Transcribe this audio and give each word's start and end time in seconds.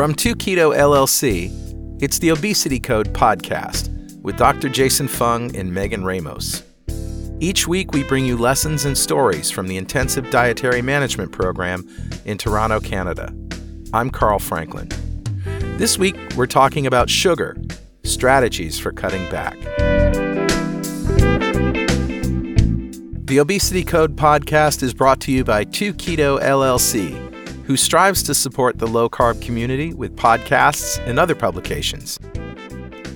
From 0.00 0.14
2 0.14 0.34
Keto 0.36 0.74
LLC, 0.74 1.52
it's 2.02 2.18
the 2.20 2.30
Obesity 2.30 2.80
Code 2.80 3.12
podcast 3.12 3.90
with 4.22 4.38
Dr. 4.38 4.70
Jason 4.70 5.06
Fung 5.06 5.54
and 5.54 5.74
Megan 5.74 6.06
Ramos. 6.06 6.62
Each 7.38 7.68
week, 7.68 7.92
we 7.92 8.02
bring 8.04 8.24
you 8.24 8.38
lessons 8.38 8.86
and 8.86 8.96
stories 8.96 9.50
from 9.50 9.68
the 9.68 9.76
Intensive 9.76 10.30
Dietary 10.30 10.80
Management 10.80 11.32
Program 11.32 11.86
in 12.24 12.38
Toronto, 12.38 12.80
Canada. 12.80 13.30
I'm 13.92 14.08
Carl 14.08 14.38
Franklin. 14.38 14.88
This 15.76 15.98
week, 15.98 16.16
we're 16.34 16.46
talking 16.46 16.86
about 16.86 17.10
sugar, 17.10 17.54
strategies 18.02 18.78
for 18.78 18.92
cutting 18.92 19.28
back. 19.28 19.60
The 23.26 23.38
Obesity 23.38 23.84
Code 23.84 24.16
podcast 24.16 24.82
is 24.82 24.94
brought 24.94 25.20
to 25.20 25.30
you 25.30 25.44
by 25.44 25.64
2 25.64 25.92
Keto 25.92 26.40
LLC, 26.40 27.29
who 27.70 27.76
strives 27.76 28.24
to 28.24 28.34
support 28.34 28.80
the 28.80 28.88
low 28.88 29.08
carb 29.08 29.40
community 29.40 29.94
with 29.94 30.16
podcasts 30.16 30.98
and 31.06 31.20
other 31.20 31.36
publications. 31.36 32.18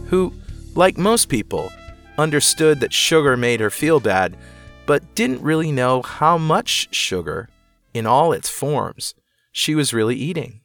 who, 0.06 0.32
like 0.76 1.00
most 1.00 1.30
people, 1.30 1.72
understood 2.20 2.80
that 2.82 2.94
sugar 2.94 3.36
made 3.36 3.60
her 3.60 3.72
feel 3.72 4.00
bad 4.00 4.38
but 4.86 5.16
didn't 5.16 5.42
really 5.42 5.72
know 5.72 6.04
how 6.04 6.38
much 6.38 6.94
sugar, 6.94 7.50
in 8.00 8.08
all 8.08 8.32
its 8.32 8.50
forms, 8.50 9.14
she 9.52 9.76
was 9.76 9.94
really 9.94 10.16
eating. 10.16 10.62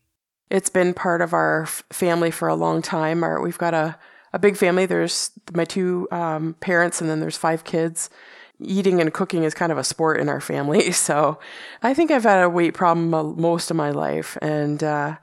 It's 0.51 0.71
been 0.71 0.95
part 0.95 1.21
of 1.21 1.33
our 1.33 1.67
family 1.91 2.31
for 2.31 2.49
a 2.49 2.55
long 2.55 2.81
time. 2.81 3.25
Our, 3.25 3.43
we've 3.43 3.59
got 3.59 3.75
a, 3.75 3.99
a 4.33 4.39
big 4.39 4.57
family. 4.57 4.87
There's 4.87 5.33
my 5.53 5.65
two 5.65 6.09
um, 6.11 6.55
parents, 6.61 7.01
and 7.01 7.11
then 7.11 7.21
there's 7.21 7.37
five 7.37 7.65
kids. 7.65 8.09
Eating 8.61 9.01
and 9.01 9.13
cooking 9.13 9.43
is 9.43 9.53
kind 9.53 9.73
of 9.73 9.79
a 9.79 9.85
sport 9.85 10.21
in 10.21 10.29
our 10.29 10.41
family. 10.41 10.93
So 10.93 11.41
I 11.83 11.93
think 11.93 12.11
I've 12.11 12.23
had 12.23 12.43
a 12.43 12.49
weight 12.49 12.75
problem 12.75 13.11
most 13.39 13.71
of 13.71 13.77
my 13.77 13.91
life. 13.91 14.39
And, 14.41 14.83
uh, 14.83 15.17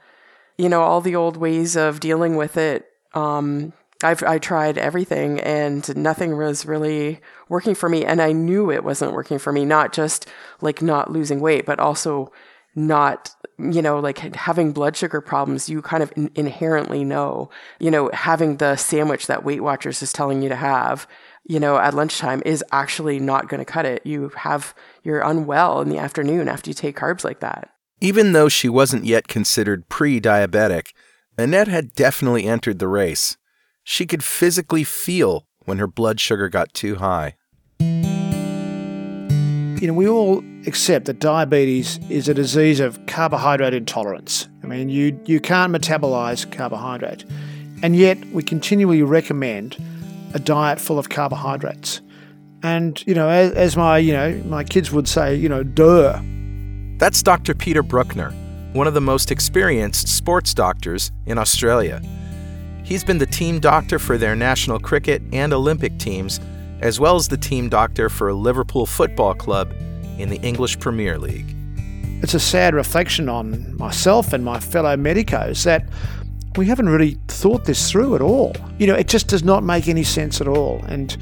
you 0.58 0.68
know, 0.70 0.82
all 0.82 1.02
the 1.02 1.16
old 1.16 1.38
ways 1.38 1.78
of 1.78 2.02
dealing 2.02 2.36
with 2.36 2.58
it 2.58 2.88
um, 3.14 3.74
I've 4.04 4.24
I 4.24 4.38
tried 4.38 4.78
everything 4.78 5.40
and 5.40 5.96
nothing 5.96 6.38
was 6.38 6.66
really 6.66 7.20
working 7.50 7.76
for 7.76 7.90
me. 7.90 8.06
And 8.06 8.22
I 8.22 8.32
knew 8.32 8.72
it 8.72 8.84
wasn't 8.84 9.14
working 9.14 9.40
for 9.40 9.52
me 9.52 9.66
not 9.66 9.94
just 9.94 10.28
like 10.62 10.82
not 10.82 11.12
losing 11.12 11.40
weight 11.40 11.66
but 11.66 11.80
also 11.80 12.32
not 12.74 13.36
you 13.58 13.82
know 13.82 14.00
like 14.00 14.20
having 14.36 14.72
blood 14.72 14.96
sugar 14.96 15.20
problems 15.20 15.70
you 15.70 15.82
kind 15.82 16.02
of 16.02 16.12
in- 16.16 16.32
inherently 16.36 17.04
know. 17.04 17.50
You 17.80 17.92
know 17.92 18.10
having 18.14 18.58
the 18.58 18.76
sandwich 18.76 19.28
that 19.28 19.44
Weight 19.44 19.62
Watchers 19.62 20.02
is 20.02 20.14
telling 20.14 20.42
you 20.42 20.50
to 20.50 20.56
have 20.56 21.08
you 21.44 21.60
know 21.60 21.78
at 21.78 21.94
lunchtime 21.94 22.42
is 22.46 22.64
actually 22.72 23.20
not 23.20 23.50
going 23.50 23.60
to 23.60 23.66
cut 23.66 23.86
it. 23.86 24.06
You 24.06 24.30
have 24.36 24.74
you're 25.04 25.22
unwell 25.22 25.82
in 25.82 25.90
the 25.90 25.98
afternoon 25.98 26.48
after 26.48 26.70
you 26.70 26.74
take 26.74 26.98
carbs 26.98 27.24
like 27.24 27.40
that. 27.42 27.70
Even 28.00 28.34
though 28.34 28.50
she 28.50 28.68
wasn't 28.68 29.06
yet 29.06 29.28
considered 29.28 29.88
pre-diabetic 29.90 30.94
Annette 31.38 31.68
had 31.68 31.94
definitely 31.94 32.46
entered 32.46 32.80
the 32.80 32.88
race 32.88 33.38
she 33.84 34.06
could 34.06 34.24
physically 34.24 34.84
feel 34.84 35.46
when 35.66 35.78
her 35.78 35.88
blood 35.88 36.20
sugar 36.20 36.50
got 36.50 36.74
too 36.74 36.96
high. 36.96 37.36
You 39.82 39.88
know, 39.88 39.94
we 39.94 40.08
all 40.08 40.44
accept 40.68 41.06
that 41.06 41.20
diabetes 41.20 42.00
is 42.10 42.30
a 42.30 42.36
disease 42.36 42.80
of 42.80 43.04
carbohydrate 43.08 43.74
intolerance. 43.74 44.48
I 44.64 44.68
mean, 44.68 44.90
you, 44.90 45.20
you 45.26 45.40
can't 45.40 45.74
metabolize 45.74 46.50
carbohydrate. 46.52 47.26
And 47.82 47.96
yet, 47.96 48.24
we 48.26 48.44
continually 48.44 49.02
recommend 49.02 49.78
a 50.36 50.40
diet 50.40 50.80
full 50.80 51.00
of 51.00 51.10
carbohydrates. 51.10 52.02
And, 52.62 53.04
you 53.08 53.16
know, 53.16 53.28
as, 53.28 53.54
as 53.54 53.76
my, 53.76 53.98
you 53.98 54.14
know, 54.14 54.40
my 54.46 54.64
kids 54.64 54.92
would 54.92 55.08
say, 55.08 55.36
you 55.36 55.50
know, 55.50 55.64
duh. 55.64 56.22
That's 56.98 57.24
Dr. 57.24 57.56
Peter 57.56 57.82
Brukner, 57.82 58.32
one 58.74 58.86
of 58.86 58.94
the 58.94 59.02
most 59.02 59.32
experienced 59.32 60.08
sports 60.08 60.54
doctors 60.54 61.12
in 61.26 61.40
Australia. 61.40 62.04
He's 62.92 63.06
been 63.06 63.20
the 63.20 63.26
team 63.26 63.62
doctor 63.62 64.00
for 64.00 64.18
their 64.18 64.36
national 64.36 64.78
cricket 64.78 65.22
and 65.32 65.54
Olympic 65.54 65.98
teams, 65.98 66.42
as 66.82 67.00
well 67.00 67.16
as 67.16 67.30
the 67.30 67.38
team 67.38 67.70
doctor 67.70 68.10
for 68.10 68.34
Liverpool 68.34 68.86
Football 68.86 69.34
Club 69.34 69.74
in 70.18 70.28
the 70.28 70.36
English 70.42 70.78
Premier 70.78 71.18
League. 71.18 71.56
It's 72.22 72.34
a 72.34 72.40
sad 72.40 72.76
reflection 72.76 73.30
on 73.30 73.78
myself 73.78 74.34
and 74.34 74.44
my 74.44 74.60
fellow 74.60 74.98
medicos 74.98 75.64
that 75.64 75.88
we 76.58 76.66
haven't 76.66 76.90
really 76.90 77.18
thought 77.30 77.64
this 77.64 77.90
through 77.90 78.14
at 78.16 78.22
all. 78.22 78.54
You 78.78 78.88
know, 78.88 78.96
it 78.96 79.08
just 79.08 79.30
does 79.30 79.46
not 79.46 79.64
make 79.64 79.88
any 79.88 80.04
sense 80.04 80.42
at 80.42 80.50
all. 80.50 80.84
And 80.90 81.16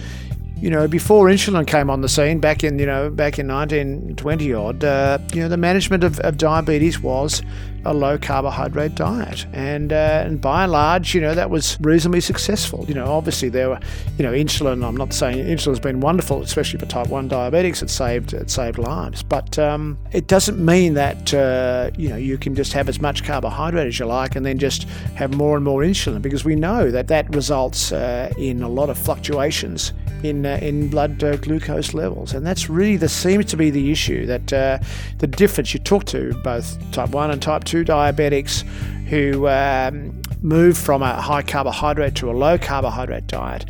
you 0.62 0.70
know, 0.70 0.88
before 0.88 1.28
insulin 1.28 1.66
came 1.66 1.90
on 1.90 2.02
the 2.02 2.10
scene 2.10 2.40
back 2.40 2.64
in, 2.64 2.80
you 2.80 2.86
know, 2.86 3.10
back 3.10 3.40
in 3.40 3.48
1920 3.48 4.54
odd, 4.54 4.84
uh, 4.84 5.18
you 5.34 5.42
know, 5.42 5.48
the 5.48 5.58
management 5.58 6.04
of, 6.04 6.20
of 6.20 6.38
diabetes 6.38 7.00
was 7.00 7.42
a 7.86 7.94
low 7.94 8.18
carbohydrate 8.18 8.94
diet. 8.96 9.46
And, 9.54 9.94
uh, 9.94 10.24
and 10.26 10.42
by 10.42 10.64
and 10.64 10.72
large, 10.74 11.16
you 11.16 11.22
know, 11.22 11.34
that 11.34 11.50
was 11.50 11.78
reasonably 11.80 12.20
successful. 12.20 12.84
You 12.90 12.94
know, 12.94 13.06
obviously 13.06 13.48
there 13.48 13.70
were, 13.70 13.80
you 14.18 14.24
know, 14.24 14.34
insulin, 14.34 14.86
I'm 14.86 14.98
not 14.98 15.14
saying 15.14 15.38
insulin's 15.46 15.80
been 15.80 16.02
wonderful, 16.02 16.42
especially 16.42 16.80
for 16.80 16.88
type 16.88 17.08
1 17.08 17.30
diabetics, 17.30 17.82
it 17.82 17.90
saved, 17.90 18.34
it 18.34 18.50
saved 18.50 18.78
lives. 18.78 19.24
But 19.24 19.58
um, 19.58 19.98
it 20.12 20.28
doesn't 20.28 20.64
mean 20.64 20.94
that, 20.96 21.34
uh, 21.34 21.92
you 21.98 22.10
know, 22.10 22.18
you 22.18 22.38
can 22.38 22.54
just 22.54 22.74
have 22.74 22.90
as 22.90 23.00
much 23.00 23.24
carbohydrate 23.24 23.88
as 23.88 23.98
you 23.98 24.06
like 24.06 24.36
and 24.36 24.46
then 24.46 24.58
just 24.58 24.84
have 25.16 25.34
more 25.36 25.56
and 25.56 25.64
more 25.64 25.82
insulin 25.84 26.22
because 26.22 26.44
we 26.44 26.56
know 26.56 26.92
that 26.92 27.08
that 27.08 27.34
results 27.34 27.94
uh, 27.94 28.32
in 28.38 28.62
a 28.62 28.70
lot 28.70 28.90
of 28.90 28.98
fluctuations 28.98 29.94
in 30.24 30.46
uh, 30.50 30.58
in 30.62 30.90
blood 30.90 31.24
uh, 31.24 31.36
glucose 31.38 31.94
levels, 31.94 32.34
and 32.34 32.46
that's 32.46 32.70
really 32.70 32.98
the 32.98 33.10
seems 33.10 33.46
to 33.46 33.58
be 33.58 33.70
the 33.70 33.92
issue. 33.92 34.26
That 34.26 34.54
uh, 34.54 34.80
the 35.20 35.28
difference 35.28 35.74
you 35.74 35.80
talk 35.80 36.06
to 36.06 36.34
both 36.44 36.78
type 36.92 37.10
one 37.10 37.32
and 37.32 37.42
type 37.42 37.64
two 37.64 37.84
diabetics 37.84 38.62
who 39.08 39.48
um, 39.48 40.22
move 40.42 40.78
from 40.78 41.04
a 41.04 41.22
high 41.22 41.42
carbohydrate 41.42 42.16
to 42.16 42.30
a 42.30 42.34
low 42.34 42.58
carbohydrate 42.58 43.28
diet, 43.28 43.66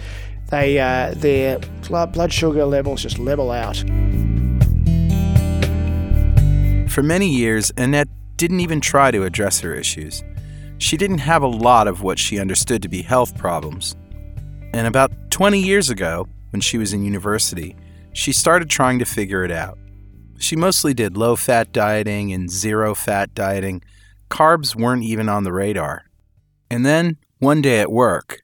they 0.50 0.80
uh, 0.80 1.14
their 1.16 1.60
blood 1.88 2.34
sugar 2.34 2.66
levels 2.66 3.04
just 3.04 3.20
level 3.20 3.52
out. 3.52 3.78
For 6.90 7.04
many 7.04 7.30
years, 7.30 7.72
Annette 7.78 8.10
didn't 8.36 8.62
even 8.62 8.82
try 8.82 9.12
to 9.12 9.24
address 9.24 9.60
her 9.60 9.74
issues. 9.74 10.24
She 10.80 10.98
didn't 10.98 11.20
have 11.20 11.44
a 11.44 11.48
lot 11.48 11.88
of 11.88 12.02
what 12.02 12.18
she 12.18 12.40
understood 12.40 12.82
to 12.82 12.90
be 12.90 13.02
health 13.02 13.38
problems. 13.38 13.96
And 14.74 14.88
about 14.88 15.12
20 15.30 15.60
years 15.60 15.90
ago, 15.90 16.28
when 16.52 16.62
she 16.62 16.78
was 16.78 16.94
in 16.94 17.04
university, 17.04 17.76
she 18.14 18.32
started 18.32 18.70
trying 18.70 19.00
to 19.00 19.06
figure 19.06 19.44
it 19.44 19.52
out. 19.52 19.78
She 20.38 20.56
mostly 20.56 20.94
did 20.94 21.18
low 21.18 21.36
fat 21.36 21.72
dieting 21.72 22.32
and 22.34 22.50
zero 22.50 22.96
fat 22.96 23.34
dieting. 23.34 23.84
Carbs 24.30 24.76
weren't 24.76 25.04
even 25.04 25.28
on 25.30 25.44
the 25.44 25.52
radar. 25.52 26.06
And 26.72 26.86
then, 26.86 27.18
one 27.40 27.62
day 27.62 27.80
at 27.80 27.92
work, 27.92 28.42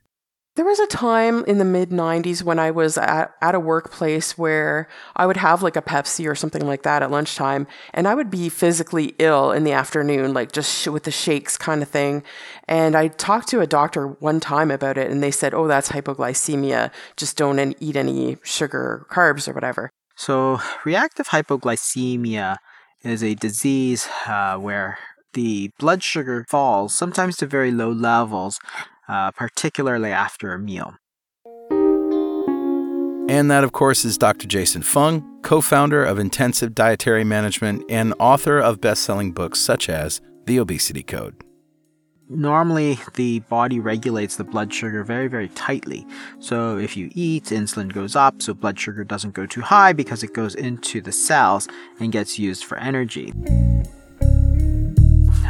there 0.55 0.65
was 0.65 0.79
a 0.79 0.87
time 0.87 1.43
in 1.45 1.57
the 1.57 1.65
mid 1.65 1.89
90s 1.89 2.41
when 2.41 2.59
I 2.59 2.71
was 2.71 2.97
at, 2.97 3.33
at 3.41 3.55
a 3.55 3.59
workplace 3.59 4.37
where 4.37 4.87
I 5.15 5.25
would 5.25 5.37
have 5.37 5.61
like 5.61 5.75
a 5.75 5.81
Pepsi 5.81 6.29
or 6.29 6.33
something 6.33 6.65
like 6.65 6.83
that 6.83 7.03
at 7.03 7.11
lunchtime, 7.11 7.67
and 7.93 8.07
I 8.07 8.15
would 8.15 8.31
be 8.31 8.47
physically 8.47 9.15
ill 9.19 9.51
in 9.51 9.65
the 9.65 9.73
afternoon, 9.73 10.33
like 10.33 10.53
just 10.53 10.87
with 10.87 11.03
the 11.03 11.11
shakes 11.11 11.57
kind 11.57 11.81
of 11.81 11.89
thing. 11.89 12.23
And 12.67 12.95
I 12.95 13.09
talked 13.09 13.49
to 13.49 13.59
a 13.59 13.67
doctor 13.67 14.07
one 14.07 14.39
time 14.39 14.71
about 14.71 14.97
it, 14.97 15.11
and 15.11 15.21
they 15.21 15.31
said, 15.31 15.53
oh, 15.53 15.67
that's 15.67 15.89
hypoglycemia. 15.89 16.91
Just 17.17 17.35
don't 17.35 17.75
eat 17.81 17.97
any 17.97 18.37
sugar 18.43 18.81
or 18.81 19.07
carbs 19.11 19.49
or 19.49 19.53
whatever. 19.53 19.89
So, 20.15 20.59
reactive 20.85 21.27
hypoglycemia 21.27 22.57
is 23.03 23.21
a 23.21 23.35
disease 23.35 24.07
uh, 24.25 24.55
where 24.55 24.97
the 25.33 25.71
blood 25.77 26.01
sugar 26.01 26.45
falls, 26.49 26.95
sometimes 26.95 27.35
to 27.37 27.45
very 27.45 27.71
low 27.71 27.91
levels, 27.91 28.57
uh, 29.07 29.31
particularly 29.31 30.11
after 30.11 30.53
a 30.53 30.59
meal. 30.59 30.95
And 33.27 33.49
that, 33.49 33.63
of 33.63 33.71
course, 33.71 34.05
is 34.05 34.19
Dr. 34.19 34.47
Jason 34.47 34.83
Fung, 34.83 35.23
co 35.41 35.59
founder 35.59 36.05
of 36.05 36.19
Intensive 36.19 36.75
Dietary 36.75 37.23
Management 37.23 37.83
and 37.89 38.13
author 38.19 38.59
of 38.59 38.79
best 38.79 39.01
selling 39.03 39.31
books 39.31 39.59
such 39.59 39.89
as 39.89 40.21
The 40.45 40.59
Obesity 40.59 41.01
Code. 41.01 41.35
Normally, 42.29 42.99
the 43.15 43.39
body 43.41 43.79
regulates 43.79 44.35
the 44.35 44.43
blood 44.43 44.73
sugar 44.73 45.03
very, 45.03 45.27
very 45.27 45.49
tightly. 45.49 46.05
So, 46.39 46.77
if 46.77 46.95
you 46.95 47.11
eat, 47.13 47.45
insulin 47.45 47.91
goes 47.91 48.15
up, 48.15 48.41
so 48.41 48.53
blood 48.53 48.79
sugar 48.79 49.03
doesn't 49.03 49.33
go 49.33 49.45
too 49.45 49.61
high 49.61 49.93
because 49.93 50.23
it 50.23 50.33
goes 50.33 50.55
into 50.55 51.01
the 51.01 51.11
cells 51.11 51.67
and 51.99 52.11
gets 52.11 52.37
used 52.37 52.63
for 52.63 52.77
energy. 52.77 53.33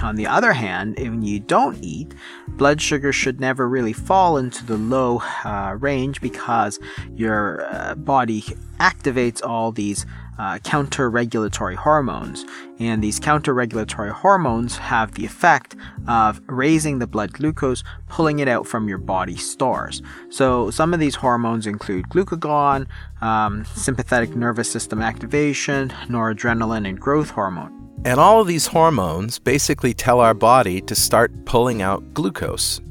On 0.01 0.15
the 0.15 0.27
other 0.27 0.53
hand, 0.53 0.97
when 0.97 1.21
you 1.21 1.39
don't 1.39 1.77
eat, 1.83 2.13
blood 2.50 2.81
sugar 2.81 3.12
should 3.12 3.39
never 3.39 3.68
really 3.68 3.94
fall 3.94 4.38
into 4.38 4.65
the 4.65 4.77
low 4.77 5.21
uh, 5.44 5.75
range 5.80 6.21
because 6.21 6.80
your 7.15 7.65
uh, 7.65 7.95
body 7.95 8.42
activates 8.80 9.44
all 9.44 9.71
these 9.71 10.06
uh, 10.38 10.59
counter 10.59 11.09
regulatory 11.09 11.75
hormones. 11.75 12.45
And 12.77 13.01
these 13.01 13.19
counter 13.19 13.53
regulatory 13.53 14.12
hormones 14.12 14.77
have 14.77 15.13
the 15.13 15.25
effect 15.25 15.75
of 16.07 16.42
raising 16.47 17.00
the 17.00 17.07
blood 17.07 17.33
glucose, 17.33 17.83
pulling 18.09 18.39
it 18.39 18.47
out 18.47 18.68
from 18.68 18.89
your 18.89 18.97
body 18.97 19.38
stores. 19.38 20.01
So, 20.30 20.69
some 20.71 20.94
of 20.94 21.00
these 21.00 21.15
hormones 21.15 21.68
include 21.68 22.09
glucagon, 22.09 22.88
um, 23.21 23.65
sympathetic 23.65 24.36
nervous 24.36 24.69
system 24.69 25.01
activation, 25.01 25.89
noradrenaline, 26.07 26.88
and 26.88 27.00
growth 27.00 27.30
hormone. 27.30 27.84
And 28.03 28.19
all 28.19 28.42
of 28.42 28.47
these 28.47 28.68
hormones 28.68 29.39
basically 29.39 29.94
tell 29.94 30.19
our 30.19 30.33
body 30.33 30.81
to 30.81 30.95
start 30.95 31.45
pulling 31.45 31.81
out 31.81 32.13
glucose. 32.13 32.81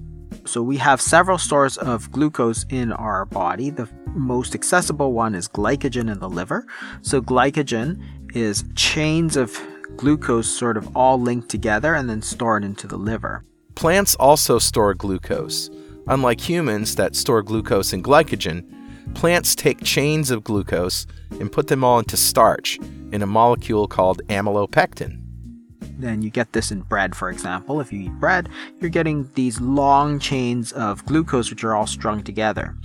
So 0.46 0.62
we 0.62 0.76
have 0.78 1.00
several 1.00 1.38
stores 1.38 1.78
of 1.78 2.10
glucose 2.10 2.66
in 2.68 2.92
our 2.92 3.24
body. 3.24 3.70
The 3.70 3.88
most 4.14 4.54
accessible 4.54 5.12
one 5.12 5.34
is 5.34 5.48
glycogen 5.48 6.10
in 6.10 6.18
the 6.18 6.28
liver. 6.28 6.66
So 7.02 7.20
glycogen 7.20 8.02
is 8.34 8.64
chains 8.74 9.36
of 9.36 9.56
glucose 9.96 10.48
sort 10.50 10.76
of 10.76 10.94
all 10.96 11.20
linked 11.20 11.48
together 11.48 11.94
and 11.94 12.10
then 12.10 12.20
stored 12.20 12.64
into 12.64 12.86
the 12.86 12.96
liver. 12.96 13.44
Plants 13.74 14.14
also 14.16 14.58
store 14.58 14.94
glucose. 14.94 15.70
Unlike 16.08 16.40
humans 16.40 16.96
that 16.96 17.16
store 17.16 17.42
glucose 17.42 17.92
in 17.92 18.02
glycogen, 18.02 18.64
plants 19.14 19.54
take 19.54 19.82
chains 19.82 20.30
of 20.30 20.44
glucose 20.44 21.06
and 21.40 21.50
put 21.50 21.68
them 21.68 21.82
all 21.82 21.98
into 21.98 22.16
starch 22.16 22.78
in 23.14 23.22
a 23.22 23.26
molecule 23.26 23.86
called 23.86 24.20
amylopectin. 24.28 25.23
Then 25.98 26.22
you 26.22 26.30
get 26.30 26.52
this 26.52 26.70
in 26.70 26.82
bread, 26.82 27.14
for 27.14 27.30
example. 27.30 27.80
If 27.80 27.92
you 27.92 28.00
eat 28.00 28.20
bread, 28.20 28.48
you're 28.80 28.90
getting 28.90 29.30
these 29.34 29.60
long 29.60 30.18
chains 30.18 30.72
of 30.72 31.04
glucose 31.06 31.50
which 31.50 31.64
are 31.64 31.74
all 31.74 31.86
strung 31.86 32.22
together. 32.22 32.76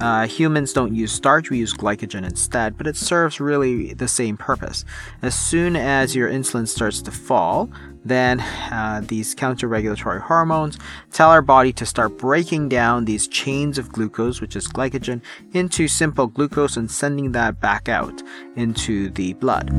Uh, 0.00 0.26
humans 0.26 0.72
don't 0.72 0.94
use 0.94 1.12
starch, 1.12 1.50
we 1.50 1.58
use 1.58 1.72
glycogen 1.72 2.24
instead, 2.24 2.76
but 2.76 2.86
it 2.86 2.96
serves 2.96 3.38
really 3.38 3.94
the 3.94 4.08
same 4.08 4.36
purpose. 4.36 4.84
As 5.22 5.34
soon 5.34 5.76
as 5.76 6.16
your 6.16 6.28
insulin 6.28 6.66
starts 6.66 7.00
to 7.02 7.12
fall, 7.12 7.70
then 8.04 8.40
uh, 8.40 9.02
these 9.06 9.34
counter 9.34 9.68
regulatory 9.68 10.20
hormones 10.20 10.78
tell 11.12 11.30
our 11.30 11.42
body 11.42 11.72
to 11.72 11.86
start 11.86 12.18
breaking 12.18 12.68
down 12.68 13.04
these 13.04 13.28
chains 13.28 13.78
of 13.78 13.92
glucose, 13.92 14.40
which 14.40 14.56
is 14.56 14.66
glycogen, 14.66 15.22
into 15.52 15.86
simple 15.86 16.26
glucose 16.26 16.76
and 16.76 16.90
sending 16.90 17.32
that 17.32 17.60
back 17.60 17.88
out 17.88 18.22
into 18.56 19.10
the 19.10 19.32
blood. 19.34 19.70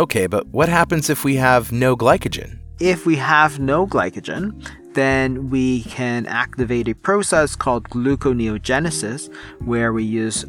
Okay, 0.00 0.28
but 0.28 0.46
what 0.48 0.68
happens 0.68 1.10
if 1.10 1.24
we 1.24 1.34
have 1.36 1.72
no 1.72 1.96
glycogen? 1.96 2.58
If 2.78 3.04
we 3.04 3.16
have 3.16 3.58
no 3.58 3.84
glycogen, 3.84 4.64
then 4.94 5.50
we 5.50 5.82
can 5.82 6.24
activate 6.26 6.86
a 6.86 6.94
process 6.94 7.56
called 7.56 7.88
gluconeogenesis, 7.90 9.28
where 9.64 9.92
we 9.92 10.04
use 10.04 10.44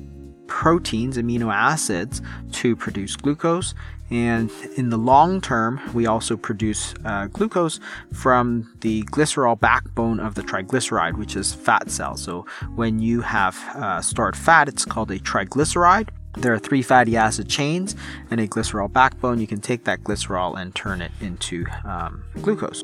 proteins, 0.45 1.17
amino 1.17 1.51
acids, 1.51 2.21
to 2.51 2.75
produce 2.75 3.15
glucose. 3.15 3.73
And 4.11 4.51
in 4.75 4.91
the 4.91 4.97
long 4.97 5.41
term, 5.41 5.79
we 5.95 6.05
also 6.05 6.37
produce 6.37 6.93
uh, 7.03 7.25
glucose 7.27 7.79
from 8.13 8.71
the 8.81 9.01
glycerol 9.05 9.59
backbone 9.59 10.19
of 10.19 10.35
the 10.35 10.43
triglyceride, 10.43 11.17
which 11.17 11.35
is 11.35 11.55
fat 11.55 11.89
cells. 11.89 12.21
So 12.21 12.45
when 12.75 12.99
you 12.99 13.21
have 13.21 13.57
uh, 13.75 14.01
stored 14.01 14.37
fat, 14.37 14.67
it's 14.67 14.85
called 14.85 15.09
a 15.09 15.17
triglyceride. 15.19 16.09
There 16.37 16.53
are 16.53 16.59
three 16.59 16.81
fatty 16.81 17.17
acid 17.17 17.49
chains 17.49 17.95
and 18.29 18.39
a 18.39 18.47
glycerol 18.47 18.91
backbone. 18.91 19.39
You 19.39 19.47
can 19.47 19.61
take 19.61 19.85
that 19.85 20.03
glycerol 20.03 20.59
and 20.59 20.73
turn 20.73 21.01
it 21.01 21.11
into 21.21 21.65
um, 21.85 22.23
glucose. 22.41 22.83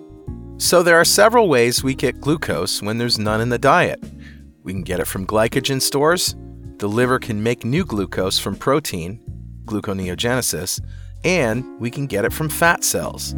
So 0.58 0.84
there 0.84 1.00
are 1.00 1.06
several 1.06 1.50
ways 1.50 1.84
we 1.84 1.96
get 1.96 2.22
glucose 2.22 2.82
when 2.82 2.98
there's 2.98 3.20
none 3.20 3.42
in 3.42 3.50
the 3.50 3.60
diet. 3.60 4.04
We 4.64 4.74
can 4.74 4.84
get 4.84 5.00
it 5.00 5.06
from 5.06 5.28
glycogen 5.28 5.82
stores, 5.82 6.36
the 6.78 6.88
liver 6.88 7.20
can 7.20 7.42
make 7.42 7.64
new 7.64 7.86
glucose 7.86 8.38
from 8.38 8.56
protein, 8.56 9.22
gluconeogenesis, 9.66 10.82
and 11.24 11.80
we 11.80 11.90
can 11.90 12.06
get 12.06 12.26
it 12.26 12.34
from 12.34 12.50
fat 12.50 12.84
cells 12.84 13.34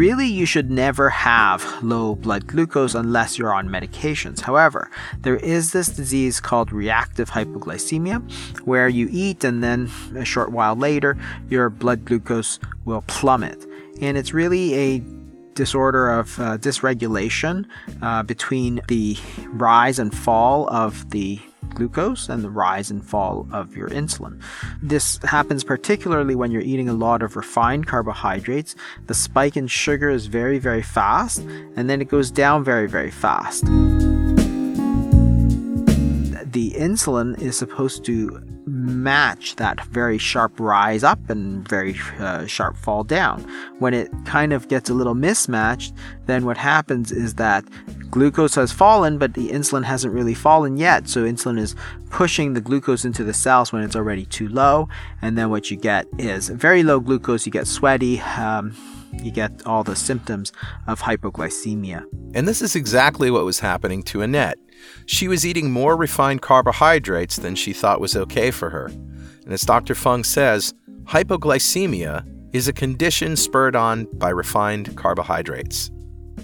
really 0.00 0.26
you 0.26 0.46
should 0.46 0.70
never 0.70 1.10
have 1.10 1.62
low 1.82 2.14
blood 2.14 2.46
glucose 2.46 2.94
unless 2.94 3.38
you're 3.38 3.52
on 3.52 3.68
medications. 3.68 4.40
However, 4.40 4.90
there 5.18 5.36
is 5.36 5.72
this 5.72 5.88
disease 5.88 6.40
called 6.40 6.72
reactive 6.72 7.28
hypoglycemia 7.28 8.18
where 8.64 8.88
you 8.88 9.10
eat 9.12 9.44
and 9.44 9.62
then 9.62 9.90
a 10.16 10.24
short 10.24 10.52
while 10.52 10.74
later 10.74 11.18
your 11.50 11.68
blood 11.68 12.06
glucose 12.06 12.58
will 12.86 13.02
plummet. 13.08 13.66
And 14.00 14.16
it's 14.16 14.32
really 14.32 14.74
a 14.74 15.02
disorder 15.52 16.08
of 16.08 16.40
uh, 16.40 16.56
dysregulation 16.56 17.66
uh, 18.00 18.22
between 18.22 18.80
the 18.88 19.18
rise 19.48 19.98
and 19.98 20.16
fall 20.16 20.66
of 20.70 21.10
the 21.10 21.38
glucose 21.74 22.28
and 22.28 22.42
the 22.42 22.50
rise 22.50 22.90
and 22.90 23.04
fall 23.04 23.46
of 23.52 23.76
your 23.76 23.88
insulin. 23.88 24.40
This 24.82 25.18
happens 25.22 25.64
particularly 25.64 26.34
when 26.34 26.50
you're 26.50 26.62
eating 26.62 26.88
a 26.88 26.94
lot 26.94 27.22
of 27.22 27.36
refined 27.36 27.86
carbohydrates. 27.86 28.74
The 29.06 29.14
spike 29.14 29.56
in 29.56 29.66
sugar 29.66 30.10
is 30.10 30.26
very, 30.26 30.58
very 30.58 30.82
fast, 30.82 31.38
and 31.76 31.88
then 31.88 32.00
it 32.00 32.08
goes 32.08 32.30
down 32.30 32.64
very, 32.64 32.88
very 32.88 33.10
fast. 33.10 33.64
The 36.52 36.72
insulin 36.72 37.40
is 37.40 37.56
supposed 37.56 38.04
to 38.06 38.42
match 38.66 39.56
that 39.56 39.84
very 39.86 40.18
sharp 40.18 40.58
rise 40.58 41.02
up 41.02 41.30
and 41.30 41.66
very 41.68 41.96
uh, 42.18 42.46
sharp 42.46 42.76
fall 42.76 43.04
down. 43.04 43.42
When 43.78 43.94
it 43.94 44.10
kind 44.24 44.52
of 44.52 44.68
gets 44.68 44.90
a 44.90 44.94
little 44.94 45.14
mismatched, 45.14 45.94
then 46.26 46.44
what 46.44 46.56
happens 46.56 47.12
is 47.12 47.34
that 47.34 47.64
glucose 48.10 48.54
has 48.56 48.72
fallen, 48.72 49.18
but 49.18 49.34
the 49.34 49.50
insulin 49.50 49.84
hasn't 49.84 50.12
really 50.12 50.34
fallen 50.34 50.76
yet. 50.76 51.08
So 51.08 51.24
insulin 51.24 51.58
is 51.58 51.74
pushing 52.10 52.54
the 52.54 52.60
glucose 52.60 53.04
into 53.04 53.24
the 53.24 53.34
cells 53.34 53.72
when 53.72 53.82
it's 53.82 53.96
already 53.96 54.26
too 54.26 54.48
low. 54.48 54.88
And 55.22 55.38
then 55.38 55.50
what 55.50 55.70
you 55.70 55.76
get 55.76 56.06
is 56.18 56.48
very 56.48 56.82
low 56.82 57.00
glucose, 57.00 57.46
you 57.46 57.52
get 57.52 57.66
sweaty. 57.66 58.20
Um, 58.20 58.76
you 59.12 59.32
get 59.32 59.66
all 59.66 59.82
the 59.82 59.96
symptoms 59.96 60.52
of 60.86 61.00
hypoglycemia. 61.00 62.04
And 62.32 62.46
this 62.46 62.62
is 62.62 62.76
exactly 62.76 63.28
what 63.28 63.44
was 63.44 63.58
happening 63.58 64.04
to 64.04 64.22
Annette. 64.22 64.56
She 65.04 65.26
was 65.26 65.44
eating 65.44 65.72
more 65.72 65.96
refined 65.96 66.42
carbohydrates 66.42 67.36
than 67.36 67.56
she 67.56 67.72
thought 67.72 68.00
was 68.00 68.16
okay 68.16 68.52
for 68.52 68.70
her. 68.70 68.86
And 68.86 69.52
as 69.52 69.62
Dr. 69.62 69.96
Fung 69.96 70.22
says, 70.22 70.74
hypoglycemia 71.06 72.24
is 72.52 72.68
a 72.68 72.72
condition 72.72 73.34
spurred 73.34 73.74
on 73.74 74.04
by 74.12 74.30
refined 74.30 74.96
carbohydrates 74.96 75.90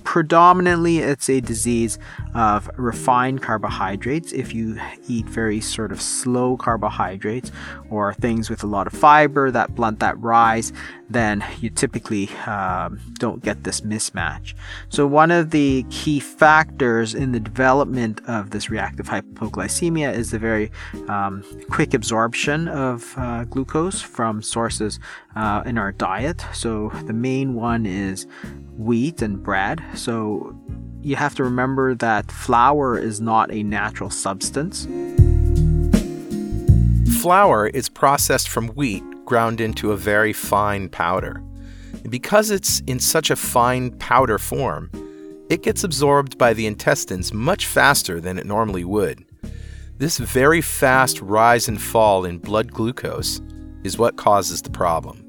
predominantly 0.06 0.98
it's 0.98 1.28
a 1.28 1.40
disease 1.40 1.98
of 2.34 2.70
refined 2.76 3.42
carbohydrates. 3.42 4.32
If 4.32 4.54
you 4.54 4.80
eat 5.08 5.26
very 5.26 5.60
sort 5.60 5.90
of 5.90 6.00
slow 6.00 6.56
carbohydrates 6.56 7.50
or 7.90 8.14
things 8.14 8.48
with 8.48 8.62
a 8.62 8.68
lot 8.68 8.86
of 8.86 8.92
fiber 8.92 9.50
that 9.50 9.74
blunt 9.74 9.98
that 9.98 10.18
rise, 10.20 10.72
then 11.08 11.44
you 11.60 11.70
typically 11.70 12.28
um, 12.46 13.00
don't 13.14 13.42
get 13.42 13.64
this 13.64 13.80
mismatch. 13.82 14.54
So, 14.88 15.06
one 15.06 15.30
of 15.30 15.50
the 15.50 15.84
key 15.90 16.20
factors 16.20 17.14
in 17.14 17.32
the 17.32 17.40
development 17.40 18.20
of 18.26 18.50
this 18.50 18.70
reactive 18.70 19.06
hypoglycemia 19.06 20.12
is 20.14 20.30
the 20.30 20.38
very 20.38 20.70
um, 21.08 21.44
quick 21.70 21.94
absorption 21.94 22.68
of 22.68 23.14
uh, 23.16 23.44
glucose 23.44 24.00
from 24.00 24.42
sources 24.42 24.98
uh, 25.36 25.62
in 25.64 25.78
our 25.78 25.92
diet. 25.92 26.44
So, 26.52 26.90
the 27.04 27.12
main 27.12 27.54
one 27.54 27.86
is 27.86 28.26
wheat 28.76 29.22
and 29.22 29.42
bread. 29.42 29.82
So, 29.94 30.58
you 31.02 31.14
have 31.16 31.36
to 31.36 31.44
remember 31.44 31.94
that 31.94 32.32
flour 32.32 32.98
is 32.98 33.20
not 33.20 33.52
a 33.52 33.62
natural 33.62 34.10
substance. 34.10 34.86
Flour 37.20 37.68
is 37.68 37.88
processed 37.88 38.48
from 38.48 38.68
wheat 38.68 39.04
ground 39.26 39.60
into 39.60 39.92
a 39.92 39.96
very 39.96 40.32
fine 40.32 40.88
powder. 40.88 41.42
And 41.92 42.10
because 42.10 42.50
it's 42.50 42.80
in 42.86 43.00
such 43.00 43.30
a 43.30 43.36
fine 43.36 43.90
powder 43.98 44.38
form, 44.38 44.90
it 45.50 45.62
gets 45.62 45.84
absorbed 45.84 46.38
by 46.38 46.54
the 46.54 46.66
intestines 46.66 47.32
much 47.32 47.66
faster 47.66 48.20
than 48.20 48.38
it 48.38 48.46
normally 48.46 48.84
would. 48.84 49.24
This 49.98 50.18
very 50.18 50.60
fast 50.60 51.20
rise 51.20 51.68
and 51.68 51.80
fall 51.80 52.24
in 52.24 52.38
blood 52.38 52.72
glucose 52.72 53.40
is 53.82 53.98
what 53.98 54.16
causes 54.16 54.62
the 54.62 54.70
problem. 54.70 55.25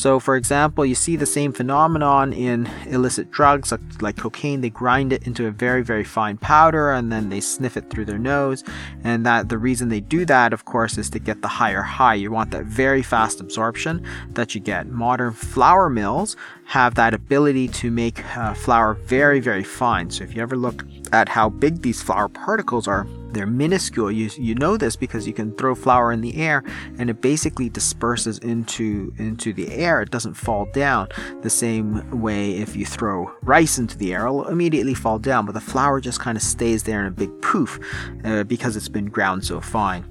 So, 0.00 0.18
for 0.18 0.34
example, 0.34 0.86
you 0.86 0.94
see 0.94 1.16
the 1.16 1.26
same 1.26 1.52
phenomenon 1.52 2.32
in 2.32 2.66
illicit 2.86 3.30
drugs 3.30 3.70
like, 3.70 4.00
like, 4.00 4.16
cocaine. 4.16 4.62
They 4.62 4.70
grind 4.70 5.12
it 5.12 5.26
into 5.26 5.46
a 5.46 5.50
very, 5.50 5.82
very 5.82 6.04
fine 6.04 6.38
powder 6.38 6.90
and 6.90 7.12
then 7.12 7.28
they 7.28 7.40
sniff 7.40 7.76
it 7.76 7.90
through 7.90 8.06
their 8.06 8.16
nose. 8.16 8.64
And 9.04 9.26
that 9.26 9.50
the 9.50 9.58
reason 9.58 9.90
they 9.90 10.00
do 10.00 10.24
that, 10.24 10.54
of 10.54 10.64
course, 10.64 10.96
is 10.96 11.10
to 11.10 11.18
get 11.18 11.42
the 11.42 11.48
higher 11.48 11.82
high. 11.82 12.14
You 12.14 12.30
want 12.30 12.50
that 12.52 12.64
very 12.64 13.02
fast 13.02 13.42
absorption 13.42 14.02
that 14.30 14.54
you 14.54 14.62
get. 14.62 14.86
Modern 14.86 15.34
flour 15.34 15.90
mills 15.90 16.34
have 16.64 16.94
that 16.94 17.12
ability 17.12 17.68
to 17.68 17.90
make 17.90 18.24
uh, 18.38 18.54
flour 18.54 18.94
very, 18.94 19.38
very 19.38 19.64
fine. 19.64 20.08
So, 20.08 20.24
if 20.24 20.34
you 20.34 20.40
ever 20.40 20.56
look 20.56 20.82
at 21.12 21.28
how 21.28 21.50
big 21.50 21.82
these 21.82 22.00
flour 22.00 22.30
particles 22.30 22.88
are, 22.88 23.06
they're 23.32 23.46
minuscule. 23.46 24.10
You, 24.10 24.30
you 24.38 24.54
know 24.54 24.76
this 24.76 24.96
because 24.96 25.26
you 25.26 25.32
can 25.32 25.54
throw 25.56 25.74
flour 25.74 26.12
in 26.12 26.20
the 26.20 26.36
air 26.36 26.62
and 26.98 27.10
it 27.10 27.20
basically 27.20 27.68
disperses 27.68 28.38
into 28.38 29.12
into 29.18 29.52
the 29.52 29.72
air. 29.72 30.02
It 30.02 30.10
doesn't 30.10 30.34
fall 30.34 30.66
down 30.72 31.08
the 31.42 31.50
same 31.50 32.20
way 32.20 32.56
if 32.56 32.76
you 32.76 32.86
throw 32.86 33.32
rice 33.42 33.78
into 33.78 33.96
the 33.96 34.14
air, 34.14 34.26
it'll 34.26 34.48
immediately 34.48 34.94
fall 34.94 35.18
down. 35.18 35.46
But 35.46 35.52
the 35.52 35.60
flour 35.60 36.00
just 36.00 36.20
kind 36.20 36.36
of 36.36 36.42
stays 36.42 36.82
there 36.82 37.00
in 37.00 37.06
a 37.06 37.10
big 37.10 37.42
poof 37.42 37.78
uh, 38.24 38.44
because 38.44 38.76
it's 38.76 38.88
been 38.88 39.06
ground 39.06 39.44
so 39.44 39.60
fine. 39.60 40.04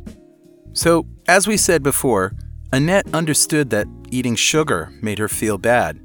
So, 0.73 1.07
as 1.27 1.47
we 1.47 1.57
said 1.57 1.83
before, 1.83 2.33
Annette 2.71 3.11
understood 3.13 3.71
that 3.71 3.87
eating 4.11 4.35
sugar 4.35 4.91
made 5.01 5.17
her 5.17 5.27
feel 5.27 5.57
bad, 5.57 5.99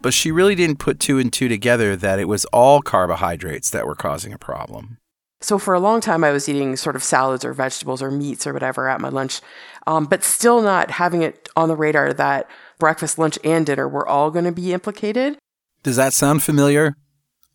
but 0.00 0.14
she 0.14 0.32
really 0.32 0.54
didn't 0.54 0.78
put 0.78 0.98
two 0.98 1.18
and 1.18 1.32
two 1.32 1.48
together 1.48 1.94
that 1.96 2.18
it 2.18 2.24
was 2.24 2.46
all 2.46 2.80
carbohydrates 2.80 3.70
that 3.70 3.86
were 3.86 3.94
causing 3.94 4.32
a 4.32 4.38
problem. 4.38 4.98
So 5.46 5.60
for 5.60 5.74
a 5.74 5.78
long 5.78 6.00
time, 6.00 6.24
I 6.24 6.32
was 6.32 6.48
eating 6.48 6.74
sort 6.74 6.96
of 6.96 7.04
salads 7.04 7.44
or 7.44 7.52
vegetables 7.52 8.02
or 8.02 8.10
meats 8.10 8.48
or 8.48 8.52
whatever 8.52 8.88
at 8.88 9.00
my 9.00 9.10
lunch, 9.10 9.40
um, 9.86 10.06
but 10.06 10.24
still 10.24 10.60
not 10.60 10.90
having 10.90 11.22
it 11.22 11.48
on 11.54 11.68
the 11.68 11.76
radar 11.76 12.12
that 12.14 12.50
breakfast, 12.80 13.16
lunch, 13.16 13.38
and 13.44 13.64
dinner 13.64 13.88
were 13.88 14.04
all 14.08 14.32
going 14.32 14.44
to 14.44 14.50
be 14.50 14.72
implicated. 14.72 15.38
Does 15.84 15.94
that 15.94 16.14
sound 16.14 16.42
familiar? 16.42 16.96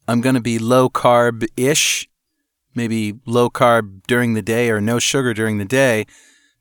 I'm 0.08 0.22
going 0.22 0.36
to 0.36 0.42
be 0.42 0.58
low 0.58 0.90
carb 0.90 1.46
ish, 1.58 2.08
maybe 2.74 3.20
low 3.26 3.50
carb 3.50 4.04
during 4.08 4.36
the 4.36 4.42
day 4.42 4.70
or 4.70 4.80
no 4.80 4.98
sugar 4.98 5.34
during 5.34 5.58
the 5.58 5.66
day, 5.66 6.06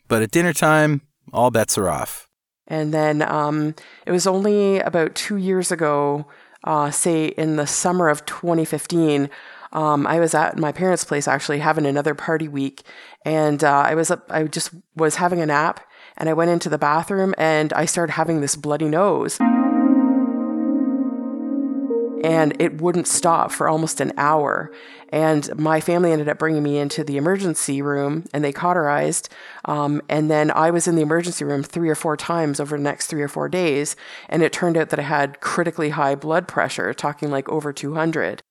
but 0.08 0.22
at 0.22 0.32
dinner 0.32 0.52
time, 0.52 1.02
all 1.32 1.52
bets 1.52 1.78
are 1.78 1.88
off. 1.88 2.26
And 2.66 2.92
then 2.92 3.22
um, 3.22 3.76
it 4.04 4.10
was 4.10 4.26
only 4.26 4.80
about 4.80 5.14
two 5.14 5.36
years 5.36 5.70
ago, 5.70 6.26
uh, 6.64 6.90
say 6.90 7.26
in 7.26 7.54
the 7.54 7.68
summer 7.68 8.08
of 8.08 8.26
2015, 8.26 9.30
um, 9.72 10.06
I 10.06 10.20
was 10.20 10.34
at 10.34 10.58
my 10.58 10.72
parents' 10.72 11.04
place 11.04 11.28
actually 11.28 11.60
having 11.60 11.86
another 11.86 12.14
party 12.14 12.48
week, 12.48 12.82
and 13.24 13.62
uh, 13.62 13.82
I 13.86 13.94
was 13.94 14.10
up, 14.10 14.26
I 14.30 14.44
just 14.44 14.70
was 14.96 15.16
having 15.16 15.40
a 15.40 15.46
nap, 15.46 15.80
and 16.20 16.28
I 16.28 16.34
went 16.34 16.50
into 16.50 16.68
the 16.68 16.78
bathroom 16.78 17.34
and 17.38 17.72
I 17.72 17.86
started 17.86 18.12
having 18.12 18.40
this 18.40 18.54
bloody 18.54 18.88
nose. 18.88 19.38
And 22.22 22.54
it 22.60 22.82
wouldn't 22.82 23.08
stop 23.08 23.50
for 23.50 23.66
almost 23.66 24.02
an 24.02 24.12
hour. 24.18 24.70
And 25.08 25.58
my 25.58 25.80
family 25.80 26.12
ended 26.12 26.28
up 26.28 26.38
bringing 26.38 26.62
me 26.62 26.76
into 26.76 27.02
the 27.02 27.16
emergency 27.16 27.80
room 27.80 28.26
and 28.34 28.44
they 28.44 28.52
cauterized. 28.52 29.30
Um, 29.64 30.02
and 30.10 30.30
then 30.30 30.50
I 30.50 30.70
was 30.70 30.86
in 30.86 30.96
the 30.96 31.02
emergency 31.02 31.46
room 31.46 31.62
three 31.62 31.88
or 31.88 31.94
four 31.94 32.18
times 32.18 32.60
over 32.60 32.76
the 32.76 32.82
next 32.82 33.06
three 33.06 33.22
or 33.22 33.28
four 33.28 33.48
days. 33.48 33.96
And 34.28 34.42
it 34.42 34.52
turned 34.52 34.76
out 34.76 34.90
that 34.90 35.00
I 35.00 35.04
had 35.04 35.40
critically 35.40 35.90
high 35.90 36.14
blood 36.14 36.46
pressure, 36.46 36.92
talking 36.92 37.30
like 37.30 37.48
over 37.48 37.72
200. 37.72 38.42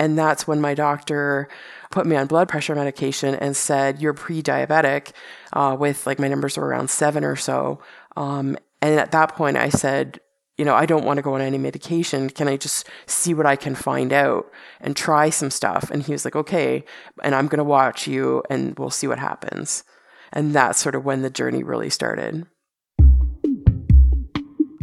And 0.00 0.18
that's 0.18 0.48
when 0.48 0.62
my 0.62 0.72
doctor 0.72 1.46
put 1.90 2.06
me 2.06 2.16
on 2.16 2.26
blood 2.26 2.48
pressure 2.48 2.74
medication 2.74 3.34
and 3.34 3.54
said, 3.54 4.00
You're 4.00 4.14
pre 4.14 4.42
diabetic, 4.42 5.12
uh, 5.52 5.76
with 5.78 6.06
like 6.06 6.18
my 6.18 6.26
numbers 6.26 6.56
were 6.56 6.66
around 6.66 6.88
seven 6.88 7.22
or 7.22 7.36
so. 7.36 7.82
Um, 8.16 8.56
and 8.80 8.98
at 8.98 9.12
that 9.12 9.36
point, 9.36 9.58
I 9.58 9.68
said, 9.68 10.18
You 10.56 10.64
know, 10.64 10.74
I 10.74 10.86
don't 10.86 11.04
want 11.04 11.18
to 11.18 11.22
go 11.22 11.34
on 11.34 11.42
any 11.42 11.58
medication. 11.58 12.30
Can 12.30 12.48
I 12.48 12.56
just 12.56 12.88
see 13.04 13.34
what 13.34 13.44
I 13.44 13.56
can 13.56 13.74
find 13.74 14.10
out 14.10 14.50
and 14.80 14.96
try 14.96 15.28
some 15.28 15.50
stuff? 15.50 15.90
And 15.90 16.02
he 16.02 16.12
was 16.12 16.24
like, 16.24 16.34
Okay. 16.34 16.82
And 17.22 17.34
I'm 17.34 17.46
going 17.46 17.58
to 17.58 17.64
watch 17.64 18.06
you 18.06 18.42
and 18.48 18.76
we'll 18.78 18.88
see 18.88 19.06
what 19.06 19.18
happens. 19.18 19.84
And 20.32 20.54
that's 20.54 20.78
sort 20.78 20.94
of 20.94 21.04
when 21.04 21.20
the 21.20 21.28
journey 21.28 21.62
really 21.62 21.90
started. 21.90 22.46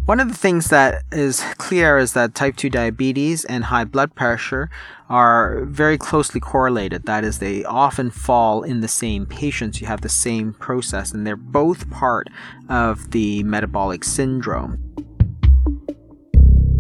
One 0.08 0.22
of 0.22 0.30
the 0.30 0.38
things 0.38 0.70
that 0.70 1.04
is 1.12 1.44
clear 1.58 1.98
is 1.98 2.14
that 2.14 2.34
type 2.34 2.56
2 2.56 2.70
diabetes 2.70 3.44
and 3.44 3.66
high 3.66 3.84
blood 3.84 4.16
pressure 4.16 4.70
are 5.10 5.66
very 5.66 5.98
closely 5.98 6.40
correlated. 6.40 7.06
That 7.08 7.26
is, 7.26 7.40
they 7.40 7.66
often 7.66 8.10
fall 8.10 8.64
in 8.64 8.80
the 8.80 8.88
same 8.88 9.26
patients. 9.26 9.82
You 9.82 9.88
have 9.88 10.00
the 10.00 10.08
same 10.08 10.54
process, 10.54 11.12
and 11.12 11.28
they're 11.28 11.36
both 11.36 11.90
part 11.90 12.30
of 12.70 13.12
the 13.12 13.44
metabolic 13.44 14.06
syndrome. 14.06 14.80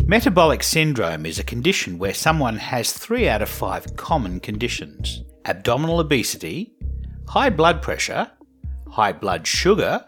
Metabolic 0.06 0.64
syndrome 0.64 1.26
is 1.26 1.38
a 1.38 1.44
condition 1.44 2.00
where 2.00 2.14
someone 2.14 2.56
has 2.56 2.94
three 2.94 3.28
out 3.28 3.42
of 3.42 3.50
five 3.50 3.98
common 3.98 4.40
conditions 4.40 5.26
abdominal 5.44 6.00
obesity, 6.00 6.72
high 7.28 7.50
blood 7.50 7.82
pressure, 7.82 8.32
high 8.90 9.12
blood 9.12 9.46
sugar, 9.46 10.06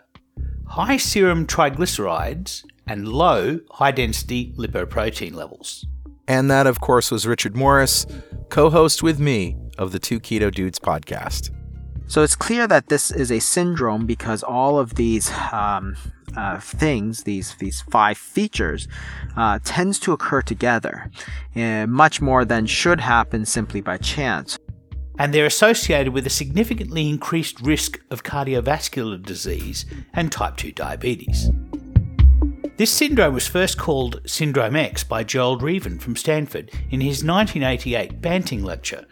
high 0.66 0.96
serum 0.96 1.46
triglycerides, 1.46 2.64
and 2.90 3.08
low 3.08 3.60
high 3.72 3.92
density 3.92 4.54
lipoprotein 4.58 5.34
levels. 5.34 5.86
And 6.28 6.50
that, 6.52 6.68
of 6.68 6.80
course, 6.80 7.12
was 7.12 7.26
Richard 7.26 7.56
Morris, 7.56 8.06
co 8.50 8.70
host 8.70 9.02
with 9.02 9.20
me 9.20 9.56
of 9.78 9.92
the 9.92 10.00
Two 10.00 10.20
Keto 10.20 10.54
Dudes 10.54 10.80
podcast. 10.80 11.52
So 12.08 12.24
it's 12.24 12.36
clear 12.36 12.68
that 12.68 12.90
this 12.90 13.12
is 13.12 13.32
a 13.32 13.40
syndrome 13.40 14.06
because 14.06 14.42
all 14.42 14.80
of 14.80 14.96
these 14.96 15.32
um, 15.52 15.96
uh, 16.36 16.60
things, 16.60 17.24
these 17.24 17.56
these 17.56 17.82
five 17.82 18.18
features, 18.18 18.88
uh, 19.38 19.60
tends 19.64 20.00
to 20.00 20.12
occur 20.12 20.42
together, 20.42 21.12
uh, 21.56 21.86
much 21.88 22.22
more 22.22 22.46
than 22.46 22.66
should 22.66 23.00
happen 23.00 23.46
simply 23.46 23.82
by 23.82 23.98
chance. 23.98 24.58
And 25.20 25.34
they're 25.34 25.46
associated 25.46 26.14
with 26.14 26.26
a 26.26 26.30
significantly 26.30 27.10
increased 27.10 27.60
risk 27.62 28.00
of 28.10 28.24
cardiovascular 28.24 29.22
disease 29.22 29.86
and 30.14 30.32
type 30.32 30.56
2 30.58 30.72
diabetes. 30.72 31.50
This 32.80 32.94
syndrome 32.94 33.34
was 33.34 33.46
first 33.46 33.78
called 33.78 34.22
Syndrome 34.26 34.78
X 34.78 35.04
by 35.04 35.26
Gerald 35.26 35.62
Reaven 35.62 36.00
from 36.00 36.16
Stanford 36.16 36.72
in 36.90 37.02
his 37.02 37.26
1988 37.26 38.22
Banting 38.22 38.64
lecture. 38.64 39.06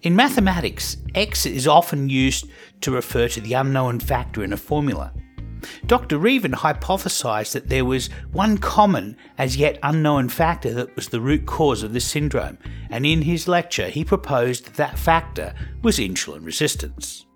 In 0.00 0.16
mathematics, 0.16 0.96
X 1.14 1.44
is 1.44 1.68
often 1.68 2.08
used 2.08 2.46
to 2.80 2.90
refer 2.90 3.28
to 3.28 3.40
the 3.42 3.52
unknown 3.52 4.00
factor 4.00 4.42
in 4.42 4.54
a 4.54 4.56
formula. 4.56 5.12
Dr. 5.84 6.16
Reaven 6.16 6.52
hypothesized 6.52 7.52
that 7.52 7.68
there 7.68 7.84
was 7.84 8.08
one 8.32 8.56
common, 8.56 9.14
as 9.36 9.58
yet 9.58 9.78
unknown 9.82 10.30
factor 10.30 10.72
that 10.72 10.96
was 10.96 11.08
the 11.08 11.20
root 11.20 11.44
cause 11.44 11.82
of 11.82 11.92
this 11.92 12.06
syndrome, 12.06 12.56
and 12.88 13.04
in 13.04 13.20
his 13.20 13.46
lecture 13.46 13.90
he 13.90 14.06
proposed 14.06 14.64
that 14.64 14.76
that 14.76 14.98
factor 14.98 15.52
was 15.82 15.98
insulin 15.98 16.46
resistance 16.46 17.26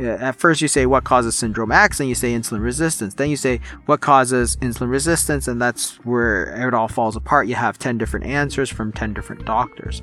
at 0.00 0.36
first 0.36 0.60
you 0.60 0.68
say 0.68 0.86
what 0.86 1.04
causes 1.04 1.36
syndrome 1.36 1.72
X, 1.72 2.00
and 2.00 2.08
you 2.08 2.14
say 2.14 2.32
insulin 2.32 2.62
resistance. 2.62 3.14
Then 3.14 3.30
you 3.30 3.36
say 3.36 3.60
what 3.86 4.00
causes 4.00 4.56
insulin 4.56 4.90
resistance, 4.90 5.46
and 5.46 5.60
that's 5.60 5.96
where 6.04 6.66
it 6.66 6.74
all 6.74 6.88
falls 6.88 7.16
apart. 7.16 7.46
You 7.48 7.54
have 7.56 7.78
10 7.78 7.98
different 7.98 8.26
answers 8.26 8.70
from 8.70 8.92
10 8.92 9.14
different 9.14 9.44
doctors. 9.44 10.02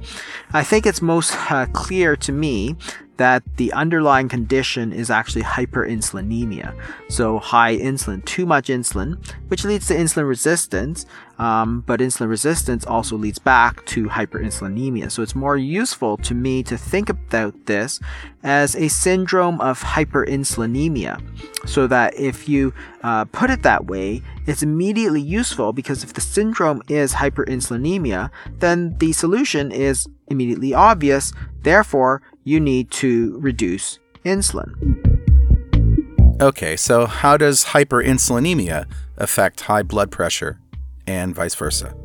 I 0.54 0.64
think 0.64 0.86
it's 0.86 1.02
most 1.02 1.36
uh, 1.52 1.66
clear 1.74 2.16
to 2.18 2.32
me 2.32 2.76
that 3.18 3.44
the 3.58 3.74
underlying 3.74 4.30
condition 4.30 4.94
is 4.94 5.10
actually 5.10 5.42
hyperinsulinemia. 5.42 6.80
So 7.10 7.40
high 7.40 7.76
insulin, 7.76 8.24
too 8.26 8.46
much 8.46 8.68
insulin, 8.68 9.18
which 9.48 9.66
leads 9.66 9.88
to 9.88 9.96
insulin 9.96 10.28
resistance. 10.28 11.06
Um, 11.40 11.82
but 11.82 12.00
insulin 12.00 12.30
resistance 12.30 12.86
also 12.86 13.16
leads 13.16 13.40
back 13.40 13.86
to 13.88 14.06
hyperinsulinemia. 14.06 15.12
So 15.12 15.22
it's 15.22 15.36
more 15.36 15.58
useful 15.58 16.18
to 16.18 16.34
me 16.34 16.64
to 16.64 16.78
think 16.78 17.10
about 17.10 17.68
this 17.68 18.00
as 18.44 18.76
a 18.76 18.88
syndrome 18.88 19.62
of 19.62 19.82
hyperinsulinemia. 19.82 21.22
So 21.68 21.86
that 21.88 22.16
if 22.16 22.50
you 22.50 22.74
uh, 23.04 23.26
put 23.26 23.50
it 23.50 23.64
that 23.64 23.86
way, 23.86 24.24
it's 24.48 24.64
immediately 24.64 25.22
useful 25.22 25.74
because 25.74 26.04
if 26.04 26.14
the 26.14 26.22
syndrome 26.22 26.82
is 26.88 27.14
hyperinsulinemia, 27.14 28.32
then 28.60 28.98
the 28.98 29.14
solution 29.14 29.72
is 29.72 30.08
immediately 30.30 30.74
obvious. 30.74 31.34
Therefore, 31.62 32.22
you 32.44 32.60
need 32.60 32.90
to 32.92 33.38
reduce 33.40 34.00
insulin. 34.26 34.74
Okay, 36.40 36.76
so 36.76 37.08
how 37.08 37.36
does 37.36 37.66
hyperinsulinemia 37.66 38.86
affect 39.18 39.62
high 39.62 39.82
blood 39.82 40.12
pressure 40.12 40.60
and 41.08 41.34
vice 41.34 41.56
versa? 41.56 41.96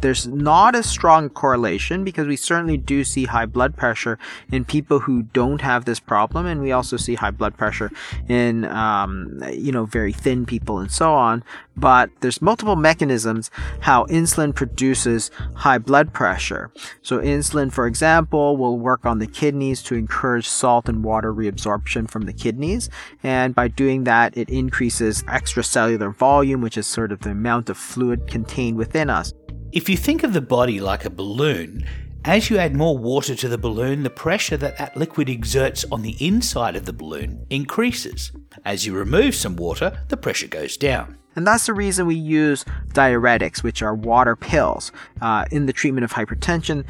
There's 0.00 0.26
not 0.26 0.74
a 0.74 0.82
strong 0.82 1.28
correlation 1.28 2.04
because 2.04 2.26
we 2.26 2.36
certainly 2.36 2.76
do 2.76 3.04
see 3.04 3.24
high 3.24 3.46
blood 3.46 3.76
pressure 3.76 4.18
in 4.50 4.64
people 4.64 5.00
who 5.00 5.22
don't 5.22 5.60
have 5.60 5.84
this 5.84 6.00
problem, 6.00 6.46
and 6.46 6.60
we 6.60 6.72
also 6.72 6.96
see 6.96 7.14
high 7.14 7.30
blood 7.30 7.56
pressure 7.56 7.90
in 8.28 8.64
um, 8.66 9.42
you 9.52 9.72
know 9.72 9.86
very 9.86 10.12
thin 10.12 10.46
people 10.46 10.78
and 10.78 10.90
so 10.90 11.12
on. 11.12 11.42
But 11.76 12.10
there's 12.20 12.40
multiple 12.40 12.76
mechanisms 12.76 13.50
how 13.80 14.06
insulin 14.06 14.54
produces 14.54 15.30
high 15.54 15.78
blood 15.78 16.12
pressure. 16.12 16.70
So 17.02 17.18
insulin, 17.18 17.70
for 17.70 17.86
example, 17.86 18.56
will 18.56 18.78
work 18.78 19.04
on 19.04 19.18
the 19.18 19.26
kidneys 19.26 19.82
to 19.84 19.94
encourage 19.94 20.48
salt 20.48 20.88
and 20.88 21.04
water 21.04 21.32
reabsorption 21.32 22.10
from 22.10 22.22
the 22.22 22.32
kidneys, 22.32 22.88
and 23.22 23.54
by 23.54 23.68
doing 23.68 24.04
that, 24.04 24.36
it 24.36 24.48
increases 24.48 25.22
extracellular 25.24 26.14
volume, 26.14 26.60
which 26.60 26.78
is 26.78 26.86
sort 26.86 27.12
of 27.12 27.20
the 27.20 27.30
amount 27.30 27.68
of 27.70 27.76
fluid 27.76 28.26
contained 28.26 28.76
within 28.76 29.10
us. 29.10 29.32
If 29.72 29.88
you 29.88 29.96
think 29.96 30.22
of 30.22 30.32
the 30.32 30.40
body 30.40 30.80
like 30.80 31.04
a 31.04 31.10
balloon, 31.10 31.84
as 32.24 32.50
you 32.50 32.56
add 32.56 32.74
more 32.74 32.96
water 32.96 33.34
to 33.34 33.48
the 33.48 33.58
balloon, 33.58 34.04
the 34.04 34.10
pressure 34.10 34.56
that 34.56 34.78
that 34.78 34.96
liquid 34.96 35.28
exerts 35.28 35.84
on 35.90 36.02
the 36.02 36.16
inside 36.24 36.76
of 36.76 36.86
the 36.86 36.92
balloon 36.92 37.44
increases. 37.50 38.32
As 38.64 38.86
you 38.86 38.94
remove 38.94 39.34
some 39.34 39.56
water, 39.56 40.04
the 40.08 40.16
pressure 40.16 40.46
goes 40.46 40.76
down. 40.76 41.18
And 41.34 41.46
that's 41.46 41.66
the 41.66 41.74
reason 41.74 42.06
we 42.06 42.14
use 42.14 42.64
diuretics, 42.94 43.62
which 43.62 43.82
are 43.82 43.94
water 43.94 44.36
pills, 44.36 44.92
uh, 45.20 45.44
in 45.50 45.66
the 45.66 45.72
treatment 45.72 46.04
of 46.04 46.12
hypertension. 46.12 46.84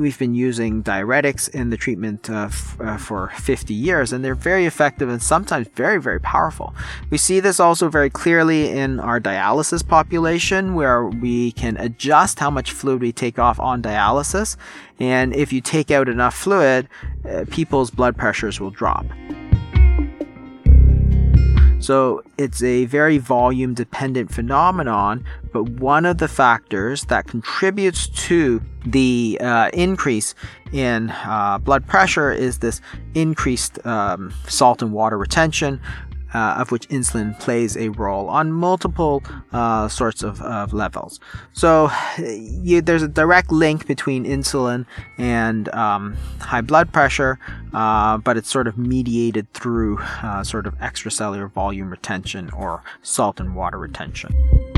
We've 0.00 0.18
been 0.18 0.34
using 0.34 0.82
diuretics 0.82 1.50
in 1.50 1.68
the 1.68 1.76
treatment 1.76 2.30
uh, 2.30 2.46
f- 2.46 2.80
uh, 2.80 2.96
for 2.96 3.30
50 3.36 3.74
years, 3.74 4.14
and 4.14 4.24
they're 4.24 4.34
very 4.34 4.64
effective 4.64 5.10
and 5.10 5.22
sometimes 5.22 5.68
very, 5.74 6.00
very 6.00 6.18
powerful. 6.18 6.74
We 7.10 7.18
see 7.18 7.38
this 7.38 7.60
also 7.60 7.90
very 7.90 8.08
clearly 8.08 8.70
in 8.70 8.98
our 8.98 9.20
dialysis 9.20 9.86
population, 9.86 10.74
where 10.74 11.04
we 11.04 11.52
can 11.52 11.76
adjust 11.76 12.38
how 12.38 12.48
much 12.48 12.72
fluid 12.72 13.02
we 13.02 13.12
take 13.12 13.38
off 13.38 13.60
on 13.60 13.82
dialysis. 13.82 14.56
And 14.98 15.36
if 15.36 15.52
you 15.52 15.60
take 15.60 15.90
out 15.90 16.08
enough 16.08 16.34
fluid, 16.34 16.88
uh, 17.28 17.44
people's 17.50 17.90
blood 17.90 18.16
pressures 18.16 18.58
will 18.58 18.70
drop. 18.70 19.04
So 21.80 22.22
it's 22.36 22.62
a 22.62 22.84
very 22.84 23.16
volume 23.16 23.72
dependent 23.72 24.30
phenomenon, 24.30 25.24
but 25.50 25.64
one 25.64 26.04
of 26.04 26.18
the 26.18 26.28
factors 26.28 27.04
that 27.04 27.26
contributes 27.26 28.06
to 28.28 28.60
the 28.84 29.38
uh, 29.40 29.70
increase 29.72 30.34
in 30.72 31.10
uh, 31.10 31.58
blood 31.58 31.86
pressure 31.86 32.30
is 32.32 32.58
this 32.58 32.82
increased 33.14 33.84
um, 33.86 34.32
salt 34.46 34.82
and 34.82 34.92
water 34.92 35.16
retention, 35.16 35.80
uh, 36.34 36.56
of 36.58 36.70
which 36.70 36.88
insulin 36.88 37.38
plays 37.38 37.76
a 37.76 37.88
role 37.90 38.28
on 38.28 38.52
multiple 38.52 39.22
uh, 39.52 39.88
sorts 39.88 40.22
of, 40.22 40.40
of, 40.42 40.72
levels. 40.72 41.20
So 41.52 41.90
you, 42.18 42.80
there's 42.80 43.02
a 43.02 43.08
direct 43.08 43.50
link 43.50 43.86
between 43.86 44.24
insulin 44.24 44.86
and 45.18 45.68
um, 45.74 46.16
high 46.40 46.60
blood 46.60 46.92
pressure, 46.92 47.38
uh, 47.72 48.18
but 48.18 48.36
it's 48.36 48.50
sort 48.50 48.66
of 48.66 48.78
mediated 48.78 49.52
through 49.52 49.98
uh, 49.98 50.44
sort 50.44 50.66
of 50.66 50.78
extracellular 50.78 51.50
volume 51.50 51.90
retention 51.90 52.50
or 52.50 52.82
salt 53.02 53.40
and 53.40 53.54
water 53.54 53.78
retention. 53.78 54.69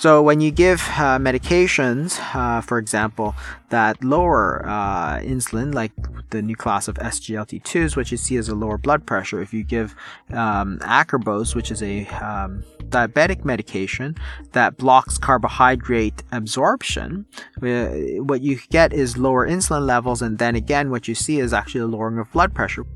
So 0.00 0.22
when 0.22 0.40
you 0.40 0.50
give 0.50 0.80
uh, 0.80 1.18
medications, 1.18 2.18
uh, 2.34 2.62
for 2.62 2.78
example, 2.78 3.34
that 3.68 4.02
lower 4.02 4.64
uh, 4.66 5.18
insulin, 5.18 5.74
like 5.74 5.92
the 6.30 6.40
new 6.40 6.56
class 6.56 6.88
of 6.88 6.94
SGLT2s, 6.94 7.96
which 7.96 8.10
you 8.10 8.16
see 8.16 8.38
as 8.38 8.48
a 8.48 8.54
lower 8.54 8.78
blood 8.78 9.04
pressure, 9.04 9.42
if 9.42 9.52
you 9.52 9.62
give 9.62 9.94
um, 10.32 10.78
acarbose, 10.78 11.54
which 11.54 11.70
is 11.70 11.82
a 11.82 12.06
um, 12.24 12.64
diabetic 12.88 13.44
medication 13.44 14.16
that 14.52 14.78
blocks 14.78 15.18
carbohydrate 15.18 16.22
absorption, 16.32 17.26
uh, 17.62 17.88
what 18.24 18.40
you 18.40 18.58
get 18.70 18.94
is 18.94 19.18
lower 19.18 19.46
insulin 19.46 19.84
levels, 19.84 20.22
and 20.22 20.38
then 20.38 20.56
again, 20.56 20.90
what 20.90 21.08
you 21.08 21.14
see 21.14 21.40
is 21.40 21.52
actually 21.52 21.82
a 21.82 21.86
lowering 21.86 22.18
of 22.18 22.32
blood 22.32 22.54
pressure. 22.54 22.86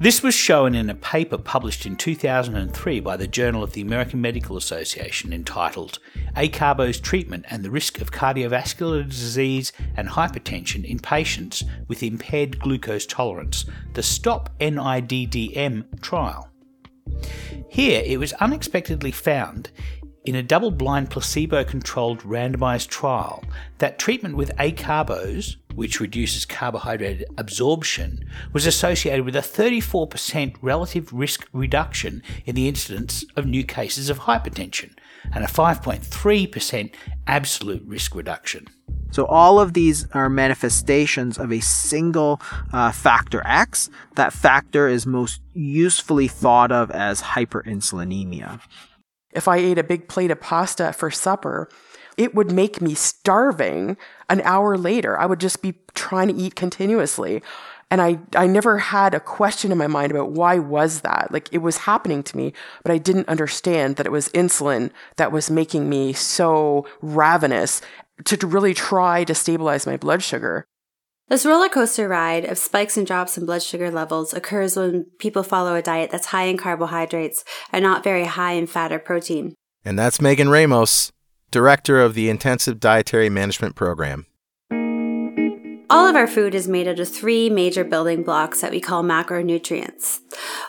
This 0.00 0.24
was 0.24 0.34
shown 0.34 0.74
in 0.74 0.90
a 0.90 0.94
paper 0.94 1.38
published 1.38 1.86
in 1.86 1.94
2003 1.94 2.98
by 2.98 3.16
the 3.16 3.28
Journal 3.28 3.62
of 3.62 3.74
the 3.74 3.80
American 3.80 4.20
Medical 4.20 4.56
Association 4.56 5.32
entitled 5.32 6.00
Acarbose 6.36 7.00
Treatment 7.00 7.44
and 7.48 7.62
the 7.64 7.70
Risk 7.70 8.00
of 8.00 8.10
Cardiovascular 8.10 9.08
Disease 9.08 9.72
and 9.96 10.08
Hypertension 10.08 10.84
in 10.84 10.98
Patients 10.98 11.62
with 11.86 12.02
Impaired 12.02 12.58
Glucose 12.58 13.06
Tolerance, 13.06 13.66
the 13.92 14.02
STOP 14.02 14.50
NIDDM 14.58 16.00
trial. 16.00 16.50
Here, 17.68 18.02
it 18.04 18.18
was 18.18 18.32
unexpectedly 18.34 19.12
found 19.12 19.70
in 20.24 20.34
a 20.34 20.42
double 20.42 20.72
blind 20.72 21.10
placebo 21.10 21.62
controlled 21.62 22.22
randomized 22.22 22.88
trial 22.88 23.44
that 23.78 24.00
treatment 24.00 24.36
with 24.36 24.56
acarbose, 24.56 25.56
which 25.74 26.00
reduces 26.00 26.44
carbohydrate 26.44 27.24
absorption, 27.36 28.24
was 28.52 28.66
associated 28.66 29.24
with 29.24 29.36
a 29.36 29.40
34% 29.40 30.56
relative 30.60 31.12
risk 31.12 31.48
reduction 31.52 32.22
in 32.44 32.54
the 32.54 32.68
incidence 32.68 33.24
of 33.36 33.46
new 33.46 33.64
cases 33.64 34.08
of 34.10 34.20
hypertension 34.20 34.92
and 35.32 35.44
a 35.44 35.48
5.3% 35.48 36.94
absolute 37.26 37.82
risk 37.86 38.14
reduction. 38.14 38.66
So, 39.10 39.26
all 39.26 39.60
of 39.60 39.74
these 39.74 40.10
are 40.10 40.28
manifestations 40.28 41.38
of 41.38 41.52
a 41.52 41.60
single 41.60 42.40
uh, 42.72 42.90
factor 42.90 43.42
X. 43.46 43.88
That 44.16 44.32
factor 44.32 44.88
is 44.88 45.06
most 45.06 45.40
usefully 45.52 46.26
thought 46.26 46.72
of 46.72 46.90
as 46.90 47.22
hyperinsulinemia. 47.22 48.60
If 49.30 49.46
I 49.46 49.58
ate 49.58 49.78
a 49.78 49.84
big 49.84 50.08
plate 50.08 50.32
of 50.32 50.40
pasta 50.40 50.92
for 50.92 51.12
supper, 51.12 51.68
it 52.16 52.34
would 52.34 52.50
make 52.50 52.80
me 52.80 52.94
starving 52.94 53.96
an 54.28 54.40
hour 54.42 54.76
later. 54.76 55.18
I 55.18 55.26
would 55.26 55.40
just 55.40 55.62
be 55.62 55.74
trying 55.94 56.28
to 56.28 56.34
eat 56.34 56.54
continuously. 56.54 57.42
And 57.90 58.00
I, 58.00 58.18
I 58.34 58.46
never 58.46 58.78
had 58.78 59.14
a 59.14 59.20
question 59.20 59.70
in 59.70 59.78
my 59.78 59.86
mind 59.86 60.10
about 60.10 60.32
why 60.32 60.58
was 60.58 61.02
that? 61.02 61.28
Like 61.30 61.48
it 61.52 61.58
was 61.58 61.78
happening 61.78 62.22
to 62.24 62.36
me, 62.36 62.52
but 62.82 62.90
I 62.90 62.98
didn't 62.98 63.28
understand 63.28 63.96
that 63.96 64.06
it 64.06 64.12
was 64.12 64.30
insulin 64.30 64.90
that 65.16 65.32
was 65.32 65.50
making 65.50 65.88
me 65.88 66.12
so 66.12 66.86
ravenous 67.02 67.80
to, 68.24 68.36
to 68.36 68.46
really 68.46 68.74
try 68.74 69.24
to 69.24 69.34
stabilize 69.34 69.86
my 69.86 69.96
blood 69.96 70.22
sugar. 70.22 70.64
This 71.28 71.46
roller 71.46 71.70
coaster 71.70 72.06
ride 72.06 72.44
of 72.44 72.58
spikes 72.58 72.96
and 72.96 73.06
drops 73.06 73.38
in 73.38 73.46
blood 73.46 73.62
sugar 73.62 73.90
levels 73.90 74.34
occurs 74.34 74.76
when 74.76 75.06
people 75.18 75.42
follow 75.42 75.74
a 75.74 75.80
diet 75.80 76.10
that's 76.10 76.26
high 76.26 76.44
in 76.44 76.58
carbohydrates 76.58 77.44
and 77.72 77.82
not 77.82 78.04
very 78.04 78.24
high 78.24 78.52
in 78.52 78.66
fat 78.66 78.92
or 78.92 78.98
protein. 78.98 79.54
And 79.86 79.98
that's 79.98 80.20
Megan 80.20 80.50
Ramos, 80.50 81.10
director 81.54 82.00
of 82.00 82.14
the 82.14 82.28
Intensive 82.28 82.80
Dietary 82.80 83.30
Management 83.30 83.76
Program. 83.76 84.26
All 85.88 86.08
of 86.08 86.16
our 86.16 86.26
food 86.26 86.52
is 86.52 86.66
made 86.66 86.88
out 86.88 86.98
of 86.98 87.08
three 87.08 87.48
major 87.48 87.84
building 87.84 88.24
blocks 88.24 88.60
that 88.60 88.72
we 88.72 88.80
call 88.80 89.04
macronutrients. 89.04 90.18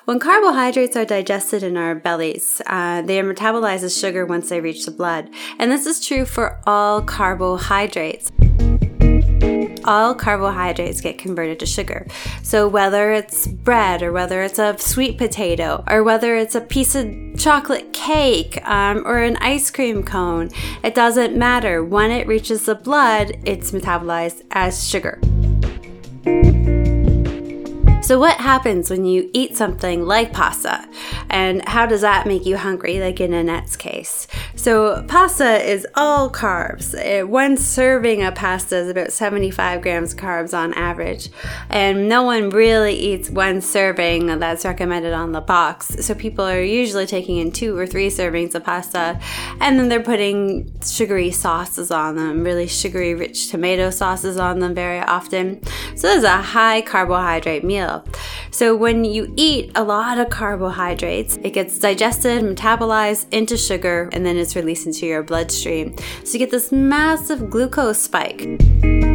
When 0.04 0.20
carbohydrates 0.20 0.96
are 0.96 1.04
digested 1.04 1.64
in 1.64 1.76
our 1.76 1.96
bellies, 1.96 2.62
uh, 2.68 3.02
they 3.02 3.20
are 3.20 3.24
metabolized 3.24 3.82
as 3.82 3.98
sugar 3.98 4.28
once 4.28 4.50
they 4.50 4.62
reach 4.62 4.86
the 4.86 4.92
blood. 4.92 5.28
And 5.58 5.72
this 5.72 5.88
is 5.88 6.06
true 6.06 6.24
for 6.24 6.62
all 6.68 7.02
carbohydrates 7.02 8.30
all 9.86 10.14
carbohydrates 10.14 11.02
get 11.02 11.18
converted 11.18 11.60
to 11.60 11.66
sugar. 11.66 12.06
So 12.44 12.68
whether 12.68 13.12
it's 13.12 13.48
bread 13.48 14.04
or 14.04 14.12
whether 14.12 14.44
it's 14.44 14.60
a 14.60 14.78
sweet 14.78 15.18
potato 15.18 15.84
or 15.88 16.04
whether 16.04 16.36
it's 16.36 16.56
a 16.56 16.62
piece 16.62 16.96
of 16.96 17.08
chocolate 17.38 17.94
cake 17.94 18.66
um, 18.68 19.04
or 19.06 19.20
an 19.20 19.38
ice 19.38 19.72
cream 19.72 20.04
cone, 20.04 20.50
it 20.84 20.96
doesn't 20.96 21.36
matter. 21.38 21.84
When 21.84 22.12
it 22.12 22.28
reaches 22.28 22.66
the 22.66 22.76
blood, 22.76 23.38
it's 23.46 23.72
metabolized 23.72 24.44
as 24.52 24.88
sugar. 24.88 25.20
So, 28.06 28.20
what 28.20 28.38
happens 28.38 28.92
when 28.92 29.06
you 29.06 29.32
eat 29.34 29.58
something 29.58 30.06
like 30.06 30.32
pasta? 30.32 30.88
And 31.32 31.68
how 31.68 31.88
does 31.88 32.02
that 32.02 32.28
make 32.28 32.46
you 32.46 32.56
hungry, 32.56 33.00
like 33.00 33.20
in 33.20 33.34
Annette's 33.34 33.76
case? 33.76 34.28
So, 34.56 35.04
pasta 35.08 35.68
is 35.68 35.88
all 35.96 36.30
carbs. 36.30 36.94
Uh, 36.94 37.26
one 37.26 37.58
serving 37.58 38.22
of 38.22 38.36
pasta 38.36 38.78
is 38.78 38.90
about 38.90 39.12
75 39.12 39.82
grams 39.82 40.14
carbs 40.14 40.56
on 40.56 40.72
average. 40.76 41.30
And 41.72 42.08
no 42.08 42.22
one 42.22 42.52
really 42.52 42.94
eats 42.94 43.32
one 43.32 43.60
serving 43.60 44.28
that's 44.38 44.66
recommended 44.66 45.14
on 45.14 45.32
the 45.32 45.42
box. 45.42 46.06
So, 46.06 46.14
people 46.14 46.46
are 46.46 46.62
usually 46.62 47.08
taking 47.08 47.38
in 47.38 47.52
two 47.52 47.76
or 47.76 47.88
three 47.88 48.10
servings 48.10 48.54
of 48.54 48.64
pasta 48.64 49.20
and 49.60 49.80
then 49.80 49.90
they're 49.90 50.00
putting 50.04 50.80
sugary 50.82 51.32
sauces 51.32 51.90
on 51.90 52.18
them, 52.18 52.44
really 52.44 52.68
sugary, 52.68 53.16
rich 53.16 53.50
tomato 53.50 53.90
sauces 53.90 54.38
on 54.38 54.60
them 54.60 54.76
very 54.76 55.00
often. 55.00 55.60
So, 55.96 56.08
is 56.10 56.24
a 56.24 56.40
high 56.40 56.82
carbohydrate 56.82 57.64
meal. 57.64 57.95
So 58.52 58.76
when 58.76 59.06
you 59.06 59.34
eat 59.36 59.72
a 59.76 59.84
lot 59.84 60.18
of 60.18 60.30
carbohydrates, 60.30 61.38
it 61.44 61.52
gets 61.52 61.78
digested, 61.80 62.44
metabolized 62.44 63.28
into 63.32 63.58
sugar, 63.58 64.10
and 64.12 64.26
then 64.26 64.38
it's 64.38 64.56
released 64.56 64.86
into 64.86 65.06
your 65.06 65.24
bloodstream. 65.24 65.96
So 66.24 66.34
you 66.34 66.40
get 66.40 66.52
this 66.52 66.72
massive 66.72 67.50
glucose 67.50 68.00
spike 68.00 69.15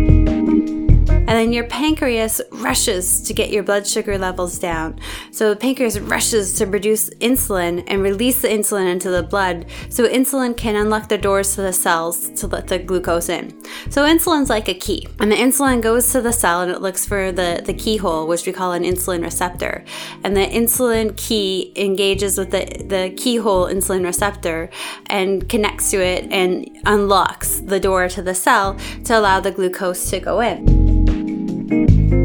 and 1.30 1.38
then 1.38 1.52
your 1.52 1.62
pancreas 1.62 2.40
rushes 2.50 3.22
to 3.22 3.32
get 3.32 3.50
your 3.50 3.62
blood 3.62 3.86
sugar 3.86 4.18
levels 4.18 4.58
down. 4.58 4.98
So 5.30 5.50
the 5.50 5.54
pancreas 5.54 5.96
rushes 6.00 6.54
to 6.54 6.66
produce 6.66 7.08
insulin 7.20 7.84
and 7.86 8.02
release 8.02 8.42
the 8.42 8.48
insulin 8.48 8.90
into 8.90 9.10
the 9.10 9.22
blood 9.22 9.66
so 9.90 10.08
insulin 10.08 10.56
can 10.56 10.74
unlock 10.74 11.08
the 11.08 11.16
doors 11.16 11.54
to 11.54 11.62
the 11.62 11.72
cells 11.72 12.30
to 12.30 12.48
let 12.48 12.66
the 12.66 12.80
glucose 12.80 13.28
in. 13.28 13.56
So 13.90 14.04
insulin's 14.04 14.50
like 14.50 14.68
a 14.68 14.74
key, 14.74 15.06
and 15.20 15.30
the 15.30 15.36
insulin 15.36 15.80
goes 15.80 16.10
to 16.10 16.20
the 16.20 16.32
cell 16.32 16.62
and 16.62 16.70
it 16.72 16.82
looks 16.82 17.06
for 17.06 17.30
the, 17.30 17.62
the 17.64 17.74
keyhole, 17.74 18.26
which 18.26 18.44
we 18.44 18.52
call 18.52 18.72
an 18.72 18.82
insulin 18.82 19.22
receptor. 19.22 19.84
And 20.24 20.36
the 20.36 20.48
insulin 20.48 21.16
key 21.16 21.72
engages 21.76 22.38
with 22.38 22.50
the, 22.50 22.64
the 22.88 23.14
keyhole 23.16 23.66
insulin 23.66 24.04
receptor 24.04 24.68
and 25.06 25.48
connects 25.48 25.92
to 25.92 26.04
it 26.04 26.24
and 26.32 26.68
unlocks 26.86 27.60
the 27.60 27.78
door 27.78 28.08
to 28.08 28.20
the 28.20 28.34
cell 28.34 28.76
to 29.04 29.16
allow 29.16 29.38
the 29.38 29.52
glucose 29.52 30.10
to 30.10 30.18
go 30.18 30.40
in. 30.40 30.79
Música 31.70 32.19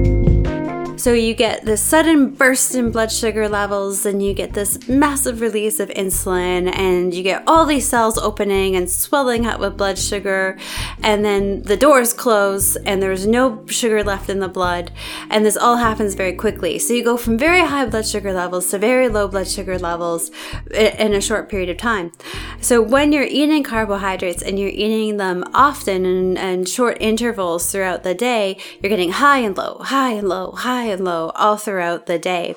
So 1.06 1.14
you 1.14 1.36
get 1.36 1.66
this 1.66 1.84
sudden 1.84 2.32
burst 2.32 2.74
in 2.74 2.90
blood 2.90 3.12
sugar 3.12 3.48
levels, 3.48 4.08
and 4.08 4.24
you 4.26 4.34
get 4.34 4.54
this 4.54 4.88
massive 4.88 5.40
release 5.40 5.80
of 5.80 5.90
insulin, 5.90 6.76
and 6.76 7.14
you 7.14 7.22
get 7.22 7.44
all 7.46 7.68
these 7.68 7.88
cells 7.88 8.18
opening 8.18 8.76
and 8.76 8.90
swelling 8.90 9.46
up 9.46 9.60
with 9.60 9.78
blood 9.78 10.00
sugar, 10.00 10.58
and 11.04 11.24
then 11.24 11.62
the 11.62 11.78
doors 11.78 12.12
close, 12.12 12.76
and 12.76 13.04
there's 13.04 13.28
no 13.28 13.64
sugar 13.68 14.04
left 14.04 14.32
in 14.32 14.40
the 14.40 14.48
blood, 14.48 14.92
and 15.30 15.46
this 15.46 15.56
all 15.56 15.76
happens 15.76 16.16
very 16.16 16.34
quickly. 16.34 16.80
So 16.80 16.96
you 16.96 17.04
go 17.04 17.18
from 17.18 17.38
very 17.38 17.60
high 17.60 17.86
blood 17.86 18.08
sugar 18.08 18.34
levels 18.34 18.72
to 18.72 18.80
very 18.80 19.08
low 19.08 19.28
blood 19.28 19.48
sugar 19.48 19.78
levels 19.78 20.32
in 20.72 21.14
a 21.14 21.22
short 21.22 21.50
period 21.50 21.70
of 21.70 21.78
time. 21.78 22.14
So 22.62 22.82
when 22.82 23.12
you're 23.12 23.22
eating 23.30 23.62
carbohydrates 23.62 24.42
and 24.42 24.58
you're 24.58 24.70
eating 24.70 25.18
them 25.18 25.44
often 25.54 26.04
and, 26.04 26.36
and 26.36 26.68
short 26.68 26.98
intervals 27.00 27.72
throughout 27.72 28.02
the 28.02 28.16
day, 28.16 28.58
you're 28.82 28.90
getting 28.90 29.12
high 29.12 29.42
and 29.42 29.56
low, 29.56 29.78
high 29.84 30.14
and 30.14 30.28
low, 30.28 30.54
high 30.54 30.95
and 30.96 31.06
low 31.06 31.32
all 31.36 31.58
throughout 31.58 32.06
the 32.06 32.20
day. 32.20 32.56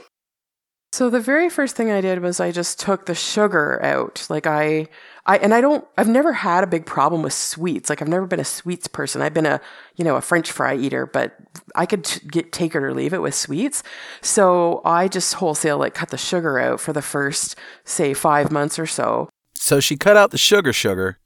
So 0.93 1.11
the 1.11 1.21
very 1.21 1.51
first 1.51 1.77
thing 1.77 1.91
I 1.91 2.01
did 2.01 2.23
was 2.23 2.41
I 2.41 2.51
just 2.51 2.81
took 2.81 3.07
the 3.07 3.15
sugar 3.15 3.83
out. 3.85 4.27
Like 4.31 4.47
I 4.47 4.89
I 5.27 5.37
and 5.39 5.53
I 5.53 5.61
don't 5.61 5.87
I've 5.99 6.09
never 6.09 6.33
had 6.33 6.65
a 6.65 6.67
big 6.67 6.87
problem 6.87 7.23
with 7.23 7.35
sweets. 7.35 7.91
Like 7.91 8.01
I've 8.01 8.09
never 8.09 8.27
been 8.27 8.41
a 8.41 8.45
sweets 8.45 8.87
person. 8.87 9.21
I've 9.21 9.35
been 9.35 9.47
a, 9.47 9.61
you 9.97 10.05
know, 10.05 10.17
a 10.17 10.23
french 10.23 10.51
fry 10.51 10.75
eater, 10.75 11.05
but 11.05 11.37
I 11.75 11.85
could 11.85 12.05
t- 12.05 12.27
get 12.27 12.53
take 12.53 12.75
it 12.75 12.83
or 12.83 12.95
leave 12.95 13.13
it 13.13 13.21
with 13.21 13.35
sweets. 13.35 13.83
So 14.23 14.81
I 14.85 15.09
just 15.09 15.35
wholesale 15.35 15.77
like 15.77 15.93
cut 15.93 16.09
the 16.09 16.17
sugar 16.17 16.59
out 16.59 16.81
for 16.81 16.95
the 16.95 17.03
first 17.03 17.55
say 17.85 18.15
5 18.15 18.51
months 18.51 18.79
or 18.79 18.87
so. 18.87 19.29
So 19.55 19.81
she 19.81 19.97
cut 19.97 20.17
out 20.17 20.31
the 20.31 20.39
sugar 20.39 20.73
sugar, 20.73 21.19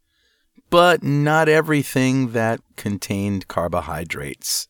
but 0.71 1.05
not 1.05 1.49
everything 1.49 2.33
that 2.33 2.61
contained 2.77 3.47
carbohydrates. 3.47 4.67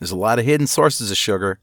There's 0.00 0.10
a 0.10 0.16
lot 0.16 0.38
of 0.38 0.46
hidden 0.46 0.66
sources 0.66 1.10
of 1.10 1.18
sugar. 1.18 1.60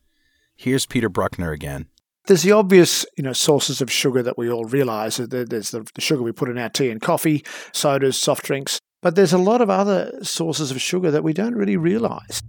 Here's 0.56 0.86
Peter 0.86 1.10
Brukner 1.10 1.52
again. 1.52 1.88
There's 2.28 2.43
the 2.43 2.52
obvious, 2.52 3.06
you 3.17 3.23
know, 3.23 3.34
sources 3.34 3.82
of 3.82 3.91
sugar 3.91 4.21
that 4.21 4.38
we 4.38 4.50
all 4.50 4.65
realise. 4.65 5.17
There's 5.17 5.71
the, 5.71 5.89
sugar 5.97 6.21
we 6.21 6.32
put 6.32 6.50
in 6.50 6.58
our 6.58 6.69
tea 6.69 6.91
and 6.91 7.02
coffee, 7.02 7.43
sodas, 7.73 8.17
soft 8.17 8.45
drinks. 8.45 8.80
But 9.02 9.15
there's 9.15 9.34
a 9.34 9.38
lot 9.39 9.62
of 9.62 9.69
other 9.69 10.12
sources 10.23 10.69
of 10.69 10.82
sugar 10.82 11.10
that 11.10 11.23
we 11.23 11.34
don't 11.34 11.56
really 11.56 11.78
realise. 11.78 12.41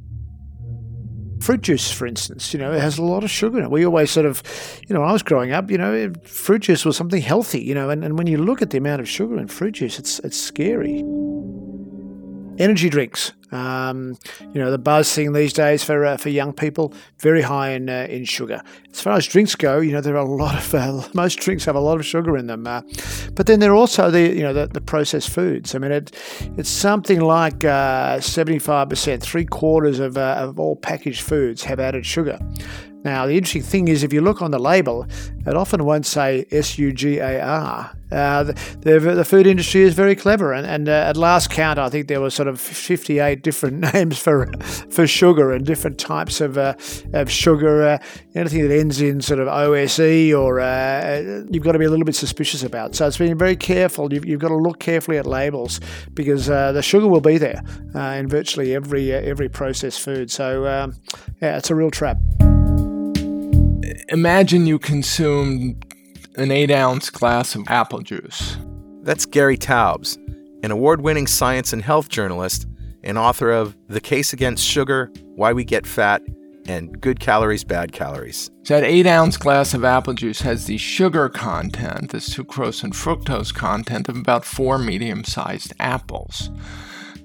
Fruit 1.40 1.62
juice, 1.62 1.90
for 1.90 2.06
instance, 2.06 2.52
you 2.52 2.58
know, 2.58 2.72
it 2.72 2.80
has 2.80 2.98
a 2.98 3.02
lot 3.02 3.24
of 3.24 3.30
sugar 3.30 3.58
in 3.58 3.64
it. 3.64 3.70
We 3.70 3.86
always 3.86 4.10
sort 4.10 4.26
of, 4.26 4.42
you 4.88 4.92
know, 4.92 5.00
when 5.00 5.08
I 5.08 5.12
was 5.12 5.22
growing 5.22 5.52
up, 5.52 5.70
you 5.70 5.78
know, 5.78 6.12
fruit 6.24 6.62
juice 6.62 6.84
was 6.84 6.96
something 6.96 7.22
healthy, 7.22 7.62
you 7.62 7.74
know, 7.74 7.88
and, 7.88 8.04
and 8.04 8.18
when 8.18 8.26
you 8.26 8.38
look 8.38 8.60
at 8.60 8.70
the 8.70 8.78
amount 8.78 9.00
of 9.00 9.08
sugar 9.08 9.38
in 9.38 9.46
fruit 9.46 9.72
juice, 9.72 9.98
it's 9.98 10.18
it's 10.20 10.36
scary 10.36 11.02
energy 12.58 12.88
drinks. 12.88 13.32
Um, 13.50 14.18
you 14.40 14.60
know, 14.60 14.70
the 14.70 14.78
buzz 14.78 15.14
thing 15.14 15.32
these 15.32 15.54
days 15.54 15.82
for 15.82 16.04
uh, 16.04 16.16
for 16.18 16.28
young 16.28 16.52
people, 16.52 16.92
very 17.18 17.40
high 17.40 17.70
in 17.70 17.88
uh, 17.88 18.06
in 18.10 18.24
sugar. 18.26 18.60
As 18.92 19.00
far 19.00 19.14
as 19.14 19.26
drinks 19.26 19.54
go, 19.54 19.80
you 19.80 19.92
know, 19.92 20.02
there 20.02 20.16
are 20.16 20.26
a 20.26 20.30
lot 20.30 20.54
of 20.54 20.74
uh, 20.74 21.08
most 21.14 21.38
drinks 21.38 21.64
have 21.64 21.74
a 21.74 21.80
lot 21.80 21.98
of 21.98 22.04
sugar 22.04 22.36
in 22.36 22.46
them. 22.46 22.66
Uh, 22.66 22.82
but 23.34 23.46
then 23.46 23.60
there 23.60 23.72
are 23.72 23.76
also 23.76 24.10
the 24.10 24.20
you 24.20 24.42
know 24.42 24.52
the, 24.52 24.66
the 24.66 24.82
processed 24.82 25.30
foods. 25.30 25.74
I 25.74 25.78
mean, 25.78 25.92
it 25.92 26.14
it's 26.58 26.68
something 26.68 27.20
like 27.20 27.64
uh, 27.64 28.20
seventy 28.20 28.58
five 28.58 28.90
percent, 28.90 29.22
three 29.22 29.46
quarters 29.46 29.98
of 29.98 30.18
uh, 30.18 30.36
of 30.38 30.60
all 30.60 30.76
packaged 30.76 31.22
foods 31.22 31.64
have 31.64 31.80
added 31.80 32.04
sugar. 32.04 32.38
Now, 33.04 33.26
the 33.26 33.36
interesting 33.36 33.62
thing 33.62 33.88
is, 33.88 34.02
if 34.02 34.12
you 34.12 34.20
look 34.20 34.42
on 34.42 34.50
the 34.50 34.58
label, 34.58 35.06
it 35.46 35.54
often 35.54 35.84
won't 35.84 36.04
say 36.06 36.46
S 36.50 36.78
U 36.78 36.92
G 36.92 37.18
A 37.18 37.40
R. 37.40 37.90
Uh, 38.10 38.42
the, 38.42 38.98
the, 38.98 39.24
food 39.24 39.46
industry 39.46 39.82
is 39.82 39.92
very 39.92 40.16
clever, 40.16 40.54
and, 40.54 40.66
and 40.66 40.88
uh, 40.88 40.92
at 40.92 41.16
last 41.16 41.50
count, 41.50 41.78
I 41.78 41.90
think 41.90 42.08
there 42.08 42.22
were 42.22 42.30
sort 42.30 42.48
of 42.48 42.58
58 42.58 43.42
different 43.42 43.80
names 43.94 44.18
for 44.18 44.50
for 44.90 45.06
sugar 45.06 45.52
and 45.52 45.64
different 45.64 45.98
types 45.98 46.40
of, 46.40 46.56
uh, 46.56 46.74
of 47.12 47.30
sugar. 47.30 47.82
Uh, 47.82 47.98
anything 48.34 48.66
that 48.66 48.74
ends 48.74 49.00
in 49.00 49.20
sort 49.20 49.40
of 49.40 49.48
OSE 49.48 50.32
or 50.32 50.60
uh, 50.60 51.42
you've 51.50 51.64
got 51.64 51.72
to 51.72 51.78
be 51.78 51.84
a 51.84 51.90
little 51.90 52.06
bit 52.06 52.14
suspicious 52.14 52.62
about. 52.62 52.94
So 52.94 53.06
it's 53.06 53.18
being 53.18 53.36
very 53.36 53.56
careful. 53.56 54.12
You've, 54.12 54.24
you've 54.24 54.40
got 54.40 54.48
to 54.48 54.56
look 54.56 54.78
carefully 54.78 55.18
at 55.18 55.26
labels 55.26 55.80
because 56.14 56.48
uh, 56.48 56.72
the 56.72 56.82
sugar 56.82 57.08
will 57.08 57.20
be 57.20 57.36
there 57.36 57.62
in 57.94 58.28
virtually 58.28 58.74
every 58.74 59.12
every 59.12 59.48
processed 59.48 60.00
food. 60.00 60.30
So 60.30 60.66
um, 60.66 60.96
yeah, 61.42 61.58
it's 61.58 61.70
a 61.70 61.74
real 61.74 61.90
trap 61.90 62.16
imagine 64.08 64.66
you 64.66 64.78
consumed 64.78 65.84
an 66.36 66.50
eight 66.50 66.70
ounce 66.70 67.10
glass 67.10 67.54
of 67.54 67.66
apple 67.68 68.00
juice. 68.00 68.56
That's 69.02 69.26
Gary 69.26 69.56
Taubes, 69.56 70.16
an 70.62 70.70
award 70.70 71.00
winning 71.00 71.26
science 71.26 71.72
and 71.72 71.82
health 71.82 72.08
journalist 72.08 72.66
and 73.02 73.16
author 73.16 73.50
of 73.50 73.76
The 73.88 74.00
Case 74.00 74.32
Against 74.32 74.64
Sugar 74.64 75.10
Why 75.34 75.52
We 75.52 75.64
Get 75.64 75.86
Fat 75.86 76.22
and 76.66 77.00
Good 77.00 77.20
Calories, 77.20 77.64
Bad 77.64 77.92
Calories. 77.92 78.50
So 78.64 78.74
that 78.74 78.84
eight 78.86 79.06
ounce 79.06 79.36
glass 79.36 79.72
of 79.72 79.84
apple 79.84 80.14
juice 80.14 80.42
has 80.42 80.66
the 80.66 80.76
sugar 80.76 81.28
content, 81.28 82.10
the 82.10 82.18
sucrose 82.18 82.84
and 82.84 82.92
fructose 82.92 83.54
content 83.54 84.08
of 84.08 84.16
about 84.16 84.44
four 84.44 84.78
medium 84.78 85.24
sized 85.24 85.72
apples. 85.80 86.50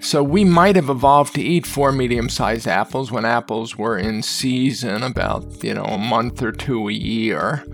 So 0.03 0.21
we 0.21 0.43
might 0.43 0.75
have 0.75 0.89
evolved 0.89 1.33
to 1.35 1.41
eat 1.41 1.65
four 1.65 1.93
medium-sized 1.93 2.67
apples 2.67 3.09
when 3.09 3.23
apples 3.23 3.77
were 3.77 3.97
in 3.97 4.21
season 4.21 5.01
about, 5.01 5.63
you 5.63 5.73
know, 5.73 5.85
a 5.85 5.97
month 5.97 6.43
or 6.43 6.51
two 6.51 6.89
a 6.89 6.91
year 6.91 7.65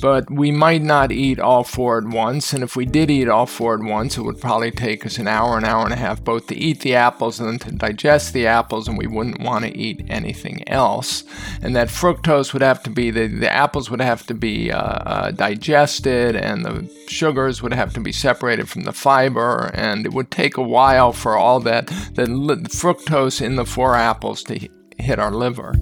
but 0.00 0.30
we 0.30 0.50
might 0.50 0.82
not 0.82 1.12
eat 1.12 1.38
all 1.38 1.64
four 1.64 1.98
at 1.98 2.04
once. 2.04 2.52
And 2.52 2.62
if 2.62 2.76
we 2.76 2.84
did 2.84 3.10
eat 3.10 3.28
all 3.28 3.46
four 3.46 3.74
at 3.74 3.84
once, 3.84 4.16
it 4.16 4.22
would 4.22 4.40
probably 4.40 4.70
take 4.70 5.06
us 5.06 5.18
an 5.18 5.28
hour, 5.28 5.56
an 5.56 5.64
hour 5.64 5.84
and 5.84 5.92
a 5.92 5.96
half 5.96 6.22
both 6.22 6.46
to 6.48 6.56
eat 6.56 6.80
the 6.80 6.94
apples 6.94 7.40
and 7.40 7.48
then 7.48 7.58
to 7.60 7.76
digest 7.76 8.32
the 8.32 8.46
apples, 8.46 8.88
and 8.88 8.98
we 8.98 9.06
wouldn't 9.06 9.40
want 9.40 9.64
to 9.64 9.76
eat 9.76 10.04
anything 10.08 10.66
else. 10.68 11.24
And 11.62 11.74
that 11.76 11.88
fructose 11.88 12.52
would 12.52 12.62
have 12.62 12.82
to 12.84 12.90
be, 12.90 13.10
the, 13.10 13.26
the 13.26 13.52
apples 13.52 13.90
would 13.90 14.00
have 14.00 14.26
to 14.26 14.34
be 14.34 14.70
uh, 14.70 14.78
uh, 14.78 15.30
digested, 15.30 16.36
and 16.36 16.64
the 16.64 16.90
sugars 17.08 17.62
would 17.62 17.72
have 17.72 17.92
to 17.94 18.00
be 18.00 18.12
separated 18.12 18.68
from 18.68 18.82
the 18.82 18.92
fiber, 18.92 19.70
and 19.74 20.06
it 20.06 20.12
would 20.12 20.30
take 20.30 20.56
a 20.56 20.62
while 20.62 21.12
for 21.12 21.36
all 21.36 21.60
that, 21.60 21.86
the 21.86 22.26
fructose 22.70 23.40
in 23.40 23.56
the 23.56 23.66
four 23.66 23.94
apples 23.94 24.42
to 24.44 24.68
hit 24.98 25.18
our 25.18 25.32
liver. 25.32 25.74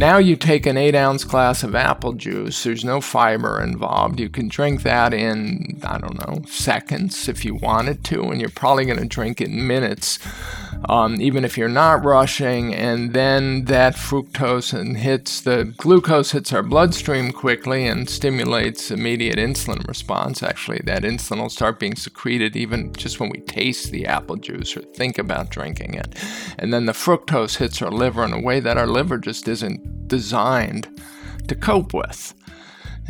Now 0.00 0.16
you 0.16 0.34
take 0.34 0.64
an 0.64 0.78
eight 0.78 0.94
ounce 0.94 1.24
glass 1.24 1.62
of 1.62 1.74
apple 1.74 2.14
juice. 2.14 2.64
There's 2.64 2.86
no 2.86 3.02
fiber 3.02 3.60
involved. 3.60 4.18
You 4.18 4.30
can 4.30 4.48
drink 4.48 4.82
that 4.82 5.12
in, 5.12 5.78
I 5.84 5.98
don't 5.98 6.26
know, 6.26 6.42
seconds 6.48 7.28
if 7.28 7.44
you 7.44 7.54
wanted 7.56 8.02
to, 8.04 8.22
and 8.22 8.40
you're 8.40 8.48
probably 8.48 8.86
going 8.86 8.98
to 8.98 9.04
drink 9.04 9.42
it 9.42 9.48
in 9.48 9.66
minutes 9.66 10.18
um, 10.88 11.20
even 11.20 11.44
if 11.44 11.58
you're 11.58 11.68
not 11.68 12.04
rushing, 12.04 12.74
and 12.74 13.12
then 13.12 13.64
that 13.66 13.94
fructose 13.94 14.72
and 14.72 14.96
hits 14.96 15.40
the 15.40 15.74
glucose 15.76 16.32
hits 16.32 16.52
our 16.52 16.62
bloodstream 16.62 17.32
quickly 17.32 17.86
and 17.86 18.08
stimulates 18.08 18.90
immediate 18.90 19.36
insulin 19.36 19.86
response. 19.86 20.42
Actually, 20.42 20.80
that 20.84 21.02
insulin 21.02 21.40
will 21.40 21.50
start 21.50 21.78
being 21.78 21.96
secreted 21.96 22.56
even 22.56 22.92
just 22.94 23.20
when 23.20 23.30
we 23.30 23.40
taste 23.40 23.90
the 23.90 24.06
apple 24.06 24.36
juice 24.36 24.76
or 24.76 24.80
think 24.80 25.18
about 25.18 25.50
drinking 25.50 25.94
it, 25.94 26.14
and 26.58 26.72
then 26.72 26.86
the 26.86 26.92
fructose 26.92 27.56
hits 27.56 27.82
our 27.82 27.90
liver 27.90 28.24
in 28.24 28.32
a 28.32 28.40
way 28.40 28.60
that 28.60 28.78
our 28.78 28.86
liver 28.86 29.18
just 29.18 29.48
isn't 29.48 29.89
designed 30.06 30.88
to 31.48 31.54
cope 31.54 31.92
with. 31.94 32.34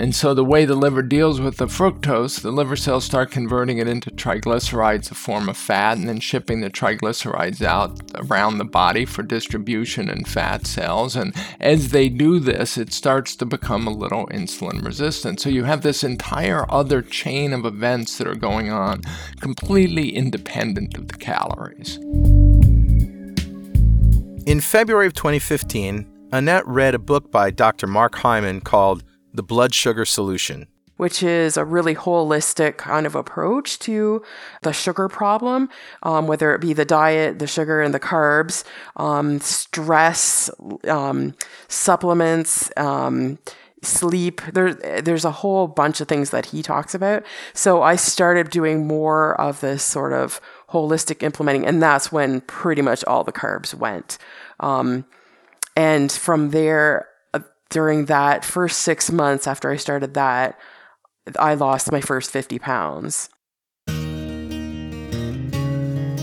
And 0.00 0.14
so, 0.14 0.32
the 0.32 0.44
way 0.44 0.64
the 0.64 0.74
liver 0.74 1.02
deals 1.02 1.42
with 1.42 1.58
the 1.58 1.66
fructose, 1.66 2.40
the 2.40 2.50
liver 2.50 2.74
cells 2.74 3.04
start 3.04 3.30
converting 3.30 3.76
it 3.76 3.86
into 3.86 4.10
triglycerides, 4.10 5.10
a 5.10 5.14
form 5.14 5.46
of 5.46 5.58
fat, 5.58 5.98
and 5.98 6.08
then 6.08 6.20
shipping 6.20 6.62
the 6.62 6.70
triglycerides 6.70 7.60
out 7.60 8.00
around 8.14 8.56
the 8.56 8.64
body 8.64 9.04
for 9.04 9.22
distribution 9.22 10.08
in 10.08 10.24
fat 10.24 10.66
cells. 10.66 11.16
And 11.16 11.34
as 11.60 11.90
they 11.90 12.08
do 12.08 12.38
this, 12.38 12.78
it 12.78 12.94
starts 12.94 13.36
to 13.36 13.44
become 13.44 13.86
a 13.86 13.92
little 13.92 14.26
insulin 14.28 14.82
resistant. 14.82 15.38
So, 15.38 15.50
you 15.50 15.64
have 15.64 15.82
this 15.82 16.02
entire 16.02 16.64
other 16.72 17.02
chain 17.02 17.52
of 17.52 17.66
events 17.66 18.16
that 18.16 18.26
are 18.26 18.34
going 18.34 18.70
on, 18.70 19.02
completely 19.40 20.16
independent 20.16 20.96
of 20.96 21.08
the 21.08 21.18
calories. 21.18 21.98
In 24.46 24.60
February 24.62 25.06
of 25.06 25.12
2015, 25.12 26.06
Annette 26.32 26.66
read 26.66 26.94
a 26.94 26.98
book 26.98 27.32
by 27.32 27.50
Dr. 27.50 27.88
Mark 27.88 28.14
Hyman 28.16 28.60
called 28.60 29.02
the 29.34 29.42
blood 29.42 29.74
sugar 29.74 30.04
solution. 30.04 30.68
Which 30.96 31.24
is 31.24 31.56
a 31.56 31.64
really 31.64 31.94
holistic 31.94 32.76
kind 32.76 33.04
of 33.04 33.16
approach 33.16 33.80
to 33.80 34.22
the 34.62 34.72
sugar 34.72 35.08
problem, 35.08 35.68
um, 36.04 36.28
whether 36.28 36.54
it 36.54 36.60
be 36.60 36.72
the 36.72 36.84
diet, 36.84 37.40
the 37.40 37.48
sugar, 37.48 37.82
and 37.82 37.92
the 37.92 37.98
carbs, 37.98 38.64
um, 38.96 39.40
stress, 39.40 40.50
um, 40.86 41.34
supplements, 41.66 42.70
um, 42.76 43.38
sleep. 43.82 44.40
There, 44.52 44.74
there's 44.74 45.24
a 45.24 45.32
whole 45.32 45.66
bunch 45.66 46.00
of 46.00 46.06
things 46.06 46.30
that 46.30 46.46
he 46.46 46.62
talks 46.62 46.94
about. 46.94 47.24
So 47.54 47.82
I 47.82 47.96
started 47.96 48.50
doing 48.50 48.86
more 48.86 49.40
of 49.40 49.60
this 49.60 49.82
sort 49.82 50.12
of 50.12 50.40
holistic 50.68 51.24
implementing, 51.24 51.66
and 51.66 51.82
that's 51.82 52.12
when 52.12 52.42
pretty 52.42 52.82
much 52.82 53.02
all 53.06 53.24
the 53.24 53.32
carbs 53.32 53.74
went. 53.74 54.16
And 55.80 56.12
from 56.12 56.50
there, 56.50 57.08
uh, 57.32 57.40
during 57.70 58.04
that 58.04 58.44
first 58.44 58.80
six 58.80 59.10
months 59.10 59.46
after 59.46 59.70
I 59.70 59.76
started 59.76 60.12
that, 60.12 60.60
I 61.38 61.54
lost 61.54 61.90
my 61.90 62.02
first 62.02 62.30
50 62.30 62.58
pounds. 62.58 63.30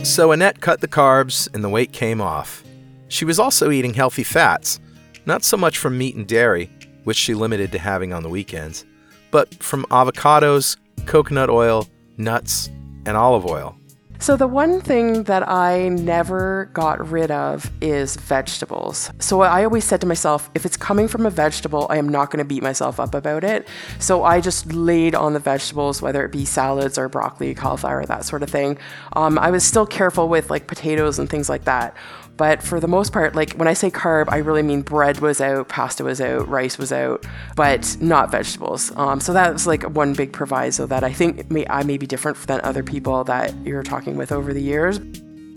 So 0.06 0.32
Annette 0.32 0.62
cut 0.62 0.82
the 0.82 0.88
carbs 0.88 1.52
and 1.56 1.63
the 1.63 1.70
weight 1.70 1.91
came 1.91 2.22
off. 2.22 2.63
She 3.08 3.26
was 3.26 3.39
also 3.39 3.72
eating 3.72 3.96
healthy 3.96 4.22
fats, 4.24 4.80
not 5.26 5.43
so 5.43 5.58
much 5.58 5.80
from 5.80 5.98
meat 5.98 6.13
and 6.15 6.28
dairy, 6.28 6.70
which 7.06 7.17
she 7.17 7.34
limited 7.34 7.72
to 7.72 7.80
having 7.80 8.13
on 8.13 8.22
the 8.22 8.30
weekends, 8.30 8.86
but 9.32 9.56
from 9.56 9.86
avocados, 9.86 10.78
coconut 11.08 11.50
oil, 11.50 11.88
nuts, 12.17 12.67
and 13.08 13.17
olive 13.17 13.48
oil. 13.48 13.76
So, 14.19 14.36
the 14.36 14.47
one 14.47 14.82
thing 14.82 15.23
that 15.23 15.47
I 15.47 15.89
never 15.89 16.69
got 16.73 17.10
rid 17.10 17.32
of 17.32 17.71
is 17.82 18.15
vegetables. 18.15 19.12
So, 19.19 19.41
I 19.41 19.63
always 19.63 19.86
said 19.86 20.01
to 20.01 20.08
myself, 20.08 20.49
if 20.56 20.65
it's 20.65 20.77
coming 20.77 21.08
from 21.08 21.25
a 21.25 21.30
vegetable, 21.30 21.88
I 21.89 21.97
am 21.97 22.10
not 22.10 22.32
going 22.32 22.39
to 22.39 22.45
beat 22.45 22.63
myself 22.63 22.99
up 22.99 23.13
about 23.13 23.43
it. 23.43 23.67
So, 23.99 24.23
I 24.23 24.41
just 24.41 24.73
laid 24.73 25.13
on 25.13 25.34
the 25.34 25.39
vegetables, 25.39 26.01
whether 26.01 26.25
it 26.25 26.32
be 26.32 26.45
salads 26.45 26.97
or 26.97 27.08
broccoli, 27.10 27.53
cauliflower, 27.53 28.06
that 28.06 28.25
sort 28.25 28.43
of 28.43 28.49
thing. 28.49 28.77
Um, 29.13 29.38
I 29.38 29.51
was 29.51 29.63
still 29.63 29.86
careful 29.86 30.27
with 30.27 30.49
like 30.49 30.67
potatoes 30.67 31.19
and 31.19 31.30
things 31.30 31.49
like 31.49 31.65
that. 31.65 31.95
But 32.38 32.62
for 32.62 32.80
the 32.80 32.88
most 32.88 33.12
part, 33.12 33.36
like 33.36 33.54
when 33.54 33.67
I 33.67 33.73
say 33.73 33.89
carb, 33.89 34.26
I 34.30 34.38
really 34.38 34.62
mean 34.62 34.84
bread 34.84 35.19
was 35.19 35.41
out, 35.41 35.67
pasta 35.69 36.04
was 36.04 36.21
out, 36.21 36.47
rice 36.47 36.78
was 36.78 36.91
out, 36.91 37.26
but 37.56 37.97
not 38.00 38.32
vegetables. 38.32 38.95
Um, 38.95 39.19
so 39.19 39.34
that 39.34 39.52
was 39.52 39.65
like 39.65 39.84
one 39.84 40.13
big 40.13 40.32
proviso 40.32 40.86
that 40.86 41.04
I 41.04 41.12
think 41.12 41.50
may, 41.50 41.65
I 41.67 41.84
may 41.84 41.97
be 41.97 42.06
different 42.06 42.38
than 42.45 42.62
other 42.62 42.84
people 42.84 43.23
that 43.23 43.56
you're 43.65 43.82
talking 43.82 44.17
with 44.17 44.32
over 44.32 44.54
the 44.54 44.62
years. 44.62 45.00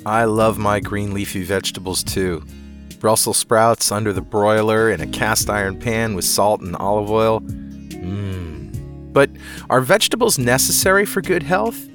I 0.07 0.25
love 0.25 0.57
my 0.57 0.81
green 0.81 1.13
leafy 1.13 1.45
vegetables 1.45 2.03
too. 2.03 2.43
Brussels 2.99 3.37
sprouts 3.37 3.93
under 3.93 4.13
the 4.15 4.23
broiler 4.23 4.91
in 4.91 5.03
a 5.03 5.07
cast 5.07 5.51
iron 5.51 5.79
pan 5.79 6.15
with 6.15 6.25
salt 6.25 6.63
and 6.63 6.75
olive 6.77 7.11
oil. 7.11 7.41
Mmm. 7.41 9.13
But 9.13 9.31
are 9.69 9.83
vegetables 9.83 10.39
necessary 10.39 11.05
for 11.05 11.21
good 11.21 11.43
health? 11.43 11.89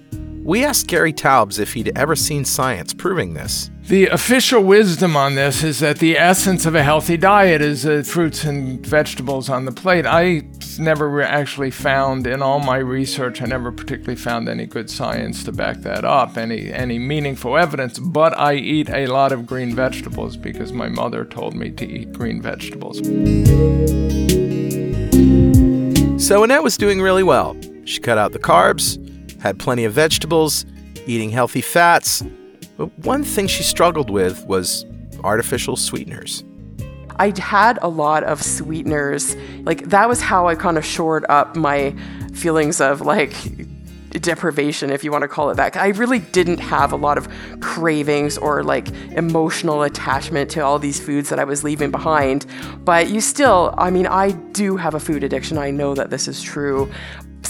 We 0.43 0.63
asked 0.63 0.85
Gary 0.87 1.13
Taubes 1.13 1.57
if 1.57 1.73
he'd 1.73 1.97
ever 1.97 2.15
seen 2.15 2.45
science 2.45 2.93
proving 2.93 3.33
this. 3.33 3.71
The 3.87 4.07
official 4.07 4.63
wisdom 4.63 5.15
on 5.15 5.35
this 5.35 5.61
is 5.61 5.77
that 5.81 5.99
the 5.99 6.17
essence 6.17 6.65
of 6.65 6.73
a 6.73 6.81
healthy 6.81 7.17
diet 7.17 7.61
is 7.61 7.85
uh, 7.85 8.01
fruits 8.03 8.43
and 8.43 8.83
vegetables 8.83 9.47
on 9.47 9.65
the 9.65 9.71
plate. 9.71 10.07
I 10.07 10.41
never 10.79 11.21
actually 11.21 11.69
found 11.69 12.25
in 12.25 12.41
all 12.41 12.59
my 12.59 12.77
research, 12.77 13.43
I 13.43 13.45
never 13.45 13.71
particularly 13.71 14.15
found 14.15 14.49
any 14.49 14.65
good 14.65 14.89
science 14.89 15.43
to 15.43 15.51
back 15.51 15.81
that 15.81 16.03
up, 16.03 16.35
any 16.35 16.73
any 16.73 16.97
meaningful 16.97 17.59
evidence. 17.59 17.99
But 17.99 18.35
I 18.39 18.55
eat 18.55 18.89
a 18.89 19.05
lot 19.05 19.31
of 19.31 19.45
green 19.45 19.75
vegetables 19.75 20.35
because 20.35 20.73
my 20.73 20.89
mother 20.89 21.23
told 21.23 21.53
me 21.53 21.69
to 21.69 21.85
eat 21.85 22.11
green 22.11 22.41
vegetables. 22.41 22.97
So 26.25 26.43
Annette 26.43 26.63
was 26.63 26.75
doing 26.75 27.01
really 27.03 27.21
well. 27.21 27.55
She 27.83 27.99
cut 27.99 28.17
out 28.17 28.31
the 28.31 28.39
carbs, 28.39 28.97
had 29.41 29.59
plenty 29.59 29.85
of 29.85 29.93
vegetables, 29.93 30.65
eating 31.05 31.29
healthy 31.29 31.61
fats. 31.61 32.23
But 32.77 32.97
one 32.99 33.23
thing 33.23 33.47
she 33.47 33.63
struggled 33.63 34.09
with 34.09 34.45
was 34.45 34.85
artificial 35.23 35.75
sweeteners. 35.75 36.43
I 37.17 37.33
had 37.37 37.79
a 37.81 37.87
lot 37.87 38.23
of 38.23 38.41
sweeteners. 38.41 39.35
Like 39.63 39.85
that 39.89 40.09
was 40.09 40.21
how 40.21 40.47
I 40.47 40.55
kind 40.55 40.77
of 40.77 40.85
shored 40.85 41.25
up 41.29 41.55
my 41.55 41.95
feelings 42.33 42.81
of 42.81 43.01
like 43.01 43.33
deprivation, 44.21 44.89
if 44.89 45.03
you 45.03 45.11
want 45.11 45.23
to 45.23 45.27
call 45.27 45.49
it 45.49 45.55
that. 45.55 45.75
I 45.75 45.89
really 45.89 46.19
didn't 46.19 46.59
have 46.59 46.91
a 46.91 46.95
lot 46.95 47.17
of 47.17 47.27
cravings 47.59 48.37
or 48.37 48.63
like 48.63 48.89
emotional 49.11 49.83
attachment 49.83 50.49
to 50.51 50.61
all 50.61 50.79
these 50.79 50.99
foods 50.99 51.29
that 51.29 51.39
I 51.39 51.43
was 51.43 51.63
leaving 51.63 51.91
behind. 51.91 52.45
But 52.83 53.09
you 53.09 53.21
still, 53.21 53.73
I 53.77 53.89
mean, 53.89 54.07
I 54.07 54.31
do 54.31 54.77
have 54.77 54.93
a 54.93 54.99
food 54.99 55.23
addiction. 55.23 55.57
I 55.57 55.71
know 55.71 55.95
that 55.95 56.09
this 56.09 56.27
is 56.27 56.41
true. 56.41 56.91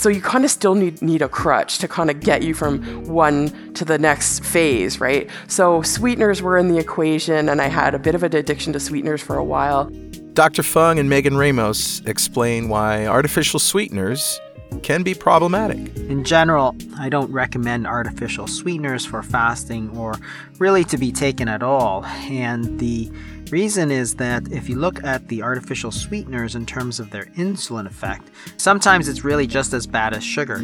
So 0.06 0.10
you 0.10 0.22
kind 0.22 0.44
of 0.44 0.52
still 0.52 0.76
need, 0.76 1.02
need 1.02 1.20
a 1.20 1.28
crutch 1.28 1.78
to 1.78 1.88
kind 1.88 2.10
of 2.10 2.20
get 2.20 2.42
you 2.42 2.54
from 2.54 3.06
one 3.08 3.74
to 3.74 3.84
the 3.84 3.98
next 3.98 4.44
phase, 4.44 5.00
right? 5.00 5.28
So 5.48 5.82
sweeteners 5.82 6.40
were 6.40 6.56
in 6.58 6.68
the 6.68 6.78
equation, 6.78 7.48
and 7.48 7.60
I 7.60 7.66
had 7.66 7.92
a 7.92 7.98
bit 7.98 8.14
of 8.14 8.22
an 8.22 8.36
addiction 8.36 8.72
to 8.74 8.78
sweeteners 8.78 9.20
for 9.20 9.36
a 9.36 9.42
while. 9.42 9.90
Dr. 10.34 10.62
Fung 10.62 11.00
and 11.00 11.10
Megan 11.10 11.36
Ramos 11.36 12.02
explain 12.06 12.68
why 12.68 13.04
artificial 13.08 13.58
sweeteners 13.58 14.40
can 14.84 15.02
be 15.02 15.12
problematic. 15.12 15.78
In 15.96 16.22
general, 16.22 16.76
I 16.96 17.08
don't 17.08 17.32
recommend 17.32 17.88
artificial 17.88 18.46
sweeteners 18.46 19.04
for 19.04 19.24
fasting 19.24 19.90
or 19.98 20.14
really 20.58 20.84
to 20.84 20.96
be 20.96 21.10
taken 21.10 21.48
at 21.48 21.64
all. 21.64 22.04
And 22.04 22.78
the 22.78 23.10
Reason 23.50 23.92
is 23.92 24.16
that 24.16 24.50
if 24.50 24.68
you 24.68 24.76
look 24.76 25.04
at 25.04 25.28
the 25.28 25.42
artificial 25.42 25.92
sweeteners 25.92 26.56
in 26.56 26.66
terms 26.66 26.98
of 26.98 27.10
their 27.10 27.26
insulin 27.36 27.86
effect, 27.86 28.28
sometimes 28.56 29.08
it's 29.08 29.24
really 29.24 29.46
just 29.46 29.72
as 29.72 29.86
bad 29.86 30.14
as 30.14 30.24
sugar. 30.24 30.60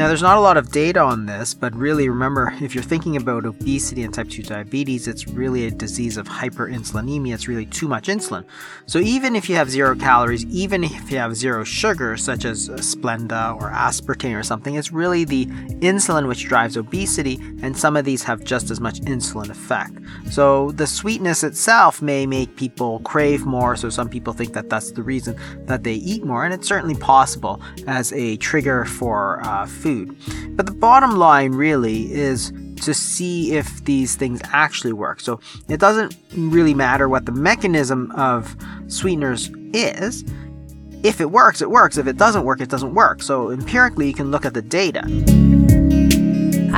Now, 0.00 0.08
there's 0.08 0.22
not 0.22 0.38
a 0.38 0.40
lot 0.40 0.56
of 0.56 0.72
data 0.72 0.98
on 0.98 1.26
this, 1.26 1.52
but 1.52 1.74
really 1.76 2.08
remember 2.08 2.54
if 2.62 2.74
you're 2.74 2.82
thinking 2.82 3.16
about 3.16 3.44
obesity 3.44 4.02
and 4.02 4.14
type 4.14 4.30
2 4.30 4.44
diabetes, 4.44 5.06
it's 5.06 5.28
really 5.28 5.66
a 5.66 5.70
disease 5.70 6.16
of 6.16 6.26
hyperinsulinemia. 6.26 7.34
It's 7.34 7.46
really 7.46 7.66
too 7.66 7.86
much 7.86 8.08
insulin. 8.08 8.46
So, 8.86 8.98
even 8.98 9.36
if 9.36 9.50
you 9.50 9.56
have 9.56 9.68
zero 9.68 9.94
calories, 9.94 10.46
even 10.46 10.84
if 10.84 11.10
you 11.10 11.18
have 11.18 11.36
zero 11.36 11.64
sugar, 11.64 12.16
such 12.16 12.46
as 12.46 12.70
Splenda 12.70 13.60
or 13.60 13.70
aspartame 13.70 14.40
or 14.40 14.42
something, 14.42 14.74
it's 14.74 14.90
really 14.90 15.24
the 15.24 15.44
insulin 15.82 16.28
which 16.28 16.46
drives 16.46 16.78
obesity, 16.78 17.38
and 17.60 17.76
some 17.76 17.94
of 17.94 18.06
these 18.06 18.22
have 18.22 18.42
just 18.42 18.70
as 18.70 18.80
much 18.80 19.02
insulin 19.02 19.50
effect. 19.50 19.98
So, 20.30 20.70
the 20.70 20.86
sweetness 20.86 21.44
itself 21.44 22.00
may 22.00 22.24
make 22.24 22.56
people 22.56 23.00
crave 23.00 23.44
more. 23.44 23.76
So, 23.76 23.90
some 23.90 24.08
people 24.08 24.32
think 24.32 24.54
that 24.54 24.70
that's 24.70 24.92
the 24.92 25.02
reason 25.02 25.36
that 25.66 25.84
they 25.84 25.96
eat 25.96 26.24
more, 26.24 26.46
and 26.46 26.54
it's 26.54 26.66
certainly 26.66 26.94
possible 26.94 27.60
as 27.86 28.14
a 28.14 28.38
trigger 28.38 28.86
for 28.86 29.42
uh, 29.44 29.66
food. 29.66 29.89
Hmm. 29.90 30.56
But 30.56 30.66
the 30.66 30.72
bottom 30.72 31.16
line 31.16 31.52
really 31.52 32.12
is 32.12 32.52
to 32.82 32.94
see 32.94 33.52
if 33.52 33.84
these 33.84 34.16
things 34.16 34.40
actually 34.52 34.92
work. 34.92 35.20
So 35.20 35.40
it 35.68 35.80
doesn't 35.80 36.16
really 36.34 36.74
matter 36.74 37.08
what 37.08 37.26
the 37.26 37.32
mechanism 37.32 38.10
of 38.12 38.56
sweeteners 38.88 39.50
is. 39.72 40.24
If 41.02 41.20
it 41.20 41.30
works, 41.30 41.62
it 41.62 41.70
works. 41.70 41.96
If 41.96 42.06
it 42.06 42.16
doesn't 42.16 42.44
work, 42.44 42.60
it 42.60 42.68
doesn't 42.68 42.94
work. 42.94 43.22
So 43.22 43.50
empirically, 43.50 44.06
you 44.06 44.14
can 44.14 44.30
look 44.30 44.44
at 44.44 44.54
the 44.54 44.62
data. 44.62 45.02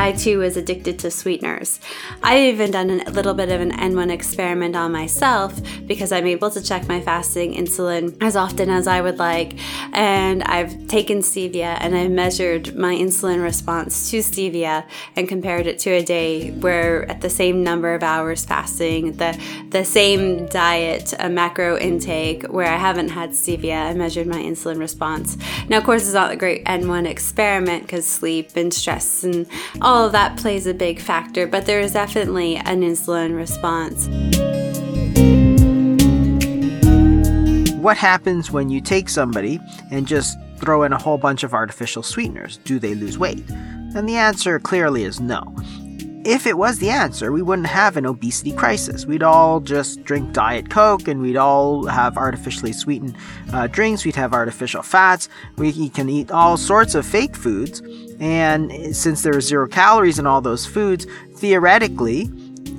I 0.02 0.10
too 0.10 0.40
was 0.40 0.56
addicted 0.56 0.98
to 0.98 1.12
sweeteners. 1.12 1.78
I've 2.24 2.54
even 2.54 2.72
done 2.72 3.02
a 3.06 3.10
little 3.10 3.34
bit 3.34 3.50
of 3.50 3.60
an 3.60 3.70
N1 3.70 4.10
experiment 4.10 4.74
on 4.74 4.90
myself 4.90 5.60
because 5.86 6.10
I'm 6.10 6.26
able 6.26 6.50
to 6.50 6.60
check 6.60 6.88
my 6.88 7.00
fasting 7.00 7.54
insulin 7.54 8.16
as 8.20 8.34
often 8.34 8.68
as 8.68 8.88
I 8.88 9.00
would 9.00 9.20
like. 9.20 9.54
And 9.92 10.42
I've 10.42 10.88
taken 10.88 11.18
stevia 11.18 11.76
and 11.78 11.94
I've 11.94 12.10
measured 12.10 12.74
my 12.74 12.92
insulin 12.92 13.44
response 13.44 14.10
to 14.10 14.18
stevia 14.18 14.84
and 15.14 15.28
compared 15.28 15.68
it 15.68 15.78
to 15.80 15.90
a 15.90 16.02
day 16.02 16.50
where 16.50 17.08
at 17.08 17.20
the 17.20 17.30
same 17.30 17.62
number 17.62 17.94
of 17.94 18.02
hours 18.02 18.44
fasting, 18.44 19.12
the, 19.18 19.40
the 19.68 19.84
same 19.84 20.46
diet, 20.46 21.14
a 21.20 21.28
macro 21.28 21.78
intake 21.78 22.42
where 22.48 22.66
I 22.66 22.76
haven't 22.76 23.10
had 23.10 23.30
stevia, 23.30 23.90
I 23.90 23.94
measured 23.94 24.26
my 24.26 24.42
insulin 24.42 24.80
response. 24.80 25.36
Now, 25.68 25.78
of 25.78 25.84
course, 25.84 26.02
it's 26.02 26.14
not 26.14 26.32
a 26.32 26.36
great 26.36 26.64
N1 26.64 27.06
experiment 27.06 27.84
because 27.84 28.04
sleep 28.04 28.56
and 28.56 28.74
stress 28.74 29.22
and 29.22 29.46
all 29.80 29.91
of 29.98 30.12
that 30.12 30.36
plays 30.36 30.66
a 30.66 30.74
big 30.74 31.00
factor, 31.00 31.46
but 31.46 31.66
there 31.66 31.80
is 31.80 31.92
definitely 31.92 32.56
an 32.56 32.82
insulin 32.82 33.36
response. 33.36 34.08
What 37.82 37.96
happens 37.96 38.50
when 38.50 38.70
you 38.70 38.80
take 38.80 39.08
somebody 39.08 39.58
and 39.90 40.06
just 40.06 40.38
throw 40.58 40.84
in 40.84 40.92
a 40.92 40.98
whole 40.98 41.18
bunch 41.18 41.42
of 41.42 41.52
artificial 41.52 42.02
sweeteners? 42.02 42.58
Do 42.58 42.78
they 42.78 42.94
lose 42.94 43.18
weight? 43.18 43.42
And 43.50 44.08
the 44.08 44.16
answer 44.16 44.60
clearly 44.60 45.02
is 45.02 45.20
no. 45.20 45.42
If 46.24 46.46
it 46.46 46.56
was 46.56 46.78
the 46.78 46.88
answer, 46.88 47.32
we 47.32 47.42
wouldn't 47.42 47.66
have 47.66 47.96
an 47.96 48.06
obesity 48.06 48.52
crisis. 48.52 49.04
We'd 49.04 49.24
all 49.24 49.58
just 49.58 50.04
drink 50.04 50.32
Diet 50.32 50.70
Coke 50.70 51.08
and 51.08 51.20
we'd 51.20 51.36
all 51.36 51.86
have 51.86 52.16
artificially 52.16 52.72
sweetened 52.72 53.16
uh, 53.52 53.66
drinks. 53.66 54.04
We'd 54.04 54.14
have 54.14 54.32
artificial 54.32 54.82
fats. 54.82 55.28
We 55.58 55.88
can 55.88 56.08
eat 56.08 56.30
all 56.30 56.56
sorts 56.56 56.94
of 56.94 57.04
fake 57.04 57.34
foods. 57.34 57.82
And 58.22 58.94
since 58.94 59.22
there 59.22 59.36
are 59.36 59.40
zero 59.40 59.66
calories 59.66 60.20
in 60.20 60.28
all 60.28 60.40
those 60.40 60.64
foods, 60.64 61.08
theoretically, 61.34 62.30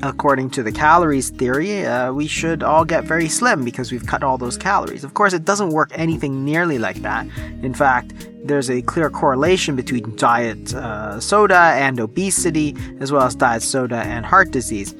according 0.01 0.51
to 0.51 0.63
the 0.63 0.71
calories 0.71 1.31
theory, 1.31 1.85
uh, 1.85 2.13
we 2.13 2.27
should 2.27 2.63
all 2.63 2.85
get 2.85 3.03
very 3.03 3.27
slim 3.27 3.65
because 3.65 3.91
we've 3.91 4.07
cut 4.07 4.23
all 4.23 4.37
those 4.37 4.57
calories. 4.57 5.03
Of 5.03 5.15
course, 5.15 5.33
it 5.33 5.43
doesn't 5.43 5.71
work 5.71 5.91
anything 5.95 6.45
nearly 6.45 6.79
like 6.79 7.01
that. 7.01 7.27
In 7.61 7.73
fact, 7.73 8.13
there's 8.45 8.69
a 8.69 8.81
clear 8.83 9.09
correlation 9.09 9.75
between 9.75 10.15
diet 10.15 10.73
uh, 10.73 11.19
soda 11.19 11.73
and 11.75 11.99
obesity, 11.99 12.75
as 13.01 13.11
well 13.11 13.23
as 13.23 13.35
diet 13.35 13.63
soda 13.63 13.97
and 13.97 14.25
heart 14.25 14.51
disease. 14.51 14.95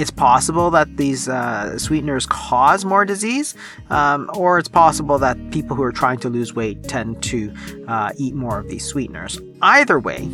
It's 0.00 0.10
possible 0.10 0.70
that 0.70 0.96
these 0.96 1.28
uh, 1.28 1.78
sweeteners 1.78 2.24
cause 2.24 2.86
more 2.86 3.04
disease, 3.04 3.54
um, 3.90 4.30
or 4.32 4.58
it's 4.58 4.66
possible 4.66 5.18
that 5.18 5.36
people 5.50 5.76
who 5.76 5.82
are 5.82 5.92
trying 5.92 6.18
to 6.20 6.30
lose 6.30 6.54
weight 6.54 6.84
tend 6.84 7.22
to 7.24 7.52
uh, 7.86 8.10
eat 8.16 8.34
more 8.34 8.58
of 8.58 8.68
these 8.68 8.82
sweeteners. 8.82 9.38
Either 9.60 10.00
way, 10.00 10.26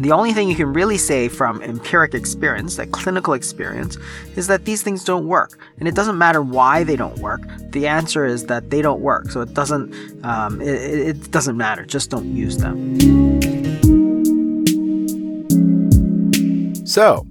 the 0.00 0.10
only 0.10 0.32
thing 0.32 0.48
you 0.48 0.56
can 0.56 0.72
really 0.72 0.98
say 0.98 1.28
from 1.28 1.62
empiric 1.62 2.12
experience, 2.12 2.74
that 2.74 2.90
clinical 2.90 3.34
experience, 3.34 3.98
is 4.34 4.48
that 4.48 4.64
these 4.64 4.82
things 4.82 5.04
don't 5.04 5.28
work. 5.28 5.58
And 5.78 5.86
it 5.86 5.94
doesn't 5.94 6.18
matter 6.18 6.42
why 6.42 6.82
they 6.82 6.96
don't 6.96 7.18
work. 7.20 7.42
The 7.70 7.86
answer 7.86 8.26
is 8.26 8.46
that 8.46 8.70
they 8.70 8.82
don't 8.82 9.00
work. 9.00 9.30
So 9.30 9.42
it 9.42 9.54
doesn't, 9.54 9.94
um, 10.24 10.60
it, 10.60 10.66
it 11.08 11.30
doesn't 11.30 11.56
matter. 11.56 11.86
Just 11.86 12.10
don't 12.10 12.34
use 12.34 12.56
them. 12.58 12.98
So, 16.84 17.26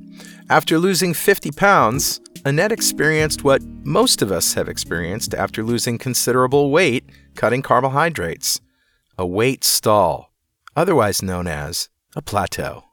after 0.50 0.78
losing 0.78 1.14
50 1.14 1.52
pounds, 1.52 2.22
Annette 2.46 2.72
experienced 2.72 3.44
what 3.44 3.64
most 3.84 4.22
of 4.22 4.32
us 4.32 4.54
have 4.54 4.70
experienced 4.70 5.34
after 5.34 5.64
losing 5.64 5.98
considerable 5.98 6.70
weight 6.70 7.06
cutting 7.36 7.62
carbohydrates 7.62 8.62
a 9.18 9.26
weight 9.26 9.64
stall, 9.64 10.32
otherwise 10.76 11.22
known 11.22 11.48
as 11.48 11.90
a 12.16 12.22
plateau. 12.22 12.84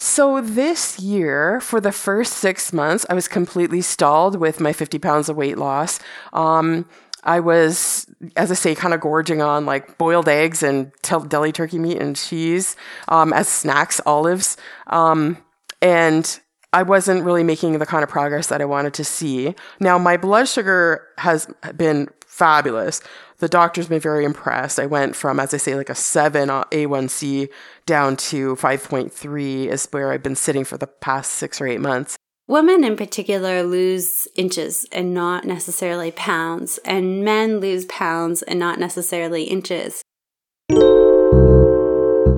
So, 0.00 0.40
this 0.40 0.98
year, 0.98 1.60
for 1.60 1.80
the 1.80 1.92
first 1.92 2.34
six 2.34 2.72
months, 2.72 3.04
I 3.10 3.14
was 3.14 3.28
completely 3.28 3.80
stalled 3.80 4.36
with 4.36 4.60
my 4.60 4.72
50 4.72 4.98
pounds 4.98 5.28
of 5.28 5.36
weight 5.36 5.58
loss. 5.58 5.98
Um, 6.32 6.86
I 7.24 7.40
was, 7.40 8.06
as 8.36 8.50
I 8.50 8.54
say, 8.54 8.74
kind 8.74 8.94
of 8.94 9.00
gorging 9.00 9.42
on 9.42 9.66
like 9.66 9.98
boiled 9.98 10.28
eggs 10.28 10.62
and 10.62 10.92
deli 11.28 11.52
turkey 11.52 11.78
meat 11.78 11.98
and 11.98 12.14
cheese 12.14 12.76
um, 13.08 13.32
as 13.32 13.48
snacks, 13.48 14.00
olives. 14.06 14.56
Um, 14.86 15.38
and 15.82 16.40
I 16.72 16.82
wasn't 16.82 17.24
really 17.24 17.44
making 17.44 17.78
the 17.78 17.86
kind 17.86 18.02
of 18.02 18.10
progress 18.10 18.48
that 18.48 18.60
I 18.60 18.66
wanted 18.66 18.94
to 18.94 19.04
see. 19.04 19.54
Now, 19.80 19.98
my 19.98 20.16
blood 20.16 20.48
sugar 20.48 21.06
has 21.16 21.48
been 21.76 22.08
fabulous. 22.26 23.00
The 23.38 23.48
doctor's 23.48 23.88
been 23.88 24.00
very 24.00 24.24
impressed. 24.24 24.78
I 24.78 24.86
went 24.86 25.16
from, 25.16 25.40
as 25.40 25.54
I 25.54 25.56
say, 25.56 25.74
like 25.76 25.88
a 25.88 25.94
7 25.94 26.50
uh, 26.50 26.64
A1C 26.64 27.48
down 27.86 28.16
to 28.16 28.56
5.3 28.56 29.66
is 29.66 29.88
where 29.90 30.12
I've 30.12 30.22
been 30.22 30.36
sitting 30.36 30.64
for 30.64 30.76
the 30.76 30.86
past 30.86 31.32
six 31.32 31.60
or 31.60 31.66
eight 31.66 31.80
months. 31.80 32.16
Women 32.46 32.82
in 32.82 32.96
particular 32.96 33.62
lose 33.62 34.26
inches 34.34 34.86
and 34.90 35.12
not 35.12 35.44
necessarily 35.44 36.10
pounds, 36.10 36.78
and 36.84 37.22
men 37.22 37.60
lose 37.60 37.84
pounds 37.86 38.42
and 38.42 38.58
not 38.58 38.78
necessarily 38.78 39.44
inches 39.44 40.02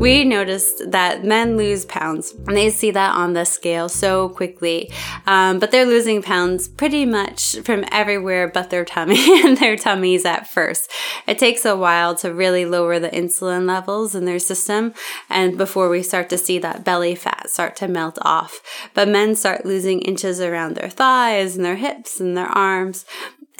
we 0.01 0.25
noticed 0.25 0.91
that 0.91 1.25
men 1.25 1.59
lose 1.59 1.85
pounds 1.85 2.33
and 2.33 2.57
they 2.57 2.71
see 2.71 2.91
that 2.91 3.15
on 3.15 3.35
the 3.35 3.45
scale 3.45 3.87
so 3.87 4.31
quickly. 4.31 4.91
Um, 5.27 5.59
but 5.59 5.71
they're 5.71 5.85
losing 5.85 6.23
pounds 6.23 6.69
pretty 6.69 7.05
much 7.05 7.59
from 7.61 7.85
everywhere 7.93 8.49
but 8.49 8.71
their 8.71 8.87
tummy 8.87 9.45
and 9.45 9.59
their 9.59 9.77
tummies 9.77 10.25
at 10.25 10.49
first. 10.49 10.91
It 11.27 11.39
takes 11.39 11.67
a 11.67 11.77
while 11.77 12.15
to 12.17 12.33
really 12.33 12.65
lower 12.65 12.99
the 12.99 13.11
insulin 13.11 13.69
levels 13.69 14.15
in 14.15 14.25
their 14.25 14.39
system 14.39 14.95
and 15.29 15.59
before 15.59 15.91
we 15.91 16.03
start 16.03 16.31
to 16.31 16.39
see 16.39 16.59
that 16.61 16.83
belly 16.83 17.15
fat 17.15 17.51
start 17.51 17.77
to 17.77 17.87
melt 17.87 18.19
off. 18.23 18.63
But 18.95 19.09
men 19.09 19.35
start 19.35 19.67
losing 19.67 20.01
inches 20.01 20.41
around 20.41 20.77
their 20.77 20.89
thighs 20.89 21.57
and 21.57 21.65
their 21.65 21.77
hips 21.77 22.21
and 22.21 22.35
their 22.39 22.47
arms 22.47 23.05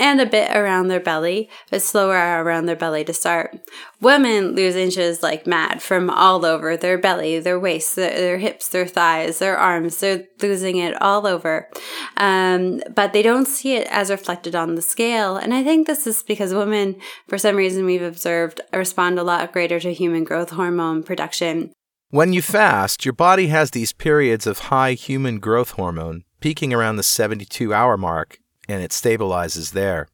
and 0.01 0.21
a 0.21 0.27
bit 0.27 0.51
around 0.57 0.89
their 0.89 0.99
belly, 0.99 1.51
but 1.71 1.83
slower 1.83 2.43
around 2.43 2.65
their 2.65 2.75
belly 2.75 3.05
to 3.05 3.13
start. 3.13 3.61
Women 4.01 4.55
lose 4.55 4.75
inches 4.75 5.23
like 5.23 5.47
mad 5.47 5.83
from 5.83 6.09
all 6.09 6.47
over 6.47 6.77
their 6.77 6.97
belly, 6.97 7.39
their 7.39 7.61
waist, 7.61 7.97
their, 7.97 8.11
their 8.11 8.39
hips, 8.39 8.69
their 8.69 8.87
thighs, 8.87 9.39
their 9.39 9.59
arms. 9.59 9.99
They're 9.99 10.25
losing 10.41 10.79
it 10.79 11.01
all 11.03 11.27
over. 11.27 11.69
Um, 12.17 12.83
but 12.95 13.13
they 13.13 13.23
don't 13.23 13.47
see 13.47 13.75
it 13.75 13.87
as 13.91 14.11
reflected 14.11 14.55
on 14.57 14.75
the 14.75 14.83
scale. 14.83 15.37
And 15.37 15.53
I 15.53 15.63
think 15.63 15.87
this 15.87 16.07
is 16.07 16.23
because 16.23 16.55
women, 16.55 16.97
for 17.29 17.37
some 17.37 17.57
reason 17.57 17.85
we've 17.85 18.03
observed, 18.03 18.63
respond 18.73 19.19
a 19.19 19.23
lot 19.23 19.53
greater 19.53 19.79
to 19.81 19.93
human 19.93 20.25
growth 20.25 20.51
hormone 20.51 21.03
production. 21.03 21.73
When 22.09 22.33
you 22.33 22.41
fast, 22.43 23.05
your 23.05 23.13
body 23.13 23.49
has 23.49 23.71
these 23.71 23.93
periods 23.93 24.47
of 24.47 24.59
high 24.71 24.95
human 24.95 25.39
growth 25.39 25.73
hormone, 25.73 26.25
peaking 26.41 26.73
around 26.73 26.97
the 26.97 27.03
72 27.03 27.73
hour 27.73 27.97
mark 27.97 28.39
and 28.71 28.83
it 28.83 28.91
stabilizes 28.91 29.73
there. 29.73 30.09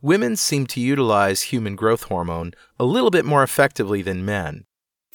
Women 0.00 0.36
seem 0.36 0.66
to 0.68 0.80
utilize 0.80 1.42
human 1.42 1.74
growth 1.74 2.04
hormone 2.04 2.52
a 2.78 2.84
little 2.84 3.10
bit 3.10 3.24
more 3.24 3.42
effectively 3.42 4.02
than 4.02 4.24
men. 4.24 4.64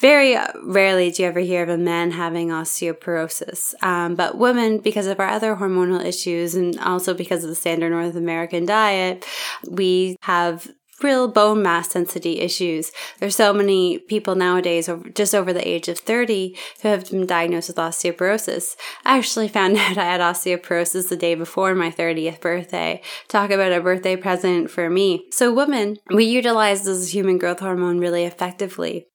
Very 0.00 0.36
rarely 0.64 1.10
do 1.10 1.22
you 1.22 1.28
ever 1.28 1.40
hear 1.40 1.62
of 1.62 1.68
a 1.68 1.78
man 1.78 2.10
having 2.10 2.48
osteoporosis. 2.48 3.74
Um, 3.82 4.16
but 4.16 4.36
women, 4.36 4.78
because 4.78 5.06
of 5.06 5.20
our 5.20 5.28
other 5.28 5.54
hormonal 5.54 6.04
issues 6.04 6.54
and 6.54 6.78
also 6.80 7.14
because 7.14 7.44
of 7.44 7.48
the 7.48 7.56
standard 7.56 7.90
North 7.90 8.16
American 8.16 8.66
diet, 8.66 9.24
we 9.70 10.16
have 10.22 10.68
real 11.02 11.28
bone 11.28 11.62
mass 11.62 11.88
density 11.88 12.40
issues. 12.40 12.92
There's 13.18 13.36
so 13.36 13.52
many 13.52 13.98
people 13.98 14.34
nowadays, 14.34 14.88
just 15.14 15.34
over 15.34 15.52
the 15.52 15.66
age 15.66 15.88
of 15.88 15.98
30, 15.98 16.56
who 16.82 16.88
have 16.88 17.10
been 17.10 17.26
diagnosed 17.26 17.68
with 17.68 17.76
osteoporosis. 17.76 18.76
I 19.04 19.18
actually 19.18 19.48
found 19.48 19.76
out 19.78 19.98
I 19.98 20.04
had 20.04 20.20
osteoporosis 20.20 21.08
the 21.08 21.16
day 21.16 21.34
before 21.34 21.74
my 21.74 21.90
30th 21.90 22.40
birthday. 22.40 23.02
Talk 23.28 23.50
about 23.50 23.72
a 23.72 23.80
birthday 23.80 24.16
present 24.16 24.70
for 24.70 24.88
me. 24.88 25.26
So, 25.30 25.52
women, 25.52 25.98
we 26.10 26.24
utilize 26.24 26.84
this 26.84 27.12
human 27.12 27.38
growth 27.38 27.60
hormone 27.60 27.98
really 27.98 28.24
effectively. 28.24 29.06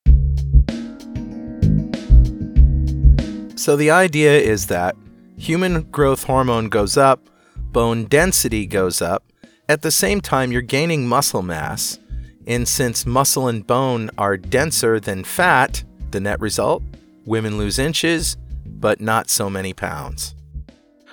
So, 3.55 3.75
the 3.75 3.91
idea 3.91 4.39
is 4.39 4.67
that 4.67 4.95
human 5.37 5.83
growth 5.91 6.23
hormone 6.23 6.69
goes 6.69 6.97
up, 6.97 7.29
bone 7.55 8.05
density 8.05 8.65
goes 8.65 9.01
up, 9.01 9.23
at 9.69 9.83
the 9.83 9.91
same 9.91 10.19
time, 10.19 10.51
you're 10.51 10.63
gaining 10.63 11.07
muscle 11.07 11.43
mass, 11.43 11.99
and 12.47 12.67
since 12.67 13.05
muscle 13.05 13.47
and 13.47 13.65
bone 13.65 14.09
are 14.17 14.35
denser 14.35 14.99
than 14.99 15.23
fat, 15.23 15.83
the 16.11 16.19
net 16.19 16.41
result 16.41 16.83
women 17.25 17.59
lose 17.59 17.77
inches, 17.77 18.35
but 18.65 18.99
not 18.99 19.29
so 19.29 19.47
many 19.47 19.71
pounds. 19.71 20.33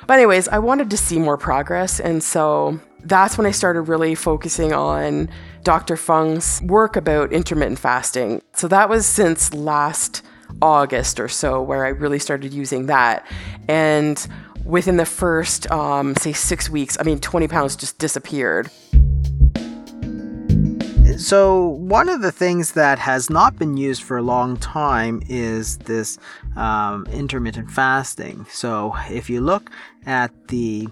But, 0.06 0.14
anyways, 0.14 0.48
I 0.48 0.58
wanted 0.58 0.88
to 0.88 0.96
see 0.96 1.18
more 1.18 1.36
progress, 1.36 2.00
and 2.00 2.22
so 2.22 2.80
that's 3.04 3.36
when 3.36 3.46
I 3.46 3.50
started 3.50 3.82
really 3.82 4.14
focusing 4.14 4.72
on 4.72 5.28
Dr. 5.62 5.98
Fung's 5.98 6.62
work 6.62 6.96
about 6.96 7.34
intermittent 7.34 7.78
fasting. 7.78 8.40
So, 8.54 8.68
that 8.68 8.88
was 8.88 9.04
since 9.04 9.52
last 9.52 10.22
August 10.62 11.20
or 11.20 11.28
so 11.28 11.60
where 11.60 11.84
I 11.84 11.88
really 11.88 12.18
started 12.18 12.54
using 12.54 12.86
that. 12.86 13.26
And 13.68 14.26
within 14.66 14.96
the 14.96 15.06
first, 15.06 15.70
um, 15.70 16.14
say, 16.16 16.32
six 16.32 16.68
weeks, 16.68 16.96
I 17.00 17.04
mean, 17.04 17.20
20 17.20 17.48
pounds 17.48 17.76
just 17.76 17.98
disappeared. 17.98 18.70
So, 21.18 21.68
one 21.68 22.10
of 22.10 22.20
the 22.20 22.30
things 22.30 22.72
that 22.72 22.98
has 22.98 23.30
not 23.30 23.56
been 23.58 23.78
used 23.78 24.02
for 24.02 24.18
a 24.18 24.22
long 24.22 24.58
time 24.58 25.22
is 25.28 25.78
this 25.78 26.18
um, 26.56 27.06
intermittent 27.06 27.70
fasting. 27.70 28.44
So, 28.50 28.94
if 29.08 29.30
you 29.30 29.40
look 29.40 29.70
at 30.04 30.30
the 30.48 30.88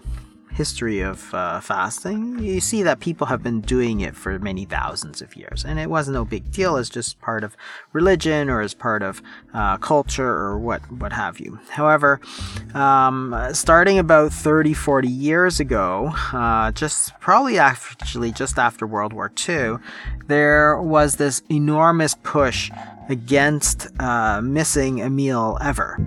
history 0.55 1.01
of 1.01 1.35
uh, 1.35 1.61
fasting, 1.61 2.39
you 2.39 2.61
see 2.61 2.83
that 2.85 3.01
people 3.01 3.27
have 3.27 3.43
been 3.43 3.61
doing 3.61 4.01
it 4.01 4.15
for 4.15 4.39
many 4.39 4.65
thousands 4.65 5.21
of 5.21 5.37
years. 5.37 5.65
And 5.65 5.81
it 5.81 5.91
wasn't 5.91 6.15
no 6.15 6.25
big 6.25 6.51
deal 6.53 6.77
as 6.77 6.89
just 6.89 7.21
part 7.21 7.43
of 7.43 7.57
religion 7.93 8.49
or 8.49 8.61
as 8.61 8.73
part 8.73 9.03
of 9.03 9.21
uh, 9.53 9.77
culture 9.79 10.29
or 10.29 10.59
what, 10.59 10.81
what 10.93 11.13
have 11.13 11.41
you. 11.41 11.59
However, 11.71 12.21
um, 12.73 13.35
starting 13.53 13.99
about 13.99 14.33
30, 14.33 14.75
40 14.75 15.09
years 15.09 15.59
ago, 15.59 16.13
uh, 16.33 16.71
just 16.71 17.19
probably 17.21 17.59
actually 17.59 18.31
just 18.31 18.57
after 18.57 18.87
World 18.87 19.13
War 19.13 19.33
II, 19.49 19.77
there 20.29 20.81
was 20.81 21.17
this 21.17 21.43
enormous 21.51 22.15
push 22.23 22.71
against 23.09 23.89
uh, 24.01 24.41
missing 24.41 25.03
a 25.03 25.11
meal 25.11 25.59
ever 25.61 25.99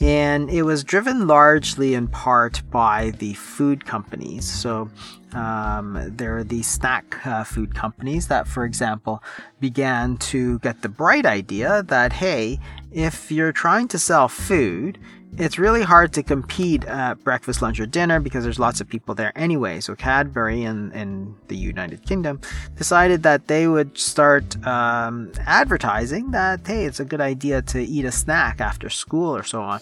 and 0.00 0.50
it 0.50 0.62
was 0.62 0.84
driven 0.84 1.26
largely 1.26 1.94
in 1.94 2.08
part 2.08 2.62
by 2.70 3.10
the 3.18 3.34
food 3.34 3.84
companies. 3.84 4.44
So 4.44 4.90
um, 5.32 6.12
there 6.16 6.36
are 6.36 6.44
these 6.44 6.66
snack 6.66 7.26
uh, 7.26 7.44
food 7.44 7.74
companies 7.74 8.28
that, 8.28 8.46
for 8.46 8.64
example, 8.64 9.22
began 9.60 10.16
to 10.18 10.58
get 10.60 10.82
the 10.82 10.88
bright 10.88 11.26
idea 11.26 11.82
that 11.84 12.12
hey, 12.12 12.60
if 12.92 13.32
you're 13.32 13.52
trying 13.52 13.88
to 13.88 13.98
sell 13.98 14.28
food, 14.28 14.98
it's 15.36 15.58
really 15.58 15.82
hard 15.82 16.12
to 16.12 16.22
compete 16.22 16.84
at 16.84 17.14
breakfast, 17.24 17.60
lunch, 17.60 17.80
or 17.80 17.86
dinner 17.86 18.20
because 18.20 18.44
there's 18.44 18.58
lots 18.58 18.80
of 18.80 18.88
people 18.88 19.14
there 19.14 19.32
anyway. 19.36 19.80
So 19.80 19.94
Cadbury 19.94 20.62
in, 20.62 20.92
in 20.92 21.34
the 21.48 21.56
United 21.56 22.06
Kingdom 22.06 22.40
decided 22.76 23.22
that 23.24 23.48
they 23.48 23.66
would 23.66 23.98
start 23.98 24.64
um, 24.64 25.32
advertising 25.40 26.30
that, 26.30 26.66
hey, 26.66 26.84
it's 26.84 27.00
a 27.00 27.04
good 27.04 27.20
idea 27.20 27.62
to 27.62 27.82
eat 27.82 28.04
a 28.04 28.12
snack 28.12 28.60
after 28.60 28.88
school 28.88 29.34
or 29.34 29.42
so 29.42 29.60
on. 29.60 29.80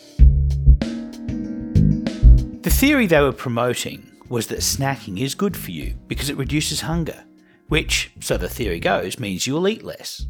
The 2.62 2.70
theory 2.70 3.06
they 3.06 3.20
were 3.20 3.32
promoting 3.32 4.10
was 4.28 4.46
that 4.46 4.60
snacking 4.60 5.20
is 5.20 5.34
good 5.34 5.56
for 5.56 5.70
you 5.70 5.94
because 6.08 6.30
it 6.30 6.36
reduces 6.36 6.80
hunger, 6.80 7.24
which, 7.68 8.12
so 8.20 8.38
the 8.38 8.48
theory 8.48 8.80
goes, 8.80 9.18
means 9.18 9.46
you'll 9.46 9.68
eat 9.68 9.82
less. 9.82 10.26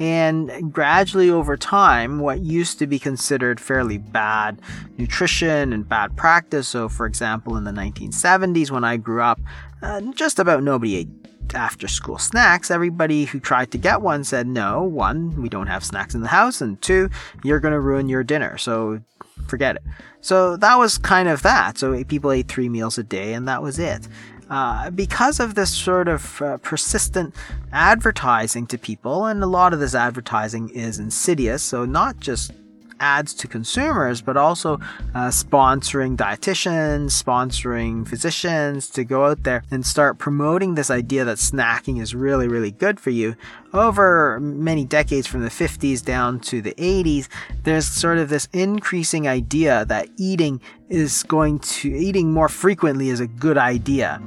And 0.00 0.72
gradually 0.72 1.28
over 1.28 1.58
time, 1.58 2.20
what 2.20 2.40
used 2.40 2.78
to 2.78 2.86
be 2.86 2.98
considered 2.98 3.60
fairly 3.60 3.98
bad 3.98 4.60
nutrition 4.96 5.74
and 5.74 5.86
bad 5.86 6.16
practice, 6.16 6.68
so 6.68 6.88
for 6.88 7.04
example, 7.04 7.56
in 7.56 7.64
the 7.64 7.70
1970s 7.70 8.70
when 8.70 8.82
I 8.82 8.96
grew 8.96 9.22
up, 9.22 9.38
uh, 9.82 10.00
just 10.14 10.38
about 10.38 10.62
nobody 10.62 10.96
ate 10.96 11.08
after 11.54 11.86
school 11.86 12.16
snacks. 12.18 12.70
Everybody 12.70 13.24
who 13.26 13.40
tried 13.40 13.70
to 13.72 13.78
get 13.78 14.00
one 14.00 14.24
said, 14.24 14.46
no, 14.46 14.82
one, 14.82 15.40
we 15.40 15.48
don't 15.48 15.66
have 15.66 15.84
snacks 15.84 16.14
in 16.14 16.22
the 16.22 16.28
house, 16.28 16.60
and 16.60 16.80
two, 16.80 17.10
you're 17.44 17.60
going 17.60 17.72
to 17.72 17.80
ruin 17.80 18.08
your 18.08 18.24
dinner, 18.24 18.56
so 18.56 19.00
forget 19.46 19.76
it. 19.76 19.82
So 20.20 20.56
that 20.56 20.76
was 20.76 20.98
kind 20.98 21.28
of 21.28 21.42
that. 21.42 21.78
So 21.78 22.02
people 22.04 22.32
ate 22.32 22.48
three 22.48 22.68
meals 22.68 22.98
a 22.98 23.02
day, 23.02 23.34
and 23.34 23.48
that 23.48 23.62
was 23.62 23.78
it. 23.78 24.06
Uh, 24.50 24.90
because 24.90 25.38
of 25.38 25.54
this 25.54 25.72
sort 25.72 26.08
of 26.08 26.42
uh, 26.42 26.56
persistent 26.58 27.32
advertising 27.72 28.66
to 28.66 28.76
people, 28.76 29.26
and 29.26 29.42
a 29.44 29.46
lot 29.46 29.72
of 29.72 29.78
this 29.78 29.94
advertising 29.94 30.68
is 30.70 30.98
insidious, 30.98 31.62
so 31.62 31.84
not 31.84 32.18
just 32.18 32.52
ads 33.00 33.34
to 33.34 33.48
consumers, 33.48 34.20
but 34.22 34.36
also 34.36 34.74
uh, 35.14 35.28
sponsoring 35.28 36.16
dietitians, 36.16 37.06
sponsoring 37.06 38.06
physicians 38.06 38.88
to 38.90 39.02
go 39.02 39.26
out 39.26 39.42
there 39.42 39.64
and 39.70 39.84
start 39.84 40.18
promoting 40.18 40.74
this 40.74 40.90
idea 40.90 41.24
that 41.24 41.38
snacking 41.38 42.00
is 42.00 42.14
really, 42.14 42.46
really 42.46 42.70
good 42.70 43.00
for 43.00 43.10
you. 43.10 43.34
Over 43.72 44.38
many 44.40 44.84
decades 44.84 45.26
from 45.26 45.42
the 45.42 45.48
50s 45.48 46.04
down 46.04 46.40
to 46.40 46.60
the 46.60 46.74
80s, 46.74 47.28
there's 47.64 47.86
sort 47.86 48.18
of 48.18 48.28
this 48.28 48.48
increasing 48.52 49.26
idea 49.26 49.84
that 49.86 50.08
eating 50.16 50.60
is 50.88 51.22
going 51.24 51.58
to, 51.60 51.88
eating 51.88 52.32
more 52.32 52.48
frequently 52.48 53.08
is 53.08 53.20
a 53.20 53.26
good 53.26 53.58
idea. 53.58 54.20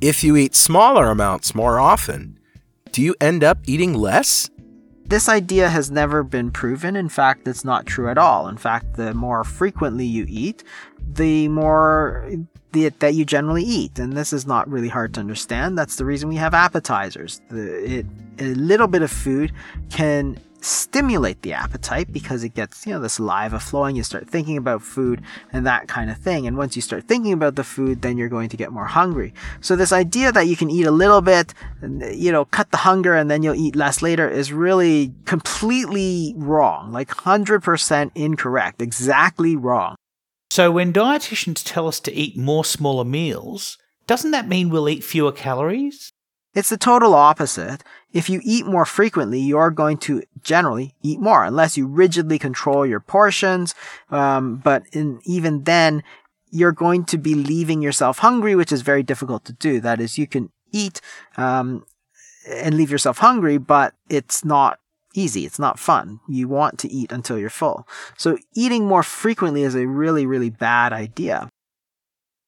If 0.00 0.24
you 0.24 0.36
eat 0.36 0.54
smaller 0.56 1.10
amounts 1.10 1.54
more 1.54 1.78
often, 1.78 2.38
do 2.90 3.00
you 3.00 3.14
end 3.20 3.44
up 3.44 3.58
eating 3.66 3.94
less? 3.94 4.50
This 5.04 5.28
idea 5.28 5.68
has 5.68 5.90
never 5.90 6.22
been 6.22 6.50
proven. 6.50 6.96
In 6.96 7.08
fact, 7.08 7.46
it's 7.46 7.64
not 7.64 7.86
true 7.86 8.08
at 8.08 8.18
all. 8.18 8.48
In 8.48 8.56
fact, 8.56 8.94
the 8.94 9.12
more 9.12 9.44
frequently 9.44 10.06
you 10.06 10.24
eat, 10.28 10.64
the 11.06 11.48
more 11.48 12.30
that 12.72 13.14
you 13.14 13.24
generally 13.24 13.62
eat. 13.62 13.98
And 13.98 14.14
this 14.14 14.32
is 14.32 14.46
not 14.46 14.68
really 14.70 14.88
hard 14.88 15.14
to 15.14 15.20
understand. 15.20 15.76
That's 15.76 15.96
the 15.96 16.04
reason 16.04 16.28
we 16.28 16.36
have 16.36 16.54
appetizers. 16.54 17.40
The, 17.50 17.98
it, 17.98 18.06
a 18.38 18.54
little 18.54 18.86
bit 18.86 19.02
of 19.02 19.10
food 19.10 19.52
can 19.90 20.38
stimulate 20.62 21.42
the 21.42 21.52
appetite 21.52 22.12
because 22.12 22.44
it 22.44 22.54
gets, 22.54 22.86
you 22.86 22.92
know, 22.92 23.00
the 23.00 23.08
saliva 23.08 23.58
flowing. 23.58 23.96
You 23.96 24.02
start 24.02 24.28
thinking 24.28 24.56
about 24.56 24.82
food 24.82 25.20
and 25.52 25.66
that 25.66 25.88
kind 25.88 26.10
of 26.10 26.18
thing. 26.18 26.46
And 26.46 26.56
once 26.56 26.76
you 26.76 26.82
start 26.82 27.04
thinking 27.04 27.32
about 27.32 27.56
the 27.56 27.64
food, 27.64 28.02
then 28.02 28.16
you're 28.16 28.28
going 28.28 28.48
to 28.48 28.56
get 28.56 28.72
more 28.72 28.86
hungry. 28.86 29.34
So 29.60 29.76
this 29.76 29.92
idea 29.92 30.32
that 30.32 30.46
you 30.46 30.56
can 30.56 30.70
eat 30.70 30.86
a 30.86 30.90
little 30.90 31.20
bit, 31.20 31.52
you 31.82 32.32
know, 32.32 32.44
cut 32.46 32.70
the 32.70 32.78
hunger 32.78 33.14
and 33.14 33.30
then 33.30 33.42
you'll 33.42 33.54
eat 33.54 33.76
less 33.76 34.02
later 34.02 34.28
is 34.28 34.52
really 34.52 35.12
completely 35.24 36.34
wrong. 36.36 36.92
Like 36.92 37.08
100% 37.08 38.10
incorrect. 38.14 38.80
Exactly 38.80 39.56
wrong. 39.56 39.96
So 40.50 40.70
when 40.70 40.92
dietitians 40.92 41.62
tell 41.64 41.88
us 41.88 41.98
to 42.00 42.12
eat 42.12 42.36
more 42.36 42.64
smaller 42.64 43.04
meals, 43.04 43.78
doesn't 44.06 44.32
that 44.32 44.48
mean 44.48 44.68
we'll 44.68 44.88
eat 44.88 45.02
fewer 45.02 45.32
calories? 45.32 46.12
It's 46.54 46.68
the 46.68 46.76
total 46.76 47.14
opposite. 47.14 47.82
If 48.12 48.28
you 48.28 48.40
eat 48.44 48.66
more 48.66 48.84
frequently, 48.84 49.40
you're 49.40 49.70
going 49.70 49.96
to 49.98 50.22
generally 50.42 50.94
eat 51.02 51.18
more, 51.18 51.44
unless 51.44 51.76
you 51.76 51.86
rigidly 51.86 52.38
control 52.38 52.84
your 52.84 53.00
portions. 53.00 53.74
Um, 54.10 54.56
but 54.56 54.82
in, 54.92 55.20
even 55.24 55.64
then, 55.64 56.02
you're 56.50 56.72
going 56.72 57.04
to 57.06 57.16
be 57.16 57.34
leaving 57.34 57.80
yourself 57.80 58.18
hungry, 58.18 58.54
which 58.54 58.70
is 58.70 58.82
very 58.82 59.02
difficult 59.02 59.46
to 59.46 59.54
do. 59.54 59.80
That 59.80 60.00
is, 60.00 60.18
you 60.18 60.26
can 60.26 60.50
eat 60.72 61.00
um, 61.38 61.86
and 62.46 62.76
leave 62.76 62.90
yourself 62.90 63.18
hungry, 63.18 63.56
but 63.56 63.94
it's 64.10 64.44
not 64.44 64.78
easy. 65.14 65.46
It's 65.46 65.58
not 65.58 65.78
fun. 65.78 66.20
You 66.28 66.48
want 66.48 66.78
to 66.80 66.90
eat 66.90 67.12
until 67.12 67.38
you're 67.38 67.50
full. 67.50 67.88
So 68.18 68.36
eating 68.54 68.86
more 68.86 69.02
frequently 69.02 69.62
is 69.62 69.74
a 69.74 69.86
really, 69.86 70.26
really 70.26 70.50
bad 70.50 70.92
idea 70.92 71.48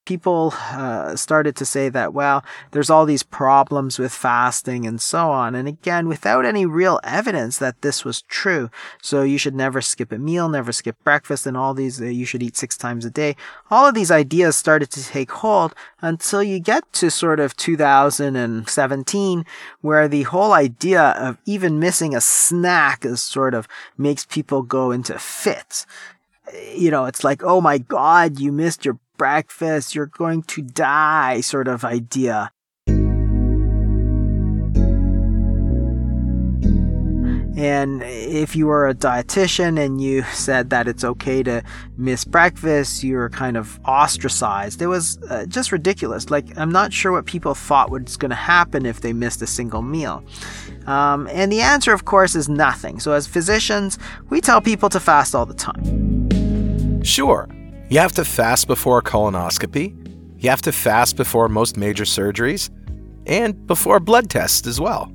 people 0.05 0.53
uh, 0.71 1.17
started 1.17 1.57
to 1.57 1.65
say 1.65 1.89
that, 1.89 2.13
well, 2.13 2.45
there's 2.71 2.91
all 2.91 3.07
these 3.07 3.23
problems 3.23 3.99
with 3.99 4.13
fasting 4.13 4.87
and 4.87 5.01
so 5.01 5.31
on. 5.31 5.55
And 5.55 5.67
again, 5.67 6.09
without 6.09 6.45
any 6.45 6.67
real 6.67 7.01
evidence 7.03 7.59
that 7.59 7.83
this 7.83 8.05
was 8.05 8.23
true. 8.23 8.71
So 9.03 9.23
you 9.23 9.39
should 9.39 9.55
never 9.55 9.81
skip 9.81 10.13
a 10.13 10.19
meal, 10.19 10.49
never 10.49 10.73
skip 10.73 10.97
breakfast, 11.05 11.47
and 11.47 11.57
all 11.57 11.75
these, 11.75 12.01
uh, 12.01 12.07
you 12.07 12.25
should 12.25 12.43
eat 12.43 12.57
six 12.57 12.77
times 12.77 13.05
a 13.05 13.11
day. 13.11 13.37
All 13.71 13.87
of 13.87 13.95
these 13.95 14.11
ideas 14.11 14.57
started 14.57 14.91
to 14.91 15.05
take 15.05 15.31
hold 15.31 15.75
until 16.01 16.43
you 16.43 16.61
get 16.61 16.93
to 16.95 17.11
sort 17.11 17.41
of 17.41 17.57
2017, 17.57 19.45
where 19.81 20.09
the 20.09 20.23
whole 20.25 20.53
idea 20.53 21.03
of 21.03 21.39
even 21.47 21.79
missing 21.79 22.15
a 22.15 22.21
snack 22.21 23.05
is 23.05 23.23
sort 23.23 23.55
of 23.55 23.67
makes 23.97 24.27
people 24.27 24.63
go 24.63 24.91
into 24.91 25.19
fits 25.19 25.87
you 26.75 26.91
know, 26.91 27.07
it's 27.07 27.25
like, 27.25 27.43
oh 27.43 27.61
my 27.61 27.79
God, 27.79 28.39
you 28.39 28.53
missed 28.53 28.85
your 28.85 28.99
breakfast, 29.17 29.95
you're 29.95 30.07
going 30.07 30.43
to 30.43 30.63
die 30.63 31.41
sort 31.41 31.69
of 31.69 31.85
idea. 31.85 32.51
And 37.57 38.03
if 38.03 38.57
you 38.57 38.67
were 38.67 38.89
a 38.89 38.95
dietitian 38.95 39.79
and 39.79 40.01
you 40.01 40.23
said 40.33 40.71
that 40.71 40.89
it's 40.89 41.05
okay 41.05 41.43
to 41.45 41.63
miss 41.97 42.25
breakfast, 42.25 43.05
you 43.05 43.15
were 43.15 43.31
kind 43.31 43.57
of 43.57 43.79
ostracized. 43.85 44.83
It 44.83 44.89
was 44.89 45.23
uh, 45.31 45.47
just 45.47 45.71
ridiculous. 45.71 46.31
Like, 46.31 46.47
I'm 46.59 46.73
not 46.73 46.93
sure 46.93 47.13
what 47.13 47.27
people 47.27 47.55
thought 47.55 47.91
was 47.91 48.17
going 48.17 48.31
to 48.31 48.35
happen 48.35 48.85
if 48.87 49.03
they 49.03 49.13
missed 49.13 49.41
a 49.41 49.47
single 49.47 49.83
meal. 49.83 50.25
Um, 50.87 51.29
and 51.31 51.53
the 51.53 51.61
answer, 51.61 51.93
of 51.93 52.07
course, 52.07 52.35
is 52.35 52.49
nothing. 52.49 52.99
So, 52.99 53.13
as 53.13 53.29
physicians, 53.29 53.99
we 54.31 54.41
tell 54.41 54.61
people 54.61 54.89
to 54.89 54.99
fast 54.99 55.33
all 55.35 55.47
the 55.47 55.55
time. 55.55 57.03
Sure, 57.05 57.49
you 57.95 58.01
have 58.01 58.11
to 58.11 58.25
fast 58.25 58.67
before 58.67 58.99
a 58.99 59.03
colonoscopy. 59.03 59.95
You 60.43 60.51
have 60.51 60.63
to 60.63 60.73
fast 60.73 61.17
before 61.17 61.49
most 61.49 61.77
major 61.77 62.03
surgeries 62.03 62.69
and 63.25 63.69
before 63.69 64.01
blood 64.01 64.29
tests 64.29 64.67
as 64.67 64.81
well. 64.81 65.13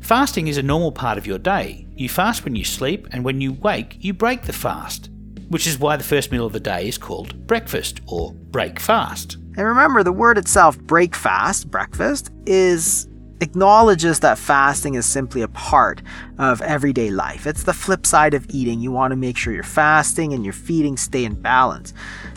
Fasting 0.00 0.48
is 0.48 0.56
a 0.56 0.62
normal 0.62 0.92
part 0.92 1.18
of 1.18 1.26
your 1.26 1.36
day. 1.36 1.86
You 1.94 2.08
fast 2.08 2.42
when 2.42 2.56
you 2.56 2.64
sleep, 2.64 3.06
and 3.12 3.22
when 3.22 3.42
you 3.42 3.52
wake, 3.52 4.02
you 4.02 4.14
break 4.14 4.44
the 4.44 4.52
fast, 4.54 5.10
which 5.50 5.66
is 5.66 5.78
why 5.78 5.98
the 5.98 6.02
first 6.02 6.32
meal 6.32 6.46
of 6.46 6.54
the 6.54 6.58
day 6.58 6.88
is 6.88 6.96
called 6.96 7.46
breakfast 7.46 8.00
or 8.06 8.32
break 8.32 8.80
fast. 8.80 9.34
And 9.34 9.66
remember, 9.66 10.02
the 10.02 10.10
word 10.10 10.38
itself, 10.38 10.78
break 10.78 11.14
fast, 11.14 11.70
breakfast, 11.70 12.30
is 12.46 13.09
acknowledges 13.40 14.20
that 14.20 14.38
fasting 14.38 14.94
is 14.94 15.06
simply 15.06 15.42
a 15.42 15.48
part 15.48 16.02
of 16.38 16.60
everyday 16.62 17.10
life. 17.10 17.46
It's 17.46 17.62
the 17.62 17.72
flip 17.72 18.06
side 18.06 18.34
of 18.34 18.46
eating. 18.50 18.80
You 18.80 18.92
want 18.92 19.12
to 19.12 19.16
make 19.16 19.36
sure 19.36 19.52
you're 19.52 19.62
fasting 19.62 20.32
and 20.32 20.44
your 20.44 20.52
feeding 20.52 20.96
stay 20.96 21.24
in 21.24 21.34
balance. 21.40 21.94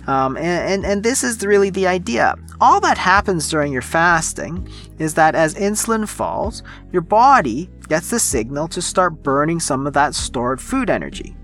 Um, 0.08 0.38
and, 0.38 0.74
and, 0.74 0.86
and 0.86 1.04
this 1.04 1.24
is 1.24 1.46
really 1.46 1.70
the 1.70 1.88
idea. 1.88 2.36
All 2.62 2.80
that 2.82 2.98
happens 2.98 3.50
during 3.50 3.72
your 3.72 3.82
fasting 3.82 4.70
is 5.00 5.14
that 5.16 5.36
as 5.36 5.56
insulin 5.56 6.08
falls, 6.08 6.64
your 6.92 7.02
body 7.02 7.70
gets 7.88 8.10
the 8.10 8.20
signal 8.20 8.68
to 8.70 8.82
start 8.82 9.24
burning 9.24 9.60
some 9.60 9.86
of 9.86 9.94
that 9.94 10.16
stored 10.16 10.62
food 10.62 10.90
energy. 10.90 11.36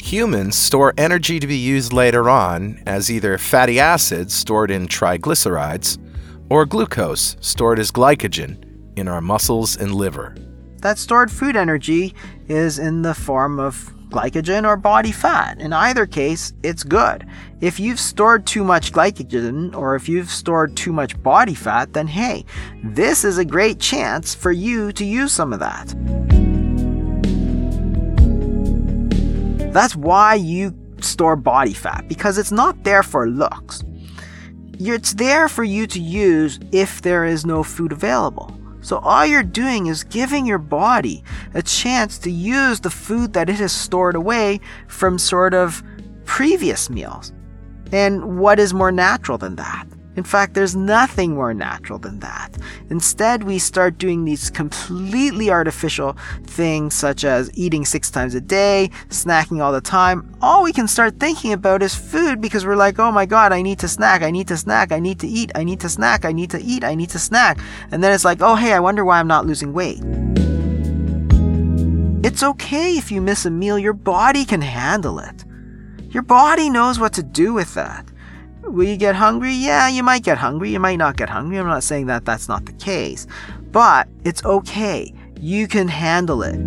Humans 0.00 0.56
store 0.56 0.94
energy 0.98 1.38
to 1.38 1.46
be 1.46 1.56
used 1.56 1.92
later 1.92 2.28
on 2.28 2.82
as 2.86 3.10
either 3.10 3.38
fatty 3.38 3.78
acids 3.78 4.34
stored 4.34 4.70
in 4.70 4.88
triglycerides 4.88 5.98
or 6.50 6.66
glucose 6.66 7.36
stored 7.40 7.78
as 7.78 7.92
glycogen 7.92 8.71
in 8.96 9.08
our 9.08 9.20
muscles 9.20 9.76
and 9.76 9.94
liver. 9.94 10.34
That 10.78 10.98
stored 10.98 11.30
food 11.30 11.56
energy 11.56 12.14
is 12.48 12.78
in 12.78 13.02
the 13.02 13.14
form 13.14 13.60
of 13.60 13.92
glycogen 14.10 14.66
or 14.66 14.76
body 14.76 15.12
fat. 15.12 15.60
In 15.60 15.72
either 15.72 16.06
case, 16.06 16.52
it's 16.62 16.84
good. 16.84 17.26
If 17.60 17.80
you've 17.80 18.00
stored 18.00 18.46
too 18.46 18.62
much 18.62 18.92
glycogen 18.92 19.74
or 19.74 19.94
if 19.96 20.08
you've 20.08 20.30
stored 20.30 20.76
too 20.76 20.92
much 20.92 21.20
body 21.22 21.54
fat, 21.54 21.92
then 21.92 22.06
hey, 22.06 22.44
this 22.84 23.24
is 23.24 23.38
a 23.38 23.44
great 23.44 23.80
chance 23.80 24.34
for 24.34 24.52
you 24.52 24.92
to 24.92 25.04
use 25.04 25.32
some 25.32 25.52
of 25.52 25.60
that. 25.60 25.94
That's 29.72 29.96
why 29.96 30.34
you 30.34 30.76
store 31.00 31.36
body 31.36 31.72
fat, 31.72 32.06
because 32.06 32.36
it's 32.36 32.52
not 32.52 32.84
there 32.84 33.02
for 33.02 33.28
looks. 33.28 33.82
It's 34.78 35.14
there 35.14 35.48
for 35.48 35.64
you 35.64 35.86
to 35.86 36.00
use 36.00 36.60
if 36.72 37.02
there 37.02 37.24
is 37.24 37.46
no 37.46 37.62
food 37.62 37.92
available. 37.92 38.54
So 38.82 38.98
all 38.98 39.24
you're 39.24 39.42
doing 39.42 39.86
is 39.86 40.04
giving 40.04 40.44
your 40.44 40.58
body 40.58 41.24
a 41.54 41.62
chance 41.62 42.18
to 42.18 42.30
use 42.30 42.80
the 42.80 42.90
food 42.90 43.32
that 43.32 43.48
it 43.48 43.56
has 43.56 43.72
stored 43.72 44.16
away 44.16 44.60
from 44.88 45.18
sort 45.18 45.54
of 45.54 45.82
previous 46.24 46.90
meals. 46.90 47.32
And 47.92 48.38
what 48.38 48.58
is 48.58 48.74
more 48.74 48.92
natural 48.92 49.38
than 49.38 49.56
that? 49.56 49.86
In 50.14 50.24
fact, 50.24 50.54
there's 50.54 50.76
nothing 50.76 51.34
more 51.34 51.54
natural 51.54 51.98
than 51.98 52.18
that. 52.20 52.56
Instead, 52.90 53.44
we 53.44 53.58
start 53.58 53.96
doing 53.96 54.24
these 54.24 54.50
completely 54.50 55.50
artificial 55.50 56.16
things 56.44 56.94
such 56.94 57.24
as 57.24 57.50
eating 57.54 57.84
six 57.84 58.10
times 58.10 58.34
a 58.34 58.40
day, 58.40 58.90
snacking 59.08 59.62
all 59.62 59.72
the 59.72 59.80
time. 59.80 60.36
All 60.42 60.62
we 60.62 60.72
can 60.72 60.86
start 60.86 61.18
thinking 61.18 61.52
about 61.52 61.82
is 61.82 61.94
food 61.94 62.40
because 62.40 62.66
we're 62.66 62.76
like, 62.76 62.98
oh 62.98 63.10
my 63.10 63.24
god, 63.24 63.52
I 63.52 63.62
need 63.62 63.78
to 63.78 63.88
snack, 63.88 64.22
I 64.22 64.30
need 64.30 64.48
to 64.48 64.56
snack, 64.56 64.92
I 64.92 64.98
need 64.98 65.18
to 65.20 65.26
eat, 65.26 65.50
I 65.54 65.64
need 65.64 65.80
to 65.80 65.88
snack, 65.88 66.24
I 66.24 66.32
need 66.32 66.50
to 66.50 66.60
eat, 66.60 66.84
I 66.84 66.94
need 66.94 67.10
to 67.10 67.18
snack. 67.18 67.58
And 67.90 68.04
then 68.04 68.12
it's 68.12 68.24
like, 68.24 68.42
oh 68.42 68.54
hey, 68.54 68.72
I 68.72 68.80
wonder 68.80 69.04
why 69.04 69.18
I'm 69.18 69.28
not 69.28 69.46
losing 69.46 69.72
weight. 69.72 70.02
It's 72.24 72.42
okay 72.42 72.96
if 72.96 73.10
you 73.10 73.20
miss 73.20 73.46
a 73.46 73.50
meal, 73.50 73.78
your 73.78 73.94
body 73.94 74.44
can 74.44 74.60
handle 74.60 75.18
it. 75.18 75.44
Your 76.10 76.22
body 76.22 76.68
knows 76.68 77.00
what 77.00 77.14
to 77.14 77.22
do 77.22 77.54
with 77.54 77.74
that. 77.74 78.11
Will 78.62 78.84
you 78.84 78.96
get 78.96 79.14
hungry? 79.14 79.52
Yeah, 79.52 79.88
you 79.88 80.02
might 80.02 80.22
get 80.22 80.38
hungry. 80.38 80.70
You 80.70 80.80
might 80.80 80.96
not 80.96 81.16
get 81.16 81.28
hungry. 81.28 81.58
I'm 81.58 81.66
not 81.66 81.82
saying 81.82 82.06
that 82.06 82.24
that's 82.24 82.48
not 82.48 82.64
the 82.64 82.72
case. 82.72 83.26
But 83.70 84.08
it's 84.24 84.44
okay. 84.44 85.12
You 85.40 85.66
can 85.66 85.88
handle 85.88 86.42
it. 86.42 86.58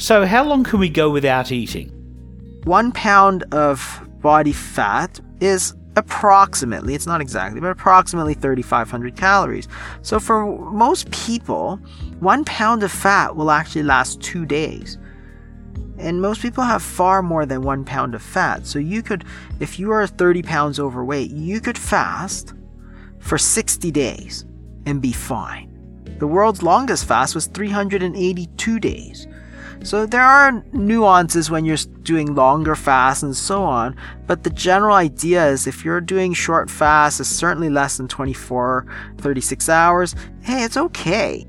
So, 0.00 0.26
how 0.26 0.44
long 0.44 0.64
can 0.64 0.80
we 0.80 0.88
go 0.88 1.10
without 1.10 1.52
eating? 1.52 1.88
One 2.64 2.92
pound 2.92 3.44
of 3.52 4.00
body 4.20 4.52
fat 4.52 5.20
is 5.40 5.74
approximately, 5.96 6.94
it's 6.94 7.06
not 7.06 7.20
exactly, 7.20 7.60
but 7.60 7.70
approximately 7.70 8.34
3,500 8.34 9.16
calories. 9.16 9.68
So, 10.02 10.18
for 10.18 10.58
most 10.72 11.10
people, 11.10 11.76
one 12.20 12.44
pound 12.44 12.82
of 12.82 12.92
fat 12.92 13.36
will 13.36 13.50
actually 13.50 13.82
last 13.82 14.20
two 14.20 14.44
days. 14.44 14.98
And 16.02 16.20
most 16.20 16.42
people 16.42 16.64
have 16.64 16.82
far 16.82 17.22
more 17.22 17.46
than 17.46 17.62
one 17.62 17.84
pound 17.84 18.14
of 18.14 18.22
fat. 18.22 18.66
So 18.66 18.78
you 18.78 19.02
could, 19.02 19.24
if 19.60 19.78
you 19.78 19.92
are 19.92 20.06
30 20.06 20.42
pounds 20.42 20.80
overweight, 20.80 21.30
you 21.30 21.60
could 21.60 21.78
fast 21.78 22.54
for 23.18 23.38
60 23.38 23.90
days 23.90 24.44
and 24.84 25.00
be 25.00 25.12
fine. 25.12 25.68
The 26.18 26.26
world's 26.26 26.62
longest 26.62 27.04
fast 27.06 27.34
was 27.34 27.46
382 27.46 28.78
days. 28.80 29.26
So 29.84 30.06
there 30.06 30.22
are 30.22 30.64
nuances 30.72 31.50
when 31.50 31.64
you're 31.64 31.76
doing 32.02 32.34
longer 32.34 32.76
fasts 32.76 33.24
and 33.24 33.36
so 33.36 33.64
on, 33.64 33.96
but 34.26 34.44
the 34.44 34.50
general 34.50 34.94
idea 34.94 35.48
is 35.48 35.66
if 35.66 35.84
you're 35.84 36.00
doing 36.00 36.32
short 36.34 36.70
fasts, 36.70 37.18
it's 37.18 37.28
certainly 37.28 37.68
less 37.68 37.96
than 37.96 38.06
24, 38.06 38.86
36 39.18 39.68
hours, 39.68 40.14
hey, 40.42 40.62
it's 40.62 40.76
okay. 40.76 41.46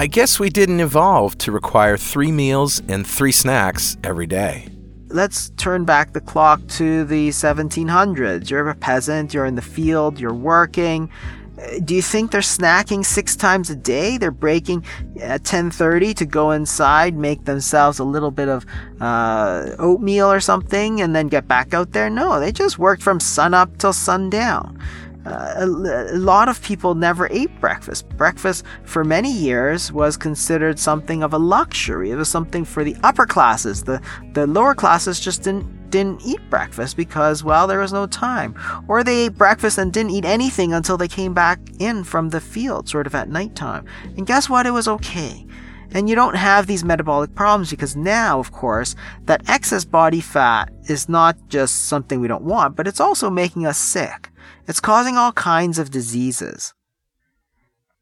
I 0.00 0.06
guess 0.06 0.40
we 0.40 0.48
didn't 0.48 0.80
evolve 0.80 1.36
to 1.44 1.52
require 1.52 1.98
three 1.98 2.32
meals 2.32 2.80
and 2.88 3.06
three 3.06 3.32
snacks 3.32 3.98
every 4.02 4.26
day. 4.26 4.66
Let's 5.08 5.50
turn 5.58 5.84
back 5.84 6.14
the 6.14 6.22
clock 6.22 6.66
to 6.78 7.04
the 7.04 7.28
1700s. 7.28 8.48
You're 8.48 8.70
a 8.70 8.74
peasant, 8.74 9.34
you're 9.34 9.44
in 9.44 9.56
the 9.56 9.60
field, 9.76 10.18
you're 10.18 10.32
working. 10.32 11.10
Uh, 11.58 11.80
Do 11.84 11.94
you 11.94 12.00
think 12.00 12.30
they're 12.30 12.40
snacking 12.40 13.04
six 13.04 13.36
times 13.36 13.68
a 13.68 13.76
day? 13.76 14.16
They're 14.16 14.30
breaking 14.30 14.86
at 15.20 15.42
10:30 15.42 16.14
to 16.14 16.24
go 16.24 16.52
inside, 16.52 17.14
make 17.14 17.44
themselves 17.44 17.98
a 17.98 18.04
little 18.04 18.30
bit 18.30 18.48
of 18.48 18.64
uh, 19.02 19.76
oatmeal 19.78 20.32
or 20.32 20.40
something, 20.40 21.02
and 21.02 21.14
then 21.14 21.28
get 21.28 21.46
back 21.46 21.74
out 21.74 21.92
there. 21.92 22.08
No, 22.08 22.40
they 22.40 22.52
just 22.52 22.78
worked 22.78 23.02
from 23.02 23.20
sun 23.20 23.52
up 23.52 23.76
till 23.76 23.92
sundown. 23.92 24.78
Uh, 25.26 25.54
a, 25.58 25.66
a 26.14 26.18
lot 26.18 26.48
of 26.48 26.62
people 26.62 26.94
never 26.94 27.28
ate 27.30 27.60
breakfast. 27.60 28.08
Breakfast 28.10 28.64
for 28.84 29.04
many 29.04 29.30
years 29.30 29.92
was 29.92 30.16
considered 30.16 30.78
something 30.78 31.22
of 31.22 31.34
a 31.34 31.38
luxury. 31.38 32.10
It 32.10 32.16
was 32.16 32.28
something 32.28 32.64
for 32.64 32.84
the 32.84 32.96
upper 33.02 33.26
classes. 33.26 33.84
The 33.84 34.00
the 34.32 34.46
lower 34.46 34.74
classes 34.74 35.20
just 35.20 35.42
didn't 35.42 35.90
didn't 35.90 36.24
eat 36.24 36.40
breakfast 36.48 36.96
because 36.96 37.44
well 37.44 37.66
there 37.66 37.80
was 37.80 37.92
no 37.92 38.06
time. 38.06 38.54
Or 38.88 39.04
they 39.04 39.26
ate 39.26 39.36
breakfast 39.36 39.76
and 39.76 39.92
didn't 39.92 40.12
eat 40.12 40.24
anything 40.24 40.72
until 40.72 40.96
they 40.96 41.08
came 41.08 41.34
back 41.34 41.60
in 41.78 42.04
from 42.04 42.30
the 42.30 42.40
field 42.40 42.88
sort 42.88 43.06
of 43.06 43.14
at 43.14 43.28
nighttime. 43.28 43.84
And 44.16 44.26
guess 44.26 44.48
what? 44.48 44.66
It 44.66 44.70
was 44.70 44.88
okay. 44.88 45.46
And 45.92 46.08
you 46.08 46.14
don't 46.14 46.36
have 46.36 46.66
these 46.66 46.84
metabolic 46.84 47.34
problems 47.34 47.70
because 47.70 47.96
now, 47.96 48.38
of 48.38 48.52
course, 48.52 48.94
that 49.24 49.48
excess 49.48 49.84
body 49.84 50.20
fat 50.20 50.70
is 50.88 51.08
not 51.08 51.36
just 51.48 51.86
something 51.86 52.20
we 52.20 52.28
don't 52.28 52.44
want, 52.44 52.76
but 52.76 52.86
it's 52.86 53.00
also 53.00 53.28
making 53.28 53.66
us 53.66 53.78
sick. 53.78 54.30
It's 54.68 54.80
causing 54.80 55.16
all 55.16 55.32
kinds 55.32 55.78
of 55.78 55.90
diseases. 55.90 56.74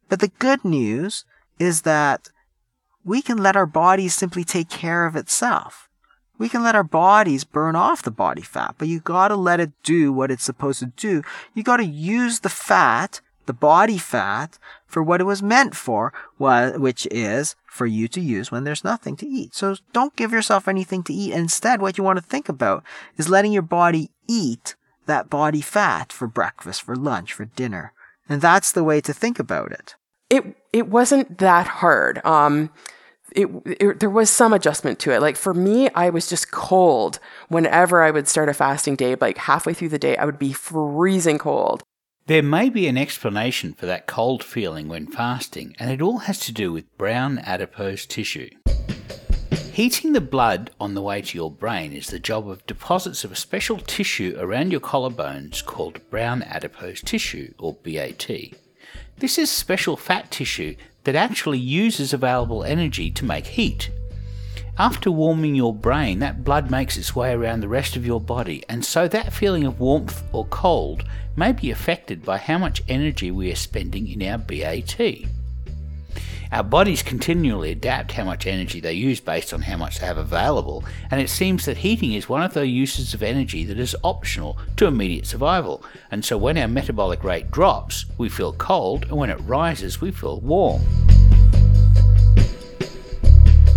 But 0.08 0.20
the 0.20 0.32
good 0.38 0.64
news 0.64 1.24
is 1.58 1.82
that 1.82 2.28
we 3.04 3.22
can 3.22 3.38
let 3.38 3.56
our 3.56 3.66
bodies 3.66 4.14
simply 4.14 4.44
take 4.44 4.68
care 4.68 5.06
of 5.06 5.16
itself. 5.16 5.88
We 6.38 6.48
can 6.48 6.62
let 6.62 6.76
our 6.76 6.84
bodies 6.84 7.44
burn 7.44 7.74
off 7.74 8.02
the 8.02 8.10
body 8.10 8.42
fat, 8.42 8.76
but 8.78 8.86
you 8.86 9.00
gotta 9.00 9.34
let 9.34 9.60
it 9.60 9.72
do 9.82 10.12
what 10.12 10.30
it's 10.30 10.44
supposed 10.44 10.78
to 10.80 10.86
do. 10.86 11.22
You 11.54 11.62
gotta 11.62 11.84
use 11.84 12.40
the 12.40 12.48
fat, 12.48 13.20
the 13.48 13.52
body 13.52 13.98
fat, 13.98 14.58
for 14.86 15.02
what 15.02 15.20
it 15.20 15.24
was 15.24 15.42
meant 15.42 15.74
for, 15.74 16.12
was 16.38 16.78
which 16.78 17.08
is 17.10 17.56
for 17.66 17.86
you 17.86 18.06
to 18.08 18.20
use 18.20 18.52
when 18.52 18.62
there's 18.62 18.84
nothing 18.84 19.16
to 19.16 19.26
eat. 19.26 19.54
So 19.54 19.74
don't 19.92 20.14
give 20.14 20.32
yourself 20.32 20.68
anything 20.68 21.02
to 21.04 21.12
eat. 21.12 21.32
Instead, 21.32 21.80
what 21.80 21.98
you 21.98 22.04
want 22.04 22.18
to 22.18 22.24
think 22.24 22.48
about 22.48 22.84
is 23.16 23.28
letting 23.28 23.52
your 23.52 23.62
body 23.62 24.10
eat 24.28 24.76
that 25.06 25.28
body 25.30 25.62
fat 25.62 26.12
for 26.12 26.28
breakfast, 26.28 26.82
for 26.82 26.94
lunch, 26.94 27.32
for 27.32 27.46
dinner. 27.46 27.92
And 28.28 28.40
that's 28.40 28.70
the 28.70 28.84
way 28.84 29.00
to 29.00 29.12
think 29.12 29.38
about 29.38 29.72
it. 29.72 29.96
It 30.30 30.44
it 30.72 30.88
wasn't 30.88 31.38
that 31.38 31.66
hard. 31.66 32.24
Um, 32.24 32.70
it, 33.32 33.48
it, 33.64 34.00
there 34.00 34.10
was 34.10 34.30
some 34.30 34.52
adjustment 34.52 34.98
to 35.00 35.12
it. 35.12 35.20
Like 35.20 35.36
for 35.36 35.54
me, 35.54 35.88
I 35.90 36.10
was 36.10 36.28
just 36.28 36.50
cold 36.50 37.18
whenever 37.48 38.02
I 38.02 38.10
would 38.10 38.28
start 38.28 38.48
a 38.48 38.54
fasting 38.54 38.96
day. 38.96 39.16
Like 39.16 39.38
halfway 39.38 39.74
through 39.74 39.90
the 39.90 39.98
day, 39.98 40.16
I 40.16 40.24
would 40.24 40.38
be 40.38 40.52
freezing 40.52 41.38
cold. 41.38 41.82
There 42.28 42.42
may 42.42 42.68
be 42.68 42.86
an 42.88 42.98
explanation 42.98 43.72
for 43.72 43.86
that 43.86 44.06
cold 44.06 44.44
feeling 44.44 44.86
when 44.86 45.06
fasting, 45.06 45.74
and 45.78 45.90
it 45.90 46.02
all 46.02 46.18
has 46.18 46.38
to 46.40 46.52
do 46.52 46.70
with 46.70 46.98
brown 46.98 47.38
adipose 47.38 48.04
tissue. 48.04 48.50
Heating 49.72 50.12
the 50.12 50.20
blood 50.20 50.70
on 50.78 50.92
the 50.92 51.00
way 51.00 51.22
to 51.22 51.38
your 51.38 51.50
brain 51.50 51.94
is 51.94 52.08
the 52.08 52.18
job 52.18 52.46
of 52.46 52.66
deposits 52.66 53.24
of 53.24 53.32
a 53.32 53.34
special 53.34 53.78
tissue 53.78 54.36
around 54.38 54.72
your 54.72 54.80
collarbones 54.82 55.64
called 55.64 56.02
brown 56.10 56.42
adipose 56.42 57.00
tissue, 57.00 57.54
or 57.58 57.78
BAT. 57.82 58.28
This 59.16 59.38
is 59.38 59.50
special 59.50 59.96
fat 59.96 60.30
tissue 60.30 60.76
that 61.04 61.14
actually 61.16 61.56
uses 61.56 62.12
available 62.12 62.62
energy 62.62 63.10
to 63.10 63.24
make 63.24 63.46
heat. 63.46 63.90
After 64.80 65.10
warming 65.10 65.56
your 65.56 65.74
brain, 65.74 66.20
that 66.20 66.44
blood 66.44 66.70
makes 66.70 66.96
its 66.96 67.16
way 67.16 67.32
around 67.32 67.60
the 67.60 67.68
rest 67.68 67.96
of 67.96 68.06
your 68.06 68.20
body, 68.20 68.62
and 68.68 68.84
so 68.84 69.08
that 69.08 69.32
feeling 69.32 69.64
of 69.66 69.80
warmth 69.80 70.22
or 70.32 70.46
cold 70.46 71.02
may 71.34 71.50
be 71.50 71.72
affected 71.72 72.24
by 72.24 72.38
how 72.38 72.58
much 72.58 72.84
energy 72.86 73.32
we 73.32 73.50
are 73.50 73.56
spending 73.56 74.06
in 74.06 74.22
our 74.22 74.38
BAT. 74.38 74.96
Our 76.52 76.62
bodies 76.62 77.02
continually 77.02 77.72
adapt 77.72 78.12
how 78.12 78.22
much 78.22 78.46
energy 78.46 78.78
they 78.78 78.92
use 78.92 79.18
based 79.18 79.52
on 79.52 79.62
how 79.62 79.76
much 79.76 79.98
they 79.98 80.06
have 80.06 80.16
available, 80.16 80.84
and 81.10 81.20
it 81.20 81.28
seems 81.28 81.64
that 81.64 81.78
heating 81.78 82.12
is 82.12 82.28
one 82.28 82.44
of 82.44 82.54
those 82.54 82.68
uses 82.68 83.14
of 83.14 83.22
energy 83.24 83.64
that 83.64 83.80
is 83.80 83.96
optional 84.04 84.58
to 84.76 84.86
immediate 84.86 85.26
survival. 85.26 85.82
And 86.12 86.24
so 86.24 86.38
when 86.38 86.56
our 86.56 86.68
metabolic 86.68 87.24
rate 87.24 87.50
drops, 87.50 88.04
we 88.16 88.28
feel 88.28 88.52
cold, 88.52 89.06
and 89.06 89.16
when 89.16 89.30
it 89.30 89.40
rises, 89.40 90.00
we 90.00 90.12
feel 90.12 90.40
warm. 90.40 90.82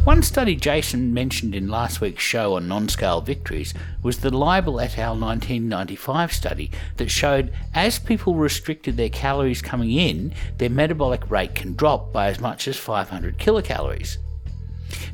One 0.04 0.24
study 0.24 0.56
Jason 0.56 1.14
mentioned 1.14 1.54
in 1.54 1.68
last 1.68 2.02
week's 2.02 2.24
show 2.24 2.56
on 2.56 2.68
non 2.68 2.90
scale 2.90 3.22
victories 3.22 3.76
was 4.02 4.18
the 4.18 4.32
Leibel 4.32 4.84
et 4.84 4.98
al. 4.98 5.12
1995 5.12 6.34
study 6.34 6.72
that 6.98 7.12
showed 7.12 7.54
as 7.76 8.00
people 8.00 8.34
restricted 8.34 8.98
their 8.98 9.10
calories 9.10 9.62
coming 9.62 9.92
in, 9.92 10.34
their 10.58 10.72
metabolic 10.72 11.30
rate 11.30 11.54
can 11.54 11.76
drop 11.76 12.12
by 12.12 12.30
as 12.30 12.40
much 12.40 12.68
as 12.68 12.78
500 12.78 13.38
kilocalories. 13.38 14.18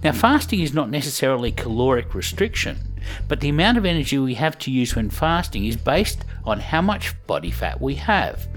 Now, 0.05 0.13
fasting 0.13 0.61
is 0.61 0.73
not 0.73 0.89
necessarily 0.89 1.51
caloric 1.51 2.15
restriction, 2.15 2.77
but 3.27 3.41
the 3.41 3.49
amount 3.49 3.77
of 3.77 3.83
energy 3.83 4.17
we 4.17 4.35
have 4.35 4.57
to 4.59 4.71
use 4.71 4.95
when 4.95 5.09
fasting 5.09 5.65
is 5.65 5.75
based 5.75 6.23
on 6.45 6.61
how 6.61 6.81
much 6.81 7.13
body 7.27 7.51
fat 7.51 7.81
we 7.81 7.95
have, 7.95 8.47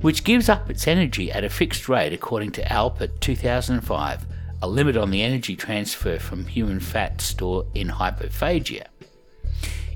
which 0.00 0.24
gives 0.24 0.48
up 0.48 0.68
its 0.68 0.88
energy 0.88 1.30
at 1.30 1.44
a 1.44 1.48
fixed 1.48 1.88
rate 1.88 2.12
according 2.12 2.50
to 2.50 2.62
Alpert 2.64 3.20
2005 3.20 4.26
a 4.62 4.68
limit 4.68 4.96
on 4.96 5.10
the 5.10 5.22
energy 5.22 5.56
transfer 5.56 6.18
from 6.18 6.46
human 6.46 6.80
fat 6.80 7.20
stored 7.20 7.66
in 7.74 7.88
hypophagia. 7.88 8.86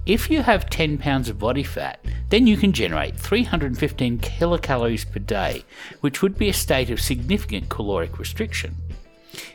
If 0.06 0.30
you 0.30 0.42
have 0.42 0.68
10 0.68 0.98
pounds 0.98 1.28
of 1.28 1.38
body 1.38 1.62
fat, 1.62 2.04
then 2.28 2.46
you 2.46 2.56
can 2.56 2.72
generate 2.72 3.16
315 3.16 4.18
kilocalories 4.18 5.10
per 5.10 5.18
day, 5.18 5.64
which 6.00 6.20
would 6.20 6.36
be 6.36 6.48
a 6.48 6.54
state 6.54 6.90
of 6.90 7.00
significant 7.00 7.68
caloric 7.68 8.18
restriction. 8.18 8.76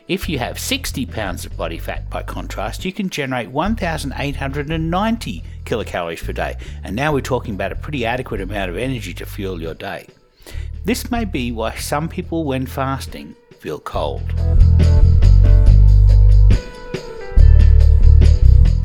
If 0.08 0.28
you 0.28 0.38
have 0.38 0.58
60 0.58 1.06
pounds 1.06 1.46
of 1.46 1.56
body 1.56 1.78
fat, 1.78 2.10
by 2.10 2.24
contrast, 2.24 2.84
you 2.84 2.92
can 2.92 3.10
generate 3.10 3.50
1,890 3.50 5.44
kilocalories 5.64 6.24
per 6.24 6.32
day, 6.32 6.56
and 6.82 6.96
now 6.96 7.12
we're 7.12 7.20
talking 7.20 7.54
about 7.54 7.72
a 7.72 7.76
pretty 7.76 8.04
adequate 8.04 8.40
amount 8.40 8.70
of 8.70 8.76
energy 8.76 9.14
to 9.14 9.26
fuel 9.26 9.60
your 9.60 9.74
day. 9.74 10.08
This 10.84 11.10
may 11.10 11.24
be 11.24 11.52
why 11.52 11.76
some 11.76 12.08
people, 12.08 12.44
when 12.44 12.66
fasting, 12.66 13.36
feel 13.60 13.78
cold. 13.78 14.32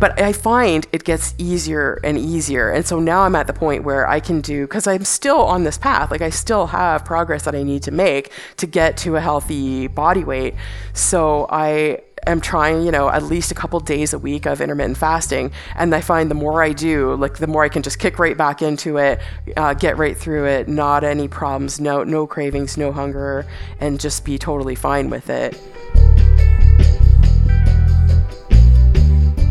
But 0.05 0.21
I 0.21 0.33
find 0.33 0.85
it 0.91 1.03
gets 1.03 1.33
easier 1.39 1.99
and 2.03 2.15
easier. 2.15 2.69
And 2.69 2.85
so 2.85 2.99
now 2.99 3.21
I'm 3.21 3.35
at 3.35 3.47
the 3.47 3.53
point 3.53 3.83
where 3.83 4.07
I 4.07 4.19
can 4.19 4.39
do, 4.39 4.67
because 4.67 4.85
I'm 4.85 5.03
still 5.03 5.39
on 5.39 5.63
this 5.63 5.79
path, 5.79 6.11
like 6.11 6.21
I 6.21 6.29
still 6.29 6.67
have 6.67 7.03
progress 7.03 7.45
that 7.45 7.55
I 7.55 7.63
need 7.63 7.81
to 7.83 7.91
make 7.91 8.31
to 8.57 8.67
get 8.67 8.97
to 8.97 9.15
a 9.15 9.19
healthy 9.19 9.87
body 9.87 10.23
weight. 10.23 10.53
So 10.93 11.47
I 11.49 12.03
am 12.27 12.39
trying, 12.39 12.83
you 12.83 12.91
know, 12.91 13.09
at 13.09 13.23
least 13.23 13.49
a 13.49 13.55
couple 13.55 13.79
days 13.79 14.13
a 14.13 14.19
week 14.19 14.45
of 14.45 14.61
intermittent 14.61 14.97
fasting. 14.97 15.51
And 15.75 15.95
I 15.95 16.01
find 16.01 16.29
the 16.29 16.35
more 16.35 16.61
I 16.61 16.73
do, 16.73 17.15
like 17.15 17.39
the 17.39 17.47
more 17.47 17.63
I 17.63 17.69
can 17.69 17.81
just 17.81 17.97
kick 17.97 18.19
right 18.19 18.37
back 18.37 18.61
into 18.61 18.97
it, 18.97 19.19
uh, 19.57 19.73
get 19.73 19.97
right 19.97 20.15
through 20.15 20.45
it, 20.45 20.67
not 20.67 21.03
any 21.03 21.27
problems, 21.27 21.79
no, 21.79 22.03
no 22.03 22.27
cravings, 22.27 22.77
no 22.77 22.91
hunger, 22.91 23.47
and 23.79 23.99
just 23.99 24.23
be 24.23 24.37
totally 24.37 24.75
fine 24.75 25.09
with 25.09 25.31
it. 25.31 25.59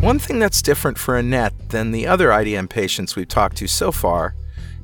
One 0.05 0.19
thing 0.19 0.39
that's 0.39 0.61
different 0.61 0.99
for 0.99 1.17
Annette 1.17 1.71
than 1.71 1.91
the 1.91 2.07
other 2.07 2.29
IDM 2.29 2.69
patients 2.69 3.17
we've 3.17 3.27
talked 3.27 3.57
to 3.57 3.67
so 3.67 3.91
far 3.91 4.35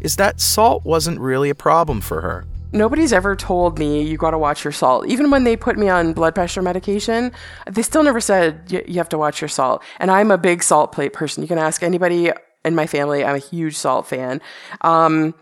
is 0.01 0.17
that 0.17 0.41
salt 0.41 0.83
wasn't 0.87 1.21
really 1.21 1.51
a 1.51 1.55
problem 1.55 2.01
for 2.01 2.23
her. 2.23 2.47
Nobody's 2.73 3.13
ever 3.13 3.37
told 3.37 3.79
me 3.79 4.01
you 4.01 4.17
got 4.17 4.31
to 4.31 4.39
watch 4.39 4.65
your 4.65 4.73
salt. 4.73 5.07
Even 5.09 5.31
when 5.31 5.45
they 5.45 5.59
put 5.59 5.77
me 5.77 5.91
on 5.91 6.15
blood 6.15 6.35
pressure 6.35 6.63
medication, 6.63 7.33
they 7.71 7.83
still 7.83 8.03
never 8.03 8.19
said 8.19 8.63
you 8.71 8.95
have 8.95 9.11
to 9.11 9.19
watch 9.19 9.43
your 9.43 9.49
salt. 9.49 9.83
And 9.99 10.11
I'm 10.11 10.31
a 10.31 10.39
big 10.39 10.63
salt 10.63 10.91
plate 10.91 11.13
person. 11.13 11.43
You 11.43 11.49
can 11.49 11.59
ask 11.59 11.83
anybody 11.83 12.33
in 12.65 12.75
my 12.75 12.87
family. 12.87 13.23
I'm 13.23 13.37
a 13.37 13.41
huge 13.41 13.77
salt 13.77 14.07
fan. 14.07 14.41
Um, 14.81 15.35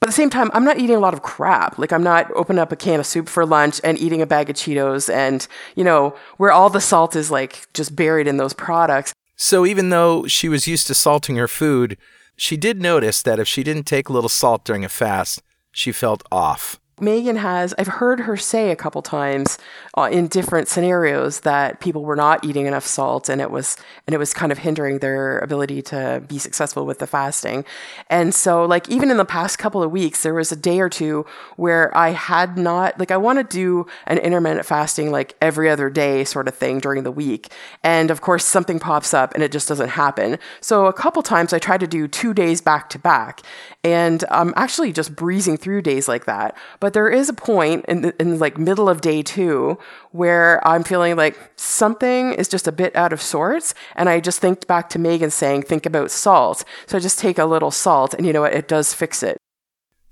but 0.00 0.08
at 0.08 0.12
the 0.12 0.16
same 0.16 0.30
time, 0.30 0.50
I'm 0.54 0.64
not 0.64 0.78
eating 0.78 0.96
a 0.96 1.00
lot 1.00 1.14
of 1.14 1.22
crap. 1.22 1.78
Like 1.78 1.92
I'm 1.92 2.02
not 2.02 2.28
opening 2.34 2.58
up 2.58 2.72
a 2.72 2.76
can 2.76 2.98
of 2.98 3.06
soup 3.06 3.28
for 3.28 3.46
lunch 3.46 3.80
and 3.84 3.96
eating 3.96 4.22
a 4.22 4.26
bag 4.26 4.50
of 4.50 4.56
Cheetos 4.56 5.12
and, 5.12 5.46
you 5.76 5.84
know, 5.84 6.16
where 6.38 6.50
all 6.50 6.68
the 6.68 6.80
salt 6.80 7.14
is 7.14 7.30
like 7.30 7.72
just 7.74 7.94
buried 7.94 8.26
in 8.26 8.36
those 8.36 8.54
products. 8.54 9.12
So 9.42 9.64
even 9.64 9.88
though 9.88 10.26
she 10.26 10.50
was 10.50 10.68
used 10.68 10.86
to 10.88 10.94
salting 10.94 11.36
her 11.36 11.48
food, 11.48 11.96
she 12.36 12.58
did 12.58 12.82
notice 12.82 13.22
that 13.22 13.38
if 13.38 13.48
she 13.48 13.62
didn't 13.62 13.84
take 13.84 14.10
a 14.10 14.12
little 14.12 14.28
salt 14.28 14.66
during 14.66 14.84
a 14.84 14.88
fast, 14.90 15.42
she 15.72 15.92
felt 15.92 16.22
off. 16.30 16.78
Megan 17.00 17.36
has, 17.36 17.74
I've 17.78 17.86
heard 17.86 18.20
her 18.20 18.36
say 18.36 18.70
a 18.70 18.76
couple 18.76 19.02
times 19.02 19.58
uh, 19.96 20.08
in 20.10 20.28
different 20.28 20.68
scenarios 20.68 21.40
that 21.40 21.80
people 21.80 22.04
were 22.04 22.16
not 22.16 22.44
eating 22.44 22.66
enough 22.66 22.86
salt 22.86 23.28
and 23.28 23.40
it 23.40 23.50
was, 23.50 23.76
and 24.06 24.14
it 24.14 24.18
was 24.18 24.32
kind 24.32 24.52
of 24.52 24.58
hindering 24.58 24.98
their 24.98 25.38
ability 25.38 25.82
to 25.82 26.22
be 26.28 26.38
successful 26.38 26.86
with 26.86 26.98
the 26.98 27.06
fasting. 27.06 27.64
And 28.08 28.34
so, 28.34 28.64
like, 28.64 28.88
even 28.88 29.10
in 29.10 29.16
the 29.16 29.24
past 29.24 29.58
couple 29.58 29.82
of 29.82 29.90
weeks, 29.90 30.22
there 30.22 30.34
was 30.34 30.52
a 30.52 30.56
day 30.56 30.80
or 30.80 30.88
two 30.88 31.26
where 31.56 31.96
I 31.96 32.10
had 32.10 32.58
not, 32.58 32.98
like, 32.98 33.10
I 33.10 33.16
want 33.16 33.38
to 33.38 33.44
do 33.44 33.86
an 34.06 34.18
intermittent 34.18 34.66
fasting 34.66 35.10
like 35.10 35.36
every 35.40 35.68
other 35.68 35.90
day 35.90 36.24
sort 36.24 36.48
of 36.48 36.54
thing 36.54 36.78
during 36.78 37.02
the 37.02 37.12
week. 37.12 37.52
And 37.82 38.10
of 38.10 38.20
course, 38.20 38.44
something 38.44 38.78
pops 38.78 39.14
up 39.14 39.34
and 39.34 39.42
it 39.42 39.52
just 39.52 39.68
doesn't 39.68 39.90
happen. 39.90 40.38
So, 40.60 40.86
a 40.86 40.92
couple 40.92 41.22
times 41.22 41.52
I 41.52 41.58
tried 41.58 41.80
to 41.80 41.86
do 41.86 42.08
two 42.08 42.34
days 42.34 42.60
back 42.60 42.88
to 42.90 42.98
back. 42.98 43.42
And 43.82 44.24
I'm 44.30 44.52
actually 44.56 44.92
just 44.92 45.16
breezing 45.16 45.56
through 45.56 45.80
days 45.82 46.06
like 46.06 46.26
that. 46.26 46.54
But 46.80 46.92
there 46.92 47.08
is 47.08 47.30
a 47.30 47.32
point 47.32 47.86
in, 47.86 48.02
the, 48.02 48.20
in 48.20 48.38
like 48.38 48.58
middle 48.58 48.90
of 48.90 49.00
day 49.00 49.22
two 49.22 49.78
where 50.10 50.66
I'm 50.68 50.84
feeling 50.84 51.16
like 51.16 51.38
something 51.56 52.34
is 52.34 52.46
just 52.46 52.68
a 52.68 52.72
bit 52.72 52.94
out 52.94 53.12
of 53.12 53.22
sorts. 53.22 53.74
And 53.96 54.10
I 54.10 54.20
just 54.20 54.38
think 54.38 54.66
back 54.66 54.90
to 54.90 54.98
Megan 54.98 55.30
saying, 55.30 55.62
think 55.62 55.86
about 55.86 56.10
salt. 56.10 56.62
So 56.86 56.98
I 56.98 57.00
just 57.00 57.18
take 57.18 57.38
a 57.38 57.46
little 57.46 57.70
salt 57.70 58.12
and 58.12 58.26
you 58.26 58.34
know 58.34 58.42
what? 58.42 58.52
It 58.52 58.68
does 58.68 58.92
fix 58.92 59.22
it. 59.22 59.38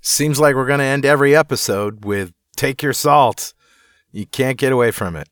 Seems 0.01 0.39
like 0.39 0.55
we're 0.55 0.65
going 0.65 0.79
to 0.79 0.85
end 0.85 1.05
every 1.05 1.35
episode 1.35 2.05
with 2.05 2.33
take 2.55 2.81
your 2.81 2.93
salt. 2.93 3.53
You 4.11 4.25
can't 4.25 4.57
get 4.57 4.71
away 4.71 4.89
from 4.89 5.15
it. 5.15 5.29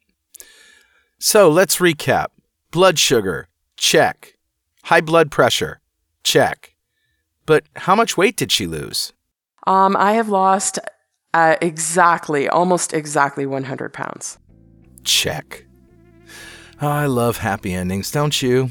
So 1.18 1.50
let's 1.50 1.78
recap 1.78 2.28
blood 2.70 3.00
sugar, 3.00 3.48
check. 3.78 4.38
High 4.84 5.02
blood 5.02 5.32
pressure, 5.32 5.82
check. 6.24 6.77
But 7.48 7.64
how 7.78 7.96
much 7.96 8.16
weight 8.16 8.38
did 8.38 8.52
she 8.52 8.68
lose? 8.68 9.14
Um, 9.66 9.98
I 9.98 10.14
have 10.14 10.30
lost 10.30 10.78
uh, 11.34 11.56
exactly, 11.62 12.48
almost 12.48 12.94
exactly 12.94 13.48
100 13.48 13.94
pounds. 13.94 14.38
Check. 15.04 15.66
Oh, 16.80 16.88
I 16.88 17.08
love 17.08 17.38
happy 17.38 17.74
endings, 17.74 18.12
don't 18.12 18.40
you? 18.40 18.70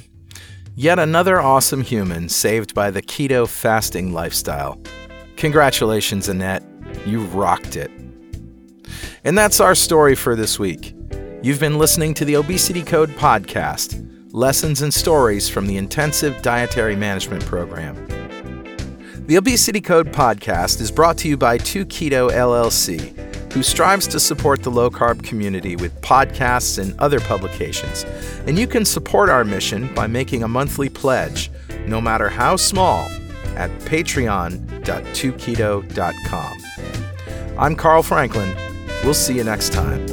Yet 0.76 0.98
another 0.98 1.40
awesome 1.40 1.80
human 1.80 2.28
saved 2.28 2.74
by 2.74 2.90
the 2.90 3.02
keto 3.02 3.48
fasting 3.48 4.12
lifestyle. 4.12 4.80
Congratulations, 5.36 6.28
Annette. 6.28 6.62
You 7.06 7.22
rocked 7.24 7.76
it. 7.76 7.90
And 9.24 9.36
that's 9.36 9.58
our 9.58 9.74
story 9.74 10.14
for 10.14 10.36
this 10.36 10.58
week. 10.58 10.94
You've 11.42 11.60
been 11.60 11.78
listening 11.78 12.14
to 12.14 12.24
the 12.24 12.36
Obesity 12.36 12.82
Code 12.82 13.10
podcast 13.10 14.02
lessons 14.32 14.82
and 14.82 14.92
stories 14.92 15.48
from 15.48 15.66
the 15.66 15.78
Intensive 15.78 16.42
Dietary 16.42 16.94
Management 16.94 17.42
Program. 17.46 17.96
The 19.26 19.36
Obesity 19.38 19.80
Code 19.80 20.12
podcast 20.12 20.80
is 20.80 20.92
brought 20.92 21.18
to 21.18 21.28
you 21.28 21.36
by 21.36 21.58
2Keto 21.58 22.30
LLC, 22.30 23.52
who 23.52 23.64
strives 23.64 24.06
to 24.06 24.20
support 24.20 24.62
the 24.62 24.70
low 24.70 24.88
carb 24.88 25.24
community 25.24 25.74
with 25.74 26.00
podcasts 26.00 26.78
and 26.78 26.96
other 27.00 27.18
publications. 27.18 28.04
And 28.46 28.56
you 28.56 28.68
can 28.68 28.84
support 28.84 29.28
our 29.28 29.42
mission 29.42 29.92
by 29.96 30.06
making 30.06 30.44
a 30.44 30.48
monthly 30.48 30.88
pledge, 30.88 31.50
no 31.88 32.00
matter 32.00 32.28
how 32.28 32.54
small, 32.54 33.08
at 33.56 33.68
patreon.2keto.com. 33.80 36.58
I'm 37.58 37.74
Carl 37.74 38.04
Franklin. 38.04 38.56
We'll 39.02 39.14
see 39.14 39.34
you 39.34 39.42
next 39.42 39.72
time. 39.72 40.06